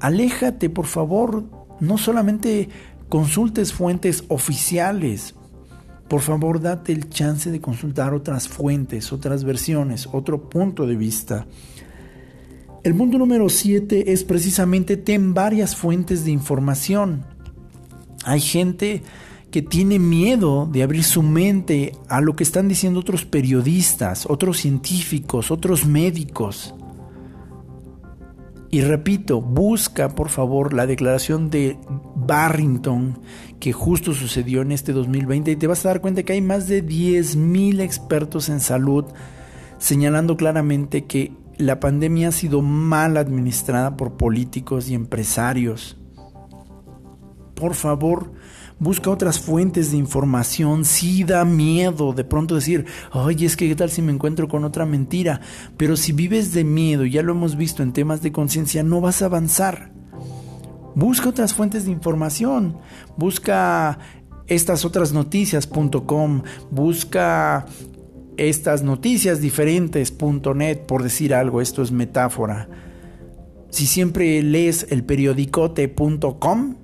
aléjate, 0.00 0.70
por 0.70 0.86
favor, 0.86 1.44
no 1.80 1.98
solamente 1.98 2.68
consultes 3.08 3.72
fuentes 3.72 4.24
oficiales, 4.28 5.34
por 6.08 6.20
favor 6.20 6.60
date 6.60 6.92
el 6.92 7.08
chance 7.08 7.50
de 7.50 7.60
consultar 7.60 8.14
otras 8.14 8.48
fuentes, 8.48 9.12
otras 9.12 9.42
versiones, 9.42 10.08
otro 10.12 10.48
punto 10.48 10.86
de 10.86 10.96
vista. 10.96 11.46
El 12.84 12.94
punto 12.94 13.18
número 13.18 13.48
7 13.48 14.12
es 14.12 14.22
precisamente 14.22 14.96
ten 14.96 15.34
varias 15.34 15.74
fuentes 15.74 16.24
de 16.24 16.30
información. 16.30 17.24
Hay 18.24 18.40
gente 18.40 19.02
que 19.50 19.62
tiene 19.62 19.98
miedo 19.98 20.68
de 20.70 20.84
abrir 20.84 21.02
su 21.02 21.22
mente 21.22 21.92
a 22.08 22.20
lo 22.20 22.36
que 22.36 22.44
están 22.44 22.68
diciendo 22.68 23.00
otros 23.00 23.24
periodistas, 23.24 24.26
otros 24.28 24.58
científicos, 24.58 25.50
otros 25.50 25.84
médicos. 25.84 26.74
Y 28.70 28.80
repito, 28.82 29.40
busca 29.40 30.08
por 30.14 30.28
favor 30.28 30.72
la 30.72 30.86
declaración 30.86 31.50
de 31.50 31.78
Barrington 32.14 33.18
que 33.60 33.72
justo 33.72 34.12
sucedió 34.12 34.62
en 34.62 34.72
este 34.72 34.92
2020 34.92 35.52
y 35.52 35.56
te 35.56 35.66
vas 35.66 35.84
a 35.84 35.90
dar 35.90 36.00
cuenta 36.00 36.24
que 36.24 36.32
hay 36.32 36.40
más 36.40 36.66
de 36.68 36.84
10.000 36.84 37.80
expertos 37.80 38.48
en 38.48 38.60
salud 38.60 39.04
señalando 39.78 40.36
claramente 40.36 41.04
que 41.04 41.32
la 41.58 41.80
pandemia 41.80 42.28
ha 42.28 42.32
sido 42.32 42.62
mal 42.62 43.16
administrada 43.16 43.96
por 43.96 44.16
políticos 44.16 44.88
y 44.88 44.94
empresarios. 44.94 45.96
Por 47.54 47.74
favor, 47.74 48.32
busca 48.78 49.10
otras 49.10 49.38
fuentes 49.40 49.90
de 49.90 49.96
información. 49.96 50.84
Sí 50.84 51.24
da 51.24 51.44
miedo 51.44 52.12
de 52.12 52.24
pronto 52.24 52.54
decir, 52.54 52.86
oye, 53.12 53.46
es 53.46 53.56
que 53.56 53.68
qué 53.68 53.74
tal 53.74 53.90
si 53.90 54.02
me 54.02 54.12
encuentro 54.12 54.48
con 54.48 54.64
otra 54.64 54.86
mentira. 54.86 55.40
Pero 55.76 55.96
si 55.96 56.12
vives 56.12 56.52
de 56.52 56.64
miedo, 56.64 57.04
ya 57.04 57.22
lo 57.22 57.32
hemos 57.32 57.56
visto 57.56 57.82
en 57.82 57.92
temas 57.92 58.22
de 58.22 58.32
conciencia, 58.32 58.82
no 58.82 59.00
vas 59.00 59.22
a 59.22 59.26
avanzar. 59.26 59.92
Busca 60.94 61.28
otras 61.28 61.52
fuentes 61.52 61.84
de 61.84 61.90
información. 61.90 62.78
Busca 63.16 63.98
estas 64.46 64.84
otras 64.84 65.12
noticias.com. 65.12 66.42
Busca 66.70 67.66
estas 68.36 68.82
noticias 68.82 69.40
diferentes.net, 69.40 70.80
por 70.86 71.02
decir 71.02 71.34
algo, 71.34 71.60
esto 71.60 71.82
es 71.82 71.92
metáfora. 71.92 72.68
Si 73.70 73.86
siempre 73.86 74.42
lees 74.42 74.86
el 74.90 75.04
periodicote.com, 75.04 76.76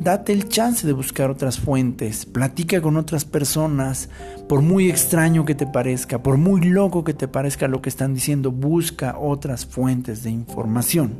date 0.00 0.32
el 0.32 0.48
chance 0.48 0.86
de 0.86 0.94
buscar 0.94 1.30
otras 1.30 1.60
fuentes, 1.60 2.24
platica 2.24 2.80
con 2.80 2.96
otras 2.96 3.24
personas, 3.24 4.08
por 4.48 4.62
muy 4.62 4.88
extraño 4.88 5.44
que 5.44 5.54
te 5.54 5.66
parezca, 5.66 6.22
por 6.22 6.38
muy 6.38 6.62
loco 6.62 7.04
que 7.04 7.14
te 7.14 7.28
parezca 7.28 7.68
lo 7.68 7.82
que 7.82 7.90
están 7.90 8.14
diciendo, 8.14 8.50
busca 8.50 9.18
otras 9.18 9.66
fuentes 9.66 10.24
de 10.24 10.30
información. 10.30 11.12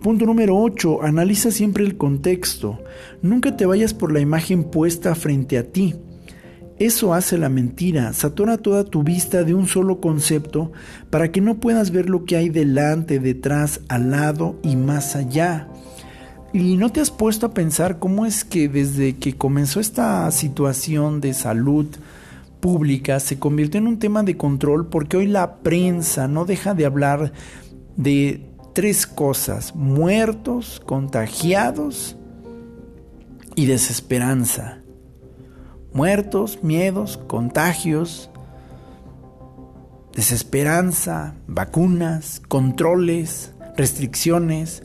Punto 0.00 0.26
número 0.26 0.56
8. 0.56 1.02
Analiza 1.02 1.52
siempre 1.52 1.84
el 1.84 1.96
contexto. 1.96 2.80
Nunca 3.22 3.56
te 3.56 3.66
vayas 3.66 3.94
por 3.94 4.12
la 4.12 4.18
imagen 4.18 4.64
puesta 4.64 5.14
frente 5.14 5.58
a 5.58 5.64
ti. 5.70 5.94
Eso 6.78 7.14
hace 7.14 7.38
la 7.38 7.48
mentira, 7.48 8.12
satura 8.12 8.58
toda 8.58 8.82
tu 8.82 9.04
vista 9.04 9.44
de 9.44 9.54
un 9.54 9.68
solo 9.68 10.00
concepto 10.00 10.72
para 11.10 11.30
que 11.30 11.40
no 11.40 11.60
puedas 11.60 11.92
ver 11.92 12.10
lo 12.10 12.24
que 12.24 12.34
hay 12.36 12.48
delante, 12.48 13.20
detrás, 13.20 13.80
al 13.88 14.10
lado 14.10 14.56
y 14.64 14.74
más 14.74 15.14
allá. 15.14 15.68
¿Y 16.54 16.76
no 16.76 16.90
te 16.90 17.00
has 17.00 17.10
puesto 17.10 17.46
a 17.46 17.54
pensar 17.54 17.98
cómo 17.98 18.26
es 18.26 18.44
que 18.44 18.68
desde 18.68 19.16
que 19.16 19.36
comenzó 19.36 19.80
esta 19.80 20.30
situación 20.30 21.22
de 21.22 21.32
salud 21.32 21.86
pública 22.60 23.20
se 23.20 23.38
convirtió 23.38 23.80
en 23.80 23.86
un 23.86 23.98
tema 23.98 24.22
de 24.22 24.36
control 24.36 24.86
porque 24.86 25.16
hoy 25.16 25.26
la 25.26 25.56
prensa 25.56 26.28
no 26.28 26.44
deja 26.44 26.74
de 26.74 26.84
hablar 26.84 27.32
de 27.96 28.50
tres 28.74 29.06
cosas, 29.06 29.74
muertos, 29.74 30.80
contagiados 30.84 32.16
y 33.54 33.64
desesperanza. 33.64 34.78
Muertos, 35.94 36.58
miedos, 36.62 37.18
contagios, 37.26 38.30
desesperanza, 40.14 41.34
vacunas, 41.46 42.40
controles, 42.46 43.52
restricciones, 43.76 44.82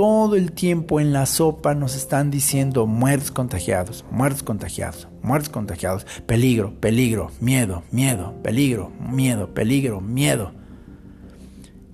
todo 0.00 0.34
el 0.34 0.52
tiempo 0.52 0.98
en 0.98 1.12
la 1.12 1.26
sopa 1.26 1.74
nos 1.74 1.94
están 1.94 2.30
diciendo 2.30 2.86
muertos 2.86 3.30
contagiados, 3.30 4.02
muertos 4.10 4.42
contagiados, 4.42 5.08
muertos 5.22 5.50
contagiados, 5.50 6.06
peligro, 6.24 6.72
peligro, 6.80 7.30
miedo, 7.38 7.82
miedo, 7.90 8.34
peligro, 8.42 8.90
miedo, 8.98 9.52
peligro, 9.52 10.00
miedo. 10.00 10.54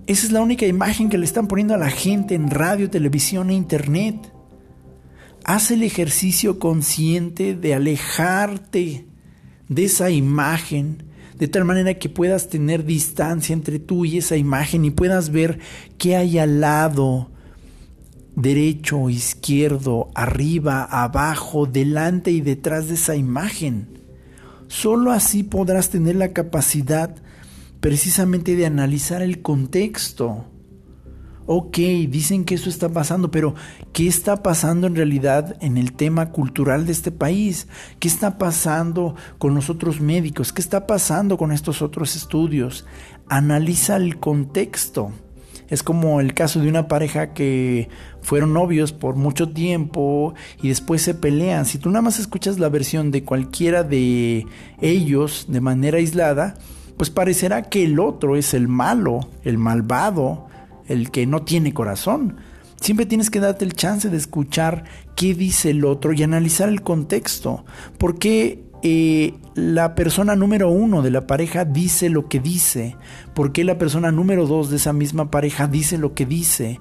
Esa 0.07 0.25
es 0.25 0.31
la 0.31 0.41
única 0.41 0.67
imagen 0.67 1.09
que 1.09 1.19
le 1.19 1.25
están 1.25 1.49
poniendo 1.49 1.75
a 1.75 1.79
la 1.79 1.91
gente 1.91 2.37
en 2.37 2.49
radio, 2.49 2.89
televisión 2.89 3.51
e 3.51 3.55
internet. 3.55 4.33
Haz 5.43 5.73
el 5.73 5.83
ejercicio 5.83 6.61
consciente 6.61 7.57
de 7.57 7.75
alejarte 7.75 9.05
de 9.69 9.85
esa 9.85 10.11
imagen, 10.11 11.03
de 11.37 11.49
tal 11.49 11.65
manera 11.65 11.95
que 11.95 12.09
puedas 12.09 12.51
tener 12.51 12.85
distancia 12.85 13.53
entre 13.53 13.81
tú 13.81 14.05
y 14.05 14.19
esa 14.19 14.37
imagen 14.37 14.85
y 14.85 14.93
puedas 14.93 15.31
ver 15.31 15.59
qué 15.99 16.15
hay 16.15 16.39
al 16.39 16.61
lado, 16.61 17.33
derecho, 18.37 19.11
izquierdo, 19.11 20.11
arriba, 20.15 20.85
abajo, 20.85 21.67
delante 21.67 22.31
y 22.31 22.43
detrás 22.43 22.89
de 22.89 22.95
esa 22.95 23.17
imagen. 23.17 23.89
Solo 24.69 25.11
así 25.11 25.43
podrás 25.43 25.91
tener 25.91 26.17
la 26.17 26.33
capacidad 26.33 27.17
precisamente 27.81 28.55
de 28.55 28.67
analizar 28.67 29.23
el 29.23 29.43
contexto. 29.43 30.45
Ok, 31.49 31.79
dicen 32.09 32.45
que 32.45 32.57
eso 32.57 32.69
está 32.69 32.89
pasando, 32.89 33.31
pero 33.31 33.55
¿qué 33.93 34.09
está 34.09 34.43
pasando 34.43 34.89
en 34.89 34.97
realidad 34.97 35.57
en 35.61 35.77
el 35.77 35.93
tema 35.93 36.33
cultural 36.33 36.87
de 36.87 36.93
este 36.93 37.13
país? 37.13 37.69
¿Qué 38.01 38.09
está 38.09 38.37
pasando 38.37 39.15
con 39.39 39.55
los 39.55 39.71
otros 39.71 40.01
médicos? 40.01 40.53
¿Qué 40.53 40.61
está 40.61 40.89
pasando 40.89 41.39
con 41.39 41.53
estos 41.53 41.83
otros 41.83 42.17
estudios? 42.17 42.85
Analiza 43.29 43.97
el 43.97 44.19
contexto. 44.19 45.13
Es 45.69 45.85
como 45.85 46.21
el 46.21 46.35
caso 46.35 46.61
de 46.61 46.69
una 46.69 46.89
pareja 46.89 47.33
que 47.33 47.89
fueron 48.27 48.53
novios 48.53 48.93
por 48.93 49.15
mucho 49.15 49.51
tiempo 49.51 50.35
y 50.61 50.67
después 50.67 51.01
se 51.01 51.15
pelean. 51.15 51.65
Si 51.65 51.79
tú 51.79 51.91
nada 51.91 52.03
más 52.03 52.19
escuchas 52.19 52.59
la 52.59 52.69
versión 52.69 53.13
de 53.13 53.23
cualquiera 53.23 53.85
de 53.85 54.45
ellos 54.81 55.47
de 55.49 55.61
manera 55.61 55.99
aislada, 55.99 56.57
pues 56.97 57.09
parecerá 57.09 57.63
que 57.63 57.85
el 57.85 58.01
otro 58.01 58.35
es 58.35 58.53
el 58.53 58.67
malo, 58.67 59.21
el 59.45 59.59
malvado, 59.59 60.49
el 60.89 61.13
que 61.13 61.25
no 61.25 61.43
tiene 61.43 61.73
corazón. 61.73 62.39
Siempre 62.81 63.07
tienes 63.07 63.31
que 63.31 63.39
darte 63.39 63.65
el 63.65 63.75
chance 63.75 64.11
de 64.11 64.17
escuchar 64.17 64.83
qué 65.15 65.33
dice 65.33 65.71
el 65.71 65.85
otro 65.85 66.13
y 66.13 66.25
analizar 66.25 66.69
el 66.69 66.83
contexto. 66.83 67.65
¿Por 67.97 68.19
qué 68.19 68.65
eh, 68.83 69.35
la 69.55 69.95
persona 69.95 70.35
número 70.35 70.69
uno 70.69 71.01
de 71.01 71.13
la 71.13 71.29
pareja 71.29 71.65
dice 71.65 72.09
lo 72.09 72.29
que 72.29 72.41
dice? 72.41 72.97
¿Por 73.35 73.53
qué 73.53 73.63
la 73.63 73.79
persona 73.79 74.11
número 74.11 74.49
dos 74.49 74.69
de 74.69 74.79
esa 74.79 74.93
misma 74.93 75.31
pareja 75.31 75.69
dice 75.69 75.97
lo 75.97 76.13
que 76.13 76.27
dice? 76.27 76.81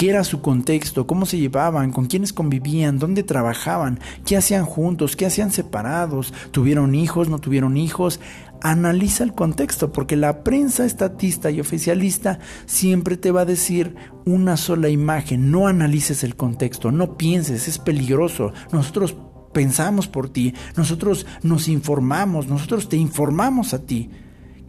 ¿Qué 0.00 0.08
era 0.08 0.24
su 0.24 0.40
contexto? 0.40 1.06
¿Cómo 1.06 1.26
se 1.26 1.36
llevaban? 1.36 1.92
¿Con 1.92 2.06
quiénes 2.06 2.32
convivían? 2.32 2.98
¿Dónde 2.98 3.22
trabajaban? 3.22 4.00
¿Qué 4.24 4.34
hacían 4.34 4.64
juntos? 4.64 5.14
¿Qué 5.14 5.26
hacían 5.26 5.50
separados? 5.50 6.32
¿Tuvieron 6.52 6.94
hijos? 6.94 7.28
¿No 7.28 7.38
tuvieron 7.38 7.76
hijos? 7.76 8.18
Analiza 8.62 9.24
el 9.24 9.34
contexto, 9.34 9.92
porque 9.92 10.16
la 10.16 10.42
prensa 10.42 10.86
estatista 10.86 11.50
y 11.50 11.60
oficialista 11.60 12.38
siempre 12.64 13.18
te 13.18 13.30
va 13.30 13.42
a 13.42 13.44
decir 13.44 13.94
una 14.24 14.56
sola 14.56 14.88
imagen. 14.88 15.50
No 15.50 15.66
analices 15.66 16.24
el 16.24 16.34
contexto, 16.34 16.90
no 16.90 17.18
pienses, 17.18 17.68
es 17.68 17.78
peligroso. 17.78 18.54
Nosotros 18.72 19.16
pensamos 19.52 20.08
por 20.08 20.30
ti, 20.30 20.54
nosotros 20.78 21.26
nos 21.42 21.68
informamos, 21.68 22.46
nosotros 22.46 22.88
te 22.88 22.96
informamos 22.96 23.74
a 23.74 23.84
ti. 23.84 24.08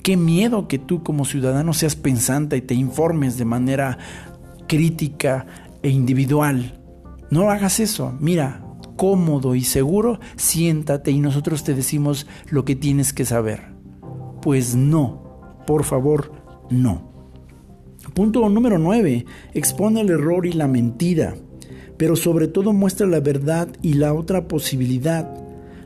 Qué 0.04 0.18
miedo 0.18 0.68
que 0.68 0.80
tú 0.80 1.04
como 1.04 1.26
ciudadano 1.26 1.74
seas 1.74 1.96
pensante 1.96 2.58
y 2.58 2.62
te 2.62 2.74
informes 2.74 3.38
de 3.38 3.46
manera 3.46 4.00
crítica 4.72 5.46
e 5.84 5.90
individual. 5.90 6.80
No 7.30 7.50
hagas 7.50 7.82
eso. 7.82 8.16
Mira, 8.22 8.64
cómodo 8.96 9.54
y 9.54 9.66
seguro, 9.66 10.22
siéntate 10.38 11.12
y 11.12 11.20
nosotros 11.20 11.66
te 11.66 11.74
decimos 11.74 12.26
lo 12.50 12.64
que 12.64 12.78
tienes 12.78 13.12
que 13.12 13.26
saber. 13.26 13.74
Pues 14.42 14.74
no, 14.74 15.60
por 15.68 15.84
favor, 15.84 16.32
no. 16.70 17.12
Punto 18.14 18.48
número 18.48 18.80
9. 18.80 19.26
Expone 19.54 20.00
el 20.00 20.10
error 20.10 20.46
y 20.46 20.54
la 20.54 20.70
mentira 20.70 21.36
pero 22.02 22.16
sobre 22.16 22.48
todo 22.48 22.74
muestra 22.74 23.06
la 23.06 23.20
verdad 23.20 23.68
y 23.84 23.94
la 23.94 24.16
otra 24.16 24.48
posibilidad. 24.48 25.32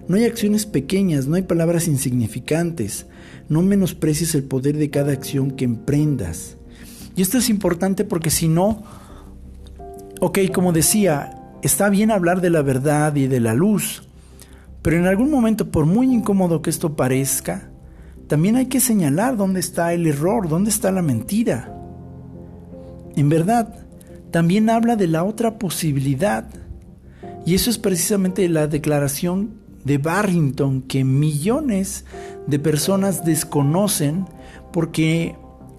No 0.08 0.16
hay 0.16 0.24
acciones 0.24 0.66
pequeñas, 0.66 1.28
no 1.28 1.36
hay 1.36 1.42
palabras 1.42 1.90
insignificantes. 1.90 3.08
No 3.50 3.62
menosprecies 3.62 4.34
el 4.34 4.46
poder 4.46 4.78
de 4.78 4.90
cada 4.90 5.12
acción 5.12 5.52
que 5.52 5.66
emprendas. 5.66 6.56
Y 7.16 7.22
esto 7.22 7.38
es 7.38 7.50
importante 7.50 8.04
porque 8.04 8.30
si 8.30 8.48
no, 8.48 8.84
ok, 10.20 10.40
como 10.54 10.74
decía, 10.74 11.42
está 11.62 11.90
bien 11.90 12.12
hablar 12.12 12.42
de 12.42 12.50
la 12.50 12.62
verdad 12.62 13.16
y 13.16 13.28
de 13.28 13.40
la 13.40 13.54
luz, 13.54 14.04
pero 14.82 14.98
en 14.98 15.08
algún 15.08 15.32
momento, 15.32 15.72
por 15.72 15.86
muy 15.86 16.14
incómodo 16.14 16.62
que 16.62 16.70
esto 16.70 16.96
parezca, 16.96 17.70
también 18.28 18.56
hay 18.56 18.68
que 18.68 18.80
señalar 18.80 19.38
dónde 19.38 19.60
está 19.60 19.94
el 19.94 20.06
error, 20.06 20.50
dónde 20.50 20.70
está 20.70 20.92
la 20.92 21.02
mentira. 21.02 21.72
En 23.16 23.30
verdad, 23.30 23.86
también 24.32 24.70
habla 24.70 24.96
de 24.96 25.08
la 25.08 25.24
otra 25.24 25.58
posibilidad. 25.58 26.48
Y 27.46 27.56
eso 27.56 27.70
es 27.70 27.78
precisamente 27.78 28.50
la 28.50 28.68
declaración 28.68 29.52
de 29.86 29.98
Barrington 29.98 30.82
que 30.82 31.04
millones 31.04 32.06
de 32.48 32.60
personas 32.60 33.24
desconocen 33.24 34.26
porque 34.74 35.36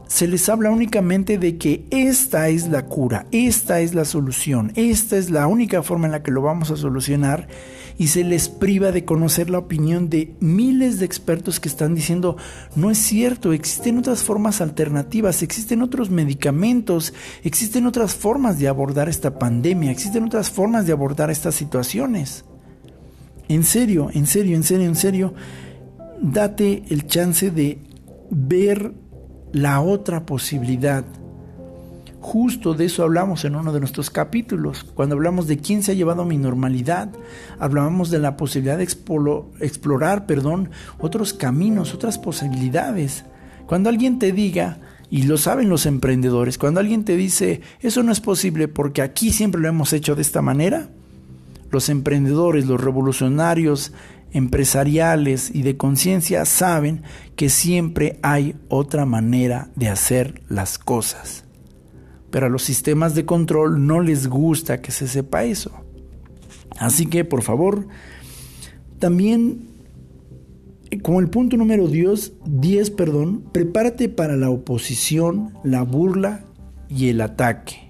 se 0.07 0.28
les 0.28 0.48
habla 0.48 0.70
únicamente 0.70 1.36
de 1.38 1.59
que 1.59 1.86
esta 1.90 2.48
es 2.48 2.68
la 2.68 2.86
cura, 2.86 3.26
esta 3.32 3.80
es 3.80 3.94
la 3.94 4.04
solución, 4.04 4.72
esta 4.76 5.16
es 5.16 5.30
la 5.30 5.46
única 5.46 5.82
forma 5.82 6.07
en 6.07 6.12
la 6.12 6.22
que 6.22 6.30
lo 6.30 6.42
vamos 6.42 6.70
a 6.70 6.76
solucionar 6.76 7.48
y 7.98 8.09
se 8.09 8.24
les 8.24 8.48
priva 8.48 8.92
de 8.92 9.04
conocer 9.04 9.50
la 9.50 9.59
opinión 9.59 10.09
de 10.09 10.36
miles 10.38 10.98
de 10.98 11.07
expertos 11.07 11.59
que 11.59 11.68
están 11.68 11.94
diciendo 11.94 12.36
no 12.74 12.90
es 12.90 12.98
cierto, 12.98 13.52
existen 13.52 13.98
otras 13.98 14.22
formas 14.22 14.61
alternativas, 14.61 15.42
existen 15.42 15.82
otros 15.82 16.11
medicamentos, 16.11 17.12
existen 17.42 17.86
otras 17.86 18.14
formas 18.14 18.59
de 18.59 18.68
abordar 18.68 19.09
esta 19.09 19.38
pandemia, 19.38 19.90
existen 19.90 20.24
otras 20.24 20.50
formas 20.50 20.86
de 20.86 20.92
abordar 20.92 21.30
estas 21.30 21.54
situaciones. 21.54 22.44
En 23.48 23.64
serio, 23.64 24.11
en 24.12 24.26
serio, 24.26 24.57
en 24.57 24.62
serio, 24.62 24.86
en 24.86 24.96
serio, 24.96 25.34
date 26.20 26.84
el 26.90 27.07
chance 27.07 27.50
de 27.50 27.78
ver 28.30 28.92
la 29.57 29.80
otra 29.80 30.26
posibilidad. 30.26 31.02
Justo 32.20 32.74
de 32.74 32.84
eso 32.84 33.02
hablamos 33.04 33.46
en 33.46 33.57
uno 33.57 33.72
de 33.72 33.80
nuestros 33.80 34.11
capítulos, 34.11 34.84
cuando 34.84 35.14
hablamos 35.14 35.46
de 35.46 35.57
quién 35.57 35.82
se 35.82 35.92
ha 35.92 35.94
llevado 35.94 36.26
mi 36.26 36.36
normalidad, 36.36 37.09
hablábamos 37.59 38.11
de 38.11 38.18
la 38.18 38.36
posibilidad 38.36 38.76
de 38.76 38.84
explorar, 38.84 40.26
perdón, 40.26 40.68
otros 40.98 41.32
caminos, 41.32 41.94
otras 41.94 42.18
posibilidades. 42.18 43.24
Cuando 43.66 43.88
alguien 43.88 44.18
te 44.18 44.32
diga, 44.32 44.78
y 45.09 45.22
lo 45.22 45.38
saben 45.38 45.70
los 45.70 45.86
emprendedores, 45.86 46.59
cuando 46.59 46.80
alguien 46.80 47.04
te 47.04 47.16
dice, 47.16 47.62
eso 47.80 48.02
no 48.02 48.12
es 48.12 48.20
posible 48.20 48.68
porque 48.68 49.00
aquí 49.00 49.32
siempre 49.32 49.62
lo 49.62 49.68
hemos 49.68 49.94
hecho 49.94 50.14
de 50.14 50.22
esta 50.22 50.42
manera, 50.42 50.90
los 51.70 51.88
emprendedores, 51.88 52.66
los 52.66 52.80
revolucionarios, 52.80 53.92
empresariales 54.37 55.51
y 55.55 55.62
de 55.62 55.78
conciencia 55.78 56.45
saben 56.45 57.03
que 57.37 57.49
siempre 57.49 58.18
hay 58.22 58.55
otra 58.68 59.07
manera 59.07 59.70
de 59.76 59.89
hacer 59.89 60.43
las 60.51 60.78
cosas. 60.78 61.45
Pero 62.30 62.47
a 62.47 62.51
los 62.51 62.62
sistemas 62.62 63.14
de 63.14 63.24
control 63.24 63.87
no 63.87 64.01
les 64.01 64.26
gusta 64.28 64.82
que 64.82 64.93
se 64.93 65.09
sepa 65.09 65.45
eso. 65.45 65.72
Así 66.78 67.07
que, 67.07 67.24
por 67.24 67.43
favor, 67.43 67.89
también 68.99 69.68
como 71.03 71.20
el 71.20 71.30
punto 71.30 71.57
número 71.57 71.89
10, 71.89 72.34
10, 72.45 72.91
perdón, 72.91 73.43
prepárate 73.53 74.11
para 74.11 74.37
la 74.37 74.51
oposición, 74.51 75.55
la 75.64 75.82
burla 75.82 76.45
y 76.91 77.09
el 77.09 77.22
ataque. 77.22 77.86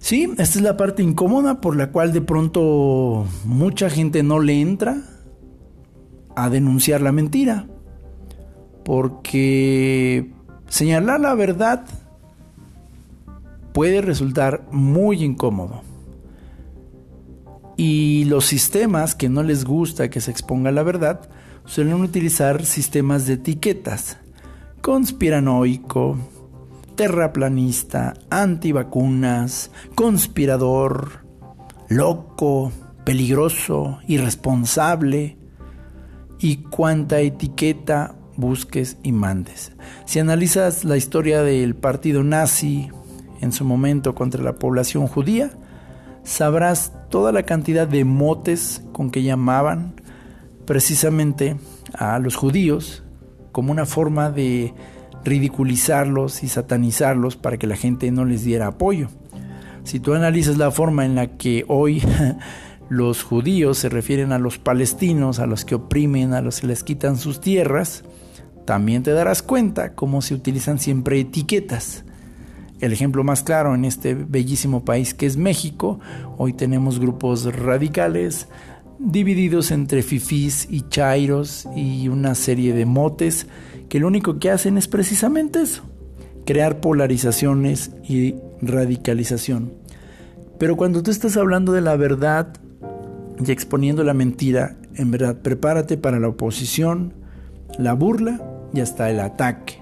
Sí, 0.00 0.24
esta 0.38 0.42
es 0.42 0.62
la 0.62 0.78
parte 0.78 1.02
incómoda 1.02 1.60
por 1.60 1.76
la 1.76 1.92
cual 1.92 2.12
de 2.12 2.22
pronto 2.22 3.26
mucha 3.44 3.90
gente 3.90 4.22
no 4.22 4.40
le 4.40 4.58
entra 4.58 5.02
a 6.34 6.48
denunciar 6.48 7.02
la 7.02 7.12
mentira. 7.12 7.66
Porque 8.82 10.32
señalar 10.68 11.20
la 11.20 11.34
verdad 11.34 11.84
puede 13.74 14.00
resultar 14.00 14.66
muy 14.72 15.22
incómodo. 15.22 15.82
Y 17.76 18.24
los 18.24 18.46
sistemas 18.46 19.14
que 19.14 19.28
no 19.28 19.42
les 19.42 19.66
gusta 19.66 20.08
que 20.08 20.22
se 20.22 20.30
exponga 20.30 20.72
la 20.72 20.82
verdad 20.82 21.28
suelen 21.66 22.00
utilizar 22.00 22.64
sistemas 22.64 23.26
de 23.26 23.34
etiquetas. 23.34 24.16
Conspiranoico, 24.80 26.16
terraplanista, 27.00 28.12
antivacunas, 28.28 29.70
conspirador, 29.94 31.24
loco, 31.88 32.72
peligroso, 33.06 34.00
irresponsable 34.06 35.38
y 36.38 36.56
cuánta 36.56 37.20
etiqueta 37.20 38.16
busques 38.36 38.98
y 39.02 39.12
mandes. 39.12 39.72
Si 40.04 40.18
analizas 40.18 40.84
la 40.84 40.98
historia 40.98 41.42
del 41.42 41.74
partido 41.74 42.22
nazi 42.22 42.90
en 43.40 43.52
su 43.52 43.64
momento 43.64 44.14
contra 44.14 44.42
la 44.42 44.56
población 44.56 45.06
judía, 45.06 45.52
sabrás 46.22 46.92
toda 47.08 47.32
la 47.32 47.44
cantidad 47.44 47.88
de 47.88 48.04
motes 48.04 48.84
con 48.92 49.10
que 49.10 49.22
llamaban 49.22 49.94
precisamente 50.66 51.56
a 51.94 52.18
los 52.18 52.36
judíos 52.36 53.04
como 53.52 53.72
una 53.72 53.86
forma 53.86 54.30
de 54.30 54.74
ridiculizarlos 55.24 56.42
y 56.42 56.48
satanizarlos 56.48 57.36
para 57.36 57.58
que 57.58 57.66
la 57.66 57.76
gente 57.76 58.10
no 58.10 58.24
les 58.24 58.44
diera 58.44 58.68
apoyo. 58.68 59.08
Si 59.84 60.00
tú 60.00 60.14
analizas 60.14 60.58
la 60.58 60.70
forma 60.70 61.04
en 61.04 61.14
la 61.14 61.36
que 61.36 61.64
hoy 61.68 62.02
los 62.88 63.22
judíos 63.22 63.78
se 63.78 63.88
refieren 63.88 64.32
a 64.32 64.38
los 64.38 64.58
palestinos, 64.58 65.38
a 65.38 65.46
los 65.46 65.64
que 65.64 65.74
oprimen, 65.74 66.32
a 66.32 66.42
los 66.42 66.60
que 66.60 66.66
les 66.66 66.84
quitan 66.84 67.16
sus 67.16 67.40
tierras, 67.40 68.04
también 68.66 69.02
te 69.02 69.12
darás 69.12 69.42
cuenta 69.42 69.94
cómo 69.94 70.22
se 70.22 70.34
utilizan 70.34 70.78
siempre 70.78 71.20
etiquetas. 71.20 72.04
El 72.80 72.92
ejemplo 72.92 73.24
más 73.24 73.42
claro 73.42 73.74
en 73.74 73.84
este 73.84 74.14
bellísimo 74.14 74.84
país 74.84 75.12
que 75.12 75.26
es 75.26 75.36
México, 75.36 76.00
hoy 76.38 76.52
tenemos 76.52 76.98
grupos 76.98 77.44
radicales 77.54 78.48
divididos 78.98 79.70
entre 79.70 80.02
fifís 80.02 80.66
y 80.70 80.82
chairos 80.88 81.66
y 81.74 82.08
una 82.08 82.34
serie 82.34 82.74
de 82.74 82.86
motes 82.86 83.46
que 83.90 83.98
lo 83.98 84.06
único 84.06 84.38
que 84.38 84.50
hacen 84.50 84.78
es 84.78 84.86
precisamente 84.86 85.60
eso, 85.60 85.82
crear 86.46 86.80
polarizaciones 86.80 87.90
y 88.08 88.36
radicalización. 88.62 89.72
Pero 90.58 90.76
cuando 90.76 91.02
tú 91.02 91.10
estás 91.10 91.36
hablando 91.36 91.72
de 91.72 91.80
la 91.80 91.96
verdad 91.96 92.54
y 93.44 93.50
exponiendo 93.50 94.04
la 94.04 94.14
mentira, 94.14 94.76
en 94.94 95.10
verdad, 95.10 95.38
prepárate 95.42 95.96
para 95.96 96.20
la 96.20 96.28
oposición, 96.28 97.14
la 97.78 97.92
burla 97.94 98.40
y 98.72 98.80
hasta 98.80 99.10
el 99.10 99.18
ataque. 99.18 99.80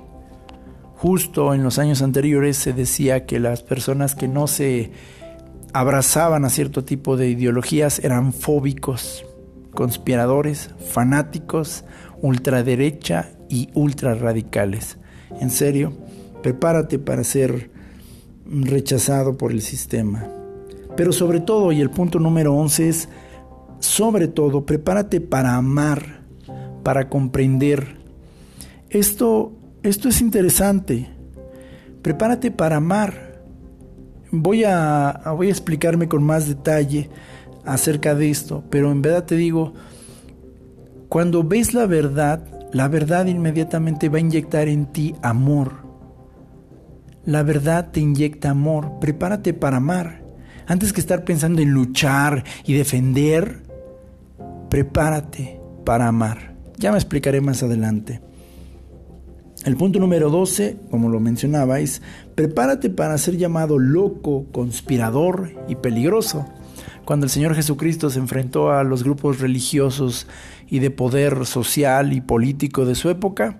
Justo 0.96 1.52
en 1.52 1.62
los 1.62 1.78
años 1.78 2.00
anteriores 2.00 2.56
se 2.56 2.72
decía 2.72 3.26
que 3.26 3.38
las 3.38 3.62
personas 3.62 4.14
que 4.14 4.26
no 4.26 4.46
se 4.46 4.90
abrazaban 5.74 6.46
a 6.46 6.50
cierto 6.50 6.82
tipo 6.82 7.18
de 7.18 7.28
ideologías 7.28 7.98
eran 8.02 8.32
fóbicos, 8.32 9.26
conspiradores, 9.74 10.70
fanáticos, 10.78 11.84
ultraderecha 12.22 13.32
y 13.48 13.68
ultra 13.74 14.14
radicales. 14.14 14.98
En 15.40 15.50
serio, 15.50 15.92
prepárate 16.42 16.98
para 16.98 17.24
ser 17.24 17.70
rechazado 18.46 19.36
por 19.36 19.52
el 19.52 19.62
sistema. 19.62 20.26
Pero 20.96 21.12
sobre 21.12 21.40
todo, 21.40 21.70
y 21.72 21.80
el 21.80 21.90
punto 21.90 22.18
número 22.18 22.54
11 22.54 22.88
es, 22.88 23.08
sobre 23.78 24.28
todo, 24.28 24.66
prepárate 24.66 25.20
para 25.20 25.54
amar, 25.54 26.22
para 26.82 27.08
comprender. 27.08 27.98
Esto, 28.90 29.52
esto 29.82 30.08
es 30.08 30.20
interesante. 30.20 31.08
Prepárate 32.02 32.50
para 32.50 32.76
amar. 32.76 33.42
Voy 34.30 34.64
a, 34.64 35.22
voy 35.36 35.48
a 35.48 35.50
explicarme 35.50 36.08
con 36.08 36.22
más 36.22 36.48
detalle 36.48 37.08
acerca 37.64 38.14
de 38.14 38.30
esto, 38.30 38.64
pero 38.70 38.90
en 38.90 39.02
verdad 39.02 39.24
te 39.24 39.36
digo, 39.36 39.74
cuando 41.08 41.44
ves 41.44 41.74
la 41.74 41.86
verdad, 41.86 42.57
la 42.72 42.88
verdad 42.88 43.26
inmediatamente 43.26 44.08
va 44.08 44.18
a 44.18 44.20
inyectar 44.20 44.68
en 44.68 44.86
ti 44.86 45.14
amor. 45.22 45.86
La 47.24 47.42
verdad 47.42 47.90
te 47.90 48.00
inyecta 48.00 48.50
amor. 48.50 48.98
Prepárate 49.00 49.54
para 49.54 49.78
amar. 49.78 50.22
Antes 50.66 50.92
que 50.92 51.00
estar 51.00 51.24
pensando 51.24 51.62
en 51.62 51.70
luchar 51.70 52.44
y 52.64 52.74
defender, 52.74 53.62
prepárate 54.68 55.60
para 55.84 56.08
amar. 56.08 56.54
Ya 56.76 56.92
me 56.92 56.98
explicaré 56.98 57.40
más 57.40 57.62
adelante. 57.62 58.20
El 59.64 59.76
punto 59.76 59.98
número 59.98 60.30
12, 60.30 60.76
como 60.90 61.08
lo 61.08 61.20
mencionaba, 61.20 61.80
es 61.80 62.00
prepárate 62.34 62.90
para 62.90 63.18
ser 63.18 63.36
llamado 63.36 63.78
loco, 63.78 64.46
conspirador 64.52 65.52
y 65.68 65.74
peligroso. 65.74 66.46
Cuando 67.04 67.24
el 67.24 67.30
Señor 67.30 67.54
Jesucristo 67.54 68.10
se 68.10 68.18
enfrentó 68.18 68.70
a 68.70 68.84
los 68.84 69.02
grupos 69.02 69.40
religiosos 69.40 70.26
y 70.68 70.80
de 70.80 70.90
poder 70.90 71.46
social 71.46 72.12
y 72.12 72.20
político 72.20 72.84
de 72.84 72.94
su 72.94 73.10
época, 73.10 73.58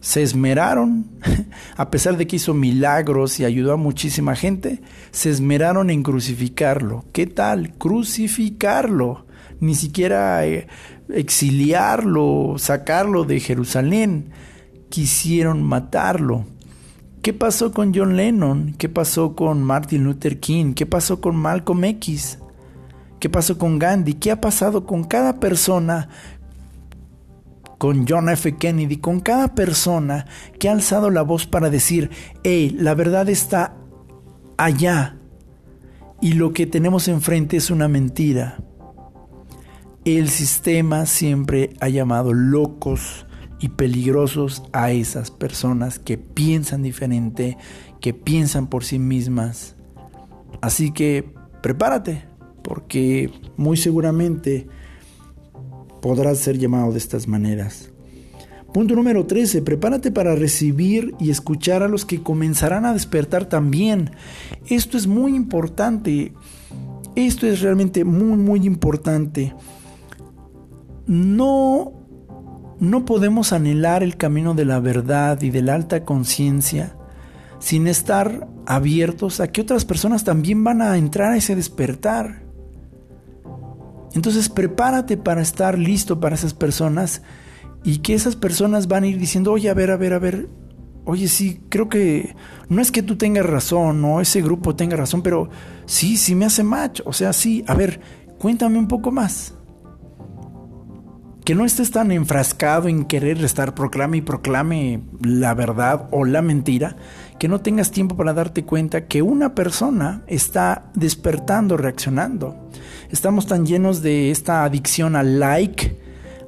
se 0.00 0.22
esmeraron, 0.22 1.06
a 1.76 1.90
pesar 1.90 2.16
de 2.16 2.26
que 2.26 2.36
hizo 2.36 2.54
milagros 2.54 3.40
y 3.40 3.44
ayudó 3.44 3.72
a 3.72 3.76
muchísima 3.76 4.36
gente, 4.36 4.80
se 5.10 5.30
esmeraron 5.30 5.90
en 5.90 6.02
crucificarlo. 6.02 7.04
¿Qué 7.12 7.26
tal? 7.26 7.72
Crucificarlo. 7.74 9.26
Ni 9.58 9.74
siquiera 9.74 10.46
eh, 10.46 10.68
exiliarlo, 11.08 12.54
sacarlo 12.58 13.24
de 13.24 13.40
Jerusalén. 13.40 14.30
Quisieron 14.90 15.62
matarlo. 15.62 16.44
¿Qué 17.22 17.32
pasó 17.32 17.72
con 17.72 17.92
John 17.92 18.16
Lennon? 18.16 18.76
¿Qué 18.78 18.88
pasó 18.88 19.34
con 19.34 19.60
Martin 19.62 20.04
Luther 20.04 20.38
King? 20.38 20.74
¿Qué 20.74 20.86
pasó 20.86 21.20
con 21.20 21.34
Malcolm 21.34 21.82
X? 21.82 22.38
¿Qué 23.18 23.28
pasó 23.28 23.58
con 23.58 23.80
Gandhi? 23.80 24.14
¿Qué 24.14 24.30
ha 24.30 24.40
pasado 24.40 24.86
con 24.86 25.02
cada 25.02 25.40
persona 25.40 26.08
con 27.78 28.06
John 28.08 28.28
F. 28.28 28.56
Kennedy, 28.56 28.98
con 28.98 29.20
cada 29.20 29.54
persona 29.54 30.26
que 30.58 30.68
ha 30.68 30.72
alzado 30.72 31.10
la 31.10 31.22
voz 31.22 31.46
para 31.46 31.70
decir, 31.70 32.10
hey, 32.42 32.74
la 32.78 32.94
verdad 32.94 33.28
está 33.28 33.76
allá 34.56 35.16
y 36.20 36.32
lo 36.32 36.52
que 36.52 36.66
tenemos 36.66 37.08
enfrente 37.08 37.56
es 37.56 37.70
una 37.70 37.88
mentira. 37.88 38.58
el 40.04 40.28
sistema 40.28 41.04
siempre 41.04 41.70
ha 41.80 41.88
llamado 41.88 42.32
locos 42.32 43.26
y 43.58 43.70
peligrosos 43.70 44.62
a 44.72 44.92
esas 44.92 45.32
personas 45.32 45.98
que 45.98 46.16
piensan 46.16 46.82
diferente, 46.82 47.56
que 48.00 48.14
piensan 48.14 48.68
por 48.68 48.84
sí 48.84 49.00
mismas. 49.00 49.74
Así 50.60 50.92
que 50.92 51.32
prepárate, 51.60 52.24
porque 52.62 53.32
muy 53.56 53.76
seguramente 53.76 54.68
podrás 56.00 56.38
ser 56.38 56.58
llamado 56.58 56.92
de 56.92 56.98
estas 56.98 57.28
maneras. 57.28 57.90
Punto 58.72 58.94
número 58.94 59.26
13. 59.26 59.62
Prepárate 59.62 60.10
para 60.10 60.34
recibir 60.34 61.14
y 61.18 61.30
escuchar 61.30 61.82
a 61.82 61.88
los 61.88 62.04
que 62.04 62.22
comenzarán 62.22 62.84
a 62.84 62.92
despertar 62.92 63.46
también. 63.46 64.10
Esto 64.66 64.98
es 64.98 65.06
muy 65.06 65.34
importante. 65.34 66.34
Esto 67.14 67.46
es 67.46 67.62
realmente 67.62 68.04
muy, 68.04 68.36
muy 68.36 68.66
importante. 68.66 69.54
No, 71.06 71.94
no 72.78 73.04
podemos 73.04 73.52
anhelar 73.52 74.02
el 74.02 74.16
camino 74.16 74.54
de 74.54 74.66
la 74.66 74.80
verdad 74.80 75.40
y 75.40 75.50
de 75.50 75.62
la 75.62 75.74
alta 75.74 76.04
conciencia 76.04 76.96
sin 77.58 77.86
estar 77.86 78.46
abiertos 78.66 79.40
a 79.40 79.48
que 79.48 79.62
otras 79.62 79.84
personas 79.84 80.24
también 80.24 80.62
van 80.62 80.82
a 80.82 80.96
entrar 80.96 81.32
a 81.32 81.36
ese 81.36 81.56
despertar. 81.56 82.45
Entonces 84.16 84.48
prepárate 84.48 85.18
para 85.18 85.42
estar 85.42 85.78
listo 85.78 86.20
para 86.20 86.34
esas 86.34 86.54
personas 86.54 87.20
y 87.84 87.98
que 87.98 88.14
esas 88.14 88.34
personas 88.34 88.88
van 88.88 89.04
a 89.04 89.08
ir 89.08 89.18
diciendo, 89.18 89.52
oye, 89.52 89.68
a 89.68 89.74
ver, 89.74 89.90
a 89.90 89.98
ver, 89.98 90.14
a 90.14 90.18
ver, 90.18 90.48
oye, 91.04 91.28
sí, 91.28 91.60
creo 91.68 91.90
que 91.90 92.34
no 92.70 92.80
es 92.80 92.90
que 92.90 93.02
tú 93.02 93.16
tengas 93.16 93.44
razón 93.44 94.02
o 94.06 94.22
ese 94.22 94.40
grupo 94.40 94.74
tenga 94.74 94.96
razón, 94.96 95.20
pero 95.20 95.50
sí, 95.84 96.16
sí 96.16 96.34
me 96.34 96.46
hace 96.46 96.64
match, 96.64 97.02
o 97.04 97.12
sea, 97.12 97.34
sí, 97.34 97.62
a 97.68 97.74
ver, 97.74 98.00
cuéntame 98.38 98.78
un 98.78 98.88
poco 98.88 99.12
más. 99.12 99.52
Que 101.44 101.54
no 101.54 101.66
estés 101.66 101.90
tan 101.90 102.10
enfrascado 102.10 102.88
en 102.88 103.04
querer 103.04 103.44
estar 103.44 103.74
proclame 103.74 104.16
y 104.16 104.22
proclame 104.22 105.02
la 105.20 105.52
verdad 105.52 106.08
o 106.10 106.24
la 106.24 106.40
mentira, 106.40 106.96
que 107.38 107.48
no 107.48 107.60
tengas 107.60 107.90
tiempo 107.90 108.16
para 108.16 108.32
darte 108.32 108.64
cuenta 108.64 109.06
que 109.06 109.22
una 109.22 109.54
persona 109.54 110.22
está 110.26 110.90
despertando, 110.94 111.76
reaccionando. 111.76 112.56
Estamos 113.10 113.46
tan 113.46 113.66
llenos 113.66 114.02
de 114.02 114.30
esta 114.30 114.64
adicción 114.64 115.16
al 115.16 115.38
like, 115.38 115.96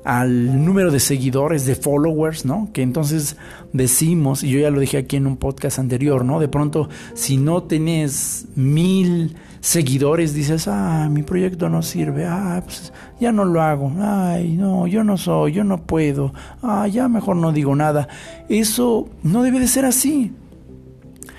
al 0.04 0.64
número 0.64 0.90
de 0.90 1.00
seguidores, 1.00 1.66
de 1.66 1.74
followers, 1.74 2.44
¿no? 2.44 2.70
Que 2.72 2.82
entonces 2.82 3.36
decimos, 3.72 4.42
y 4.42 4.50
yo 4.50 4.60
ya 4.60 4.70
lo 4.70 4.80
dije 4.80 4.96
aquí 4.96 5.16
en 5.16 5.26
un 5.26 5.36
podcast 5.36 5.78
anterior, 5.78 6.24
¿no? 6.24 6.40
De 6.40 6.48
pronto, 6.48 6.88
si 7.14 7.36
no 7.36 7.64
tenés 7.64 8.46
mil 8.56 9.36
seguidores, 9.60 10.32
dices, 10.32 10.66
ah, 10.68 11.08
mi 11.10 11.22
proyecto 11.22 11.68
no 11.68 11.82
sirve, 11.82 12.24
ah, 12.26 12.62
pues 12.64 12.92
ya 13.20 13.32
no 13.32 13.44
lo 13.44 13.60
hago, 13.60 13.92
ay, 14.00 14.56
no, 14.56 14.86
yo 14.86 15.04
no 15.04 15.18
soy, 15.18 15.52
yo 15.52 15.64
no 15.64 15.82
puedo, 15.82 16.32
ah, 16.62 16.88
ya 16.88 17.08
mejor 17.08 17.36
no 17.36 17.52
digo 17.52 17.76
nada. 17.76 18.08
Eso 18.48 19.08
no 19.22 19.42
debe 19.42 19.60
de 19.60 19.68
ser 19.68 19.84
así. 19.84 20.32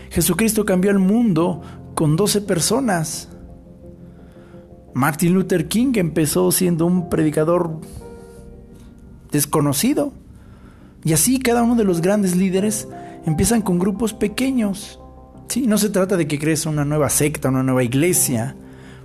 Jesucristo 0.10 0.66
cambió 0.66 0.92
el 0.92 1.00
mundo 1.00 1.62
con 1.96 2.16
12 2.16 2.42
personas. 2.42 3.30
Martin 4.94 5.34
Luther 5.34 5.68
King 5.68 5.94
empezó 5.96 6.52
siendo 6.52 6.86
un 6.86 7.10
predicador 7.10 7.80
desconocido. 9.32 10.14
Y 11.04 11.14
así 11.14 11.40
cada 11.40 11.64
uno 11.64 11.76
de 11.76 11.84
los 11.84 12.02
grandes 12.02 12.36
líderes 12.36 12.88
empiezan 13.26 13.62
con 13.62 13.80
grupos 13.80 14.14
pequeños. 14.14 15.00
Sí, 15.48 15.66
no 15.66 15.78
se 15.78 15.90
trata 15.90 16.18
de 16.18 16.28
que 16.28 16.40
crees 16.40 16.66
una 16.66 16.86
nueva 16.86 17.10
secta, 17.10 17.50
una 17.50 17.64
nueva 17.64 17.84
iglesia, 17.84 18.56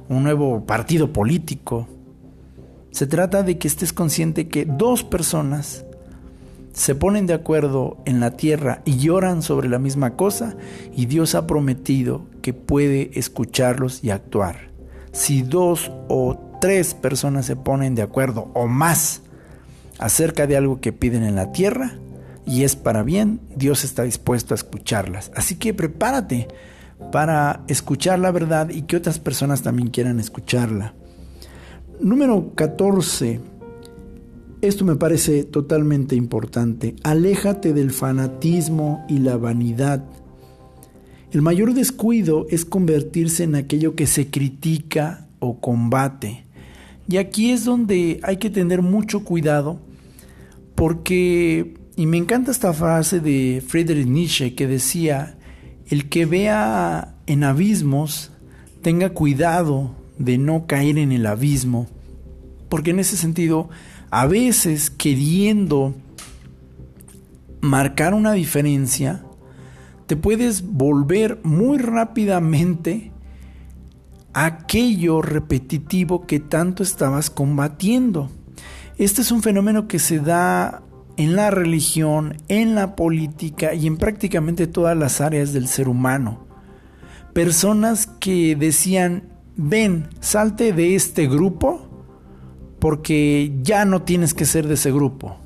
un 0.08 0.22
nuevo 0.24 0.66
partido 0.66 1.12
político. 1.12 1.88
Se 2.90 3.06
trata 3.06 3.42
de 3.42 3.58
que 3.58 3.68
estés 3.68 3.92
consciente 3.92 4.48
que 4.48 4.64
dos 4.64 5.04
personas 5.04 5.84
se 6.74 6.96
ponen 6.96 7.26
de 7.26 7.34
acuerdo 7.34 7.98
en 8.04 8.20
la 8.20 8.32
tierra 8.32 8.82
y 8.84 8.98
lloran 8.98 9.42
sobre 9.42 9.68
la 9.68 9.78
misma 9.78 10.16
cosa 10.16 10.56
y 10.94 11.06
Dios 11.06 11.36
ha 11.36 11.46
prometido 11.46 12.26
que 12.42 12.52
puede 12.52 13.10
escucharlos 13.14 14.02
y 14.02 14.10
actuar. 14.10 14.70
Si 15.12 15.42
dos 15.42 15.92
o 16.08 16.36
tres 16.60 16.94
personas 16.94 17.46
se 17.46 17.54
ponen 17.54 17.94
de 17.94 18.02
acuerdo 18.02 18.50
o 18.54 18.66
más 18.66 19.22
acerca 19.98 20.48
de 20.48 20.56
algo 20.56 20.80
que 20.80 20.92
piden 20.92 21.22
en 21.22 21.36
la 21.36 21.52
tierra 21.52 21.92
y 22.44 22.64
es 22.64 22.74
para 22.74 23.04
bien, 23.04 23.40
Dios 23.54 23.84
está 23.84 24.02
dispuesto 24.02 24.52
a 24.52 24.56
escucharlas. 24.56 25.30
Así 25.36 25.54
que 25.54 25.74
prepárate 25.74 26.48
para 27.12 27.62
escuchar 27.68 28.18
la 28.18 28.32
verdad 28.32 28.70
y 28.70 28.82
que 28.82 28.96
otras 28.96 29.20
personas 29.20 29.62
también 29.62 29.90
quieran 29.90 30.18
escucharla. 30.18 30.94
Número 32.00 32.52
14. 32.56 33.40
Esto 34.64 34.86
me 34.86 34.96
parece 34.96 35.44
totalmente 35.44 36.16
importante. 36.16 36.96
Aléjate 37.02 37.74
del 37.74 37.90
fanatismo 37.90 39.04
y 39.10 39.18
la 39.18 39.36
vanidad. 39.36 40.02
El 41.32 41.42
mayor 41.42 41.74
descuido 41.74 42.46
es 42.48 42.64
convertirse 42.64 43.44
en 43.44 43.56
aquello 43.56 43.94
que 43.94 44.06
se 44.06 44.30
critica 44.30 45.28
o 45.38 45.60
combate. 45.60 46.46
Y 47.06 47.18
aquí 47.18 47.50
es 47.50 47.66
donde 47.66 48.20
hay 48.22 48.38
que 48.38 48.48
tener 48.48 48.80
mucho 48.80 49.22
cuidado 49.22 49.80
porque, 50.74 51.74
y 51.96 52.06
me 52.06 52.16
encanta 52.16 52.50
esta 52.50 52.72
frase 52.72 53.20
de 53.20 53.62
Friedrich 53.66 54.06
Nietzsche 54.06 54.54
que 54.54 54.66
decía, 54.66 55.36
el 55.88 56.08
que 56.08 56.24
vea 56.24 57.16
en 57.26 57.44
abismos, 57.44 58.32
tenga 58.80 59.10
cuidado 59.10 59.94
de 60.16 60.38
no 60.38 60.66
caer 60.66 60.96
en 60.96 61.12
el 61.12 61.26
abismo, 61.26 61.86
porque 62.70 62.92
en 62.92 63.00
ese 63.00 63.18
sentido, 63.18 63.68
a 64.16 64.28
veces 64.28 64.90
queriendo 64.90 65.92
marcar 67.60 68.14
una 68.14 68.30
diferencia, 68.30 69.24
te 70.06 70.14
puedes 70.14 70.62
volver 70.62 71.40
muy 71.42 71.78
rápidamente 71.78 73.10
aquello 74.32 75.20
repetitivo 75.20 76.28
que 76.28 76.38
tanto 76.38 76.84
estabas 76.84 77.28
combatiendo. 77.28 78.30
Este 78.98 79.22
es 79.22 79.32
un 79.32 79.42
fenómeno 79.42 79.88
que 79.88 79.98
se 79.98 80.20
da 80.20 80.84
en 81.16 81.34
la 81.34 81.50
religión, 81.50 82.36
en 82.46 82.76
la 82.76 82.94
política 82.94 83.74
y 83.74 83.88
en 83.88 83.96
prácticamente 83.96 84.68
todas 84.68 84.96
las 84.96 85.20
áreas 85.20 85.52
del 85.52 85.66
ser 85.66 85.88
humano. 85.88 86.46
Personas 87.32 88.06
que 88.06 88.54
decían, 88.54 89.24
ven, 89.56 90.08
salte 90.20 90.72
de 90.72 90.94
este 90.94 91.26
grupo 91.26 91.83
porque 92.84 93.50
ya 93.62 93.86
no 93.86 94.02
tienes 94.02 94.34
que 94.34 94.44
ser 94.44 94.68
de 94.68 94.74
ese 94.74 94.92
grupo. 94.92 95.38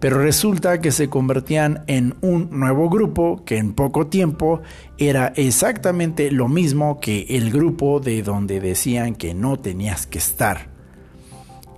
Pero 0.00 0.18
resulta 0.18 0.82
que 0.82 0.92
se 0.92 1.08
convertían 1.08 1.82
en 1.86 2.14
un 2.20 2.50
nuevo 2.50 2.90
grupo 2.90 3.42
que 3.46 3.56
en 3.56 3.72
poco 3.72 4.08
tiempo 4.08 4.60
era 4.98 5.28
exactamente 5.34 6.30
lo 6.30 6.46
mismo 6.46 7.00
que 7.00 7.24
el 7.30 7.50
grupo 7.50 8.00
de 8.00 8.22
donde 8.22 8.60
decían 8.60 9.14
que 9.14 9.32
no 9.32 9.58
tenías 9.58 10.06
que 10.06 10.18
estar. 10.18 10.68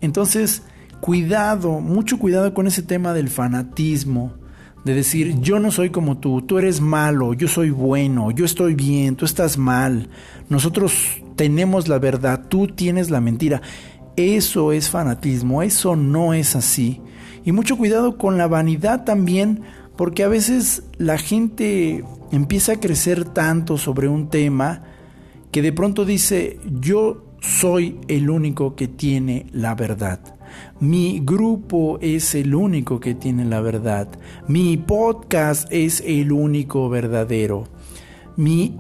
Entonces, 0.01 0.65
cuidado, 1.01 1.79
mucho 1.79 2.19
cuidado 2.19 2.53
con 2.53 2.67
ese 2.67 2.83
tema 2.83 3.15
del 3.15 3.29
fanatismo, 3.29 4.33
de 4.85 4.95
decir 4.95 5.39
yo 5.41 5.61
no 5.61 5.71
soy 5.71 5.91
como 5.91 6.19
tú, 6.19 6.43
tú 6.43 6.59
eres 6.59 6.81
malo, 6.81 7.33
yo 7.33 7.47
soy 7.47 7.71
bueno, 7.71 8.33
yo 8.33 8.45
estoy 8.45 8.75
bien, 8.75 9.15
tú 9.15 9.25
estás 9.25 9.57
mal, 9.57 10.09
nosotros 10.49 11.23
tenemos 11.37 11.89
la 11.89 11.99
verdad, 11.99 12.47
tú 12.49 12.67
tienes 12.67 13.11
la 13.11 13.21
mentira. 13.21 13.63
Eso 14.17 14.73
es 14.73 14.91
fanatismo, 14.91 15.63
eso 15.63 15.97
no 15.97 16.35
es 16.35 16.55
así. 16.55 17.01
Y 17.45 17.53
mucho 17.53 17.77
cuidado 17.77 18.19
con 18.19 18.39
la 18.39 18.47
vanidad 18.47 19.05
también, 19.05 19.63
porque 19.97 20.23
a 20.23 20.29
veces 20.29 20.85
la 20.99 21.19
gente 21.19 22.05
empieza 22.31 22.73
a 22.73 22.81
crecer 22.81 23.25
tanto 23.25 23.79
sobre 23.79 24.09
un 24.09 24.29
tema 24.29 24.83
que 25.51 25.63
de 25.63 25.73
pronto 25.73 26.05
dice, 26.05 26.59
yo 26.81 27.25
soy 27.41 27.99
el 28.09 28.31
único 28.31 28.75
que 28.77 28.89
tiene 28.89 29.47
la 29.53 29.75
verdad. 29.75 30.21
Mi 30.81 31.21
grupo 31.25 31.99
es 32.01 32.35
el 32.35 32.55
único 32.55 33.01
que 33.01 33.15
tiene 33.15 33.45
la 33.45 33.61
verdad. 33.61 34.09
Mi 34.49 34.77
podcast 34.77 35.67
es 35.71 36.03
el 36.07 36.33
único 36.33 36.89
verdadero. 36.89 37.65
Mi 38.37 38.77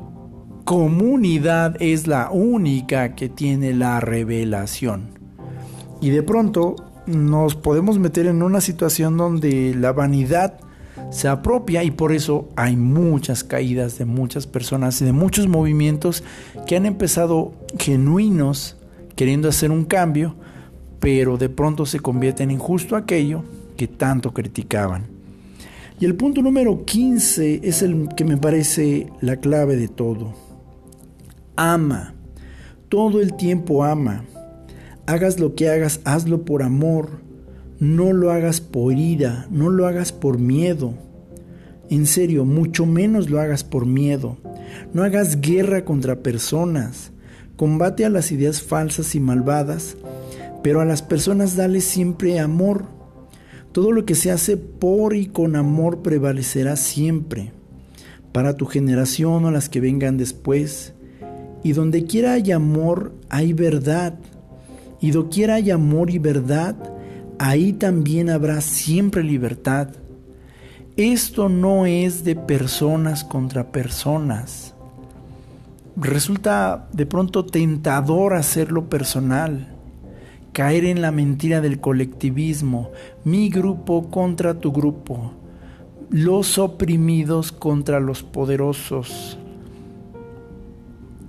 comunidad 0.64 1.76
es 1.80 2.06
la 2.06 2.30
única 2.30 3.14
que 3.14 3.28
tiene 3.28 3.74
la 3.74 4.00
revelación. 4.00 5.21
Y 6.02 6.10
de 6.10 6.24
pronto 6.24 6.74
nos 7.06 7.54
podemos 7.54 8.00
meter 8.00 8.26
en 8.26 8.42
una 8.42 8.60
situación 8.60 9.16
donde 9.16 9.72
la 9.72 9.92
vanidad 9.92 10.58
se 11.10 11.28
apropia 11.28 11.84
y 11.84 11.92
por 11.92 12.12
eso 12.12 12.48
hay 12.56 12.76
muchas 12.76 13.44
caídas 13.44 13.98
de 13.98 14.04
muchas 14.04 14.48
personas 14.48 15.00
y 15.00 15.04
de 15.04 15.12
muchos 15.12 15.46
movimientos 15.46 16.24
que 16.66 16.74
han 16.74 16.86
empezado 16.86 17.52
genuinos 17.78 18.76
queriendo 19.14 19.48
hacer 19.48 19.70
un 19.70 19.84
cambio, 19.84 20.34
pero 20.98 21.38
de 21.38 21.48
pronto 21.48 21.86
se 21.86 22.00
convierten 22.00 22.50
en 22.50 22.58
justo 22.58 22.96
aquello 22.96 23.44
que 23.76 23.86
tanto 23.86 24.34
criticaban. 24.34 25.06
Y 26.00 26.04
el 26.04 26.16
punto 26.16 26.42
número 26.42 26.84
15 26.84 27.60
es 27.62 27.80
el 27.82 28.08
que 28.16 28.24
me 28.24 28.36
parece 28.36 29.06
la 29.20 29.36
clave 29.36 29.76
de 29.76 29.86
todo. 29.86 30.34
Ama, 31.54 32.14
todo 32.88 33.20
el 33.20 33.34
tiempo 33.34 33.84
ama 33.84 34.24
Hagas 35.06 35.40
lo 35.40 35.54
que 35.54 35.68
hagas, 35.68 36.00
hazlo 36.04 36.44
por 36.44 36.62
amor. 36.62 37.20
No 37.80 38.12
lo 38.12 38.30
hagas 38.30 38.60
por 38.60 38.92
ira, 38.92 39.46
no 39.50 39.68
lo 39.68 39.86
hagas 39.86 40.12
por 40.12 40.38
miedo. 40.38 40.94
En 41.90 42.06
serio, 42.06 42.44
mucho 42.44 42.86
menos 42.86 43.28
lo 43.28 43.40
hagas 43.40 43.64
por 43.64 43.86
miedo. 43.86 44.38
No 44.94 45.02
hagas 45.02 45.40
guerra 45.40 45.84
contra 45.84 46.22
personas. 46.22 47.10
Combate 47.56 48.04
a 48.04 48.10
las 48.10 48.32
ideas 48.32 48.62
falsas 48.62 49.14
y 49.14 49.20
malvadas, 49.20 49.96
pero 50.62 50.80
a 50.80 50.84
las 50.84 51.02
personas 51.02 51.56
dale 51.56 51.80
siempre 51.80 52.38
amor. 52.38 52.86
Todo 53.72 53.90
lo 53.90 54.04
que 54.04 54.14
se 54.14 54.30
hace 54.30 54.56
por 54.56 55.14
y 55.14 55.26
con 55.26 55.56
amor 55.56 56.02
prevalecerá 56.02 56.76
siempre, 56.76 57.52
para 58.32 58.56
tu 58.56 58.66
generación 58.66 59.44
o 59.44 59.50
las 59.50 59.68
que 59.68 59.80
vengan 59.80 60.16
después. 60.16 60.94
Y 61.62 61.72
donde 61.72 62.04
quiera 62.04 62.34
hay 62.34 62.52
amor, 62.52 63.12
hay 63.28 63.52
verdad. 63.52 64.18
Y 65.02 65.10
doquiera 65.10 65.56
hay 65.56 65.72
amor 65.72 66.10
y 66.10 66.18
verdad, 66.18 66.76
ahí 67.38 67.72
también 67.72 68.30
habrá 68.30 68.60
siempre 68.60 69.24
libertad. 69.24 69.88
Esto 70.96 71.48
no 71.48 71.86
es 71.86 72.22
de 72.22 72.36
personas 72.36 73.24
contra 73.24 73.72
personas. 73.72 74.74
Resulta 75.96 76.88
de 76.92 77.04
pronto 77.04 77.44
tentador 77.44 78.34
hacerlo 78.34 78.88
personal, 78.88 79.74
caer 80.52 80.84
en 80.84 81.02
la 81.02 81.10
mentira 81.10 81.60
del 81.60 81.80
colectivismo, 81.80 82.92
mi 83.24 83.50
grupo 83.50 84.08
contra 84.08 84.54
tu 84.60 84.70
grupo, 84.70 85.32
los 86.10 86.58
oprimidos 86.58 87.50
contra 87.50 87.98
los 87.98 88.22
poderosos, 88.22 89.36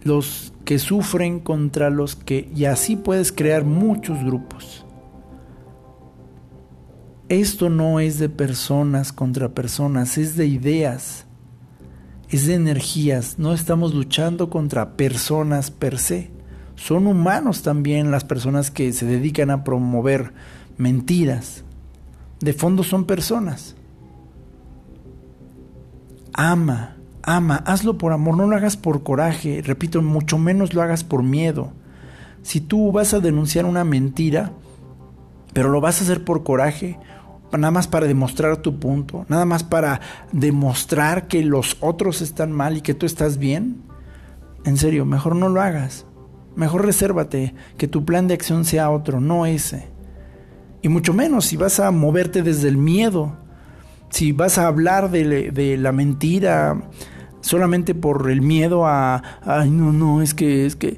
los 0.03 0.52
que 0.65 0.79
sufren 0.79 1.39
contra 1.39 1.89
los 1.89 2.15
que, 2.15 2.49
y 2.55 2.65
así 2.65 2.95
puedes 2.95 3.31
crear 3.31 3.65
muchos 3.65 4.23
grupos. 4.23 4.85
Esto 7.29 7.69
no 7.69 7.99
es 7.99 8.19
de 8.19 8.29
personas 8.29 9.11
contra 9.11 9.53
personas, 9.53 10.17
es 10.17 10.35
de 10.35 10.45
ideas, 10.45 11.25
es 12.29 12.47
de 12.47 12.55
energías. 12.55 13.39
No 13.39 13.53
estamos 13.53 13.93
luchando 13.93 14.49
contra 14.49 14.95
personas 14.95 15.71
per 15.71 15.97
se. 15.97 16.31
Son 16.75 17.07
humanos 17.07 17.61
también 17.61 18.11
las 18.11 18.23
personas 18.23 18.71
que 18.71 18.91
se 18.93 19.05
dedican 19.05 19.51
a 19.51 19.63
promover 19.63 20.33
mentiras. 20.77 21.63
De 22.39 22.53
fondo 22.53 22.83
son 22.83 23.05
personas. 23.05 23.75
Ama, 26.33 26.97
ama, 27.23 27.63
hazlo 27.65 27.97
por 27.97 28.11
amor, 28.11 28.37
no 28.37 28.47
lo 28.47 28.55
hagas 28.55 28.77
por 28.77 29.03
coraje, 29.03 29.61
repito, 29.65 30.01
mucho 30.01 30.37
menos 30.37 30.73
lo 30.73 30.81
hagas 30.81 31.03
por 31.03 31.23
miedo. 31.23 31.71
Si 32.43 32.61
tú 32.61 32.91
vas 32.91 33.13
a 33.13 33.19
denunciar 33.19 33.65
una 33.65 33.83
mentira, 33.83 34.51
pero 35.53 35.69
lo 35.69 35.81
vas 35.81 35.99
a 35.99 36.03
hacer 36.03 36.23
por 36.23 36.43
coraje, 36.43 36.99
nada 37.51 37.71
más 37.71 37.87
para 37.87 38.07
demostrar 38.07 38.57
tu 38.57 38.79
punto, 38.79 39.25
nada 39.29 39.45
más 39.45 39.63
para 39.63 40.01
demostrar 40.31 41.27
que 41.27 41.43
los 41.43 41.77
otros 41.79 42.21
están 42.21 42.51
mal 42.51 42.77
y 42.77 42.81
que 42.81 42.93
tú 42.93 43.05
estás 43.05 43.37
bien, 43.37 43.81
en 44.65 44.77
serio, 44.77 45.05
mejor 45.05 45.35
no 45.35 45.49
lo 45.49 45.61
hagas. 45.61 46.05
Mejor 46.55 46.85
resérvate, 46.85 47.53
que 47.77 47.87
tu 47.87 48.05
plan 48.05 48.27
de 48.27 48.35
acción 48.35 48.63
sea 48.63 48.91
otro, 48.91 49.19
no 49.19 49.45
ese. 49.45 49.87
Y 50.81 50.89
mucho 50.89 51.13
menos 51.13 51.45
si 51.45 51.57
vas 51.57 51.79
a 51.79 51.89
moverte 51.91 52.43
desde 52.43 52.67
el 52.67 52.77
miedo, 52.77 53.37
si 54.09 54.31
vas 54.31 54.57
a 54.57 54.67
hablar 54.67 55.09
de, 55.09 55.77
la 55.79 55.91
mentira 55.91 56.89
solamente 57.43 57.93
por 57.93 58.31
el 58.31 58.41
miedo 58.41 58.87
a, 58.87 59.21
ay, 59.41 59.69
no, 59.69 59.91
no, 59.91 60.21
es 60.21 60.33
que, 60.33 60.65
es 60.65 60.75
que, 60.75 60.97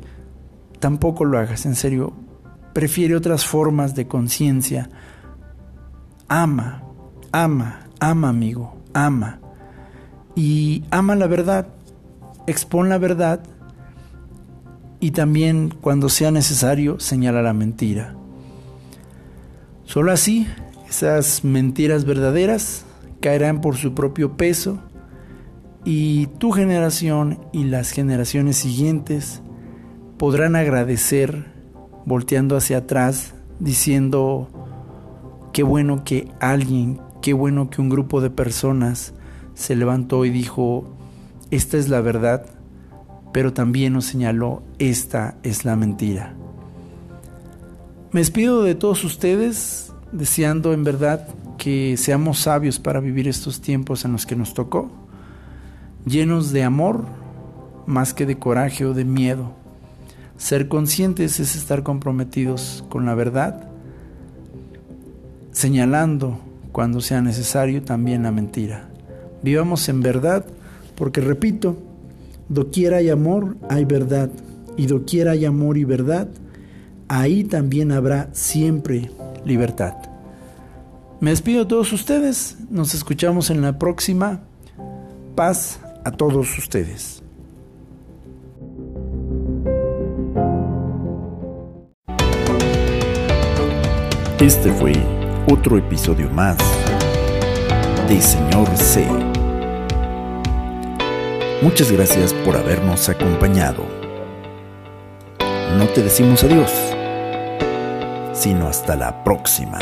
tampoco 0.80 1.26
lo 1.26 1.40
hagas, 1.40 1.66
en 1.66 1.76
serio. 1.76 2.14
Prefiere 2.72 3.16
otras 3.16 3.46
formas 3.46 3.96
de 3.96 4.08
conciencia. 4.08 4.90
Ama, 6.28 6.84
ama, 7.32 7.88
ama, 8.00 8.30
amigo, 8.30 8.78
ama. 8.94 9.40
Y 10.36 10.84
ama 10.92 11.16
la 11.16 11.28
verdad, 11.28 11.68
expon 12.46 12.90
la 12.90 13.00
verdad 13.00 13.42
y 15.00 15.12
también, 15.12 15.74
cuando 15.82 16.10
sea 16.10 16.32
necesario, 16.32 17.00
señala 17.00 17.42
la 17.42 17.54
mentira. 17.54 18.16
Solo 19.84 20.12
así, 20.12 20.48
esas 20.88 21.44
mentiras 21.44 22.06
verdaderas 22.06 22.86
caerán 23.20 23.62
por 23.62 23.78
su 23.78 23.96
propio 23.96 24.38
peso 24.38 24.80
y 25.86 26.26
tu 26.40 26.52
generación 26.52 27.40
y 27.54 27.66
las 27.66 27.92
generaciones 27.92 28.58
siguientes 28.58 29.44
podrán 30.18 30.56
agradecer 30.56 31.46
volteando 32.06 32.58
hacia 32.58 32.80
atrás 32.80 33.36
diciendo 33.60 34.50
qué 35.54 35.62
bueno 35.62 36.04
que 36.04 36.28
alguien, 36.40 37.00
qué 37.22 37.34
bueno 37.34 37.70
que 37.70 37.82
un 37.82 37.90
grupo 37.90 38.20
de 38.20 38.32
personas 38.32 39.14
se 39.54 39.76
levantó 39.76 40.26
y 40.26 40.32
dijo, 40.32 40.90
esta 41.52 41.78
es 41.78 41.88
la 41.88 42.02
verdad, 42.02 42.48
pero 43.32 43.54
también 43.54 43.94
nos 43.94 44.06
señaló, 44.06 44.64
esta 44.80 45.38
es 45.44 45.66
la 45.66 45.76
mentira. 45.76 46.36
Me 48.12 48.22
despido 48.22 48.64
de 48.64 48.76
todos 48.76 49.04
ustedes 49.04 49.94
deseando 50.12 50.74
en 50.74 50.84
verdad 50.84 51.28
que 51.58 51.96
seamos 51.98 52.40
sabios 52.40 52.80
para 52.80 53.00
vivir 53.00 53.28
estos 53.28 53.62
tiempos 53.62 54.04
en 54.04 54.14
los 54.14 54.26
que 54.26 54.36
nos 54.36 54.54
tocó, 54.54 55.05
llenos 56.06 56.52
de 56.52 56.64
amor 56.64 57.06
más 57.86 58.14
que 58.14 58.26
de 58.26 58.38
coraje 58.38 58.86
o 58.86 58.94
de 58.94 59.06
miedo. 59.06 59.52
Ser 60.38 60.68
conscientes 60.68 61.40
es 61.40 61.56
estar 61.56 61.84
comprometidos 61.84 62.84
con 62.90 63.06
la 63.06 63.16
verdad, 63.16 63.70
señalando 65.52 66.40
cuando 66.72 67.02
sea 67.02 67.22
necesario 67.22 67.84
también 67.84 68.24
la 68.24 68.32
mentira. 68.32 68.90
Vivamos 69.42 69.88
en 69.88 70.02
verdad, 70.02 70.46
porque 70.96 71.22
repito, 71.22 71.78
doquiera 72.50 72.98
hay 72.98 73.10
amor, 73.10 73.56
hay 73.70 73.86
verdad, 73.86 74.30
y 74.76 74.88
doquiera 74.88 75.32
hay 75.32 75.46
amor 75.46 75.78
y 75.78 75.86
verdad, 75.86 76.28
ahí 77.08 77.44
también 77.44 77.92
habrá 77.92 78.30
siempre 78.34 79.10
libertad. 79.46 79.94
Me 81.22 81.30
despido 81.30 81.64
de 81.64 81.70
todos 81.70 81.94
ustedes. 81.94 82.58
Nos 82.70 82.94
escuchamos 82.94 83.50
en 83.50 83.62
la 83.62 83.80
próxima. 83.80 84.42
Paz 85.34 85.80
a 86.06 86.12
todos 86.12 86.58
ustedes. 86.60 87.24
Este 94.40 94.72
fue 94.72 94.94
otro 95.52 95.78
episodio 95.78 96.30
más 96.30 96.58
de 98.08 98.22
Señor 98.22 98.68
C. 98.78 99.08
Muchas 101.64 101.92
gracias 101.92 102.34
por 102.36 102.56
habernos 102.56 103.10
acompañado. 103.10 103.84
No 105.80 105.88
te 105.88 106.04
decimos 106.04 106.44
adiós, 106.44 106.72
sino 108.34 108.68
hasta 108.68 108.96
la 108.96 109.24
próxima. 109.24 109.80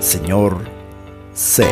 Señor 0.00 0.64
C. 1.32 1.64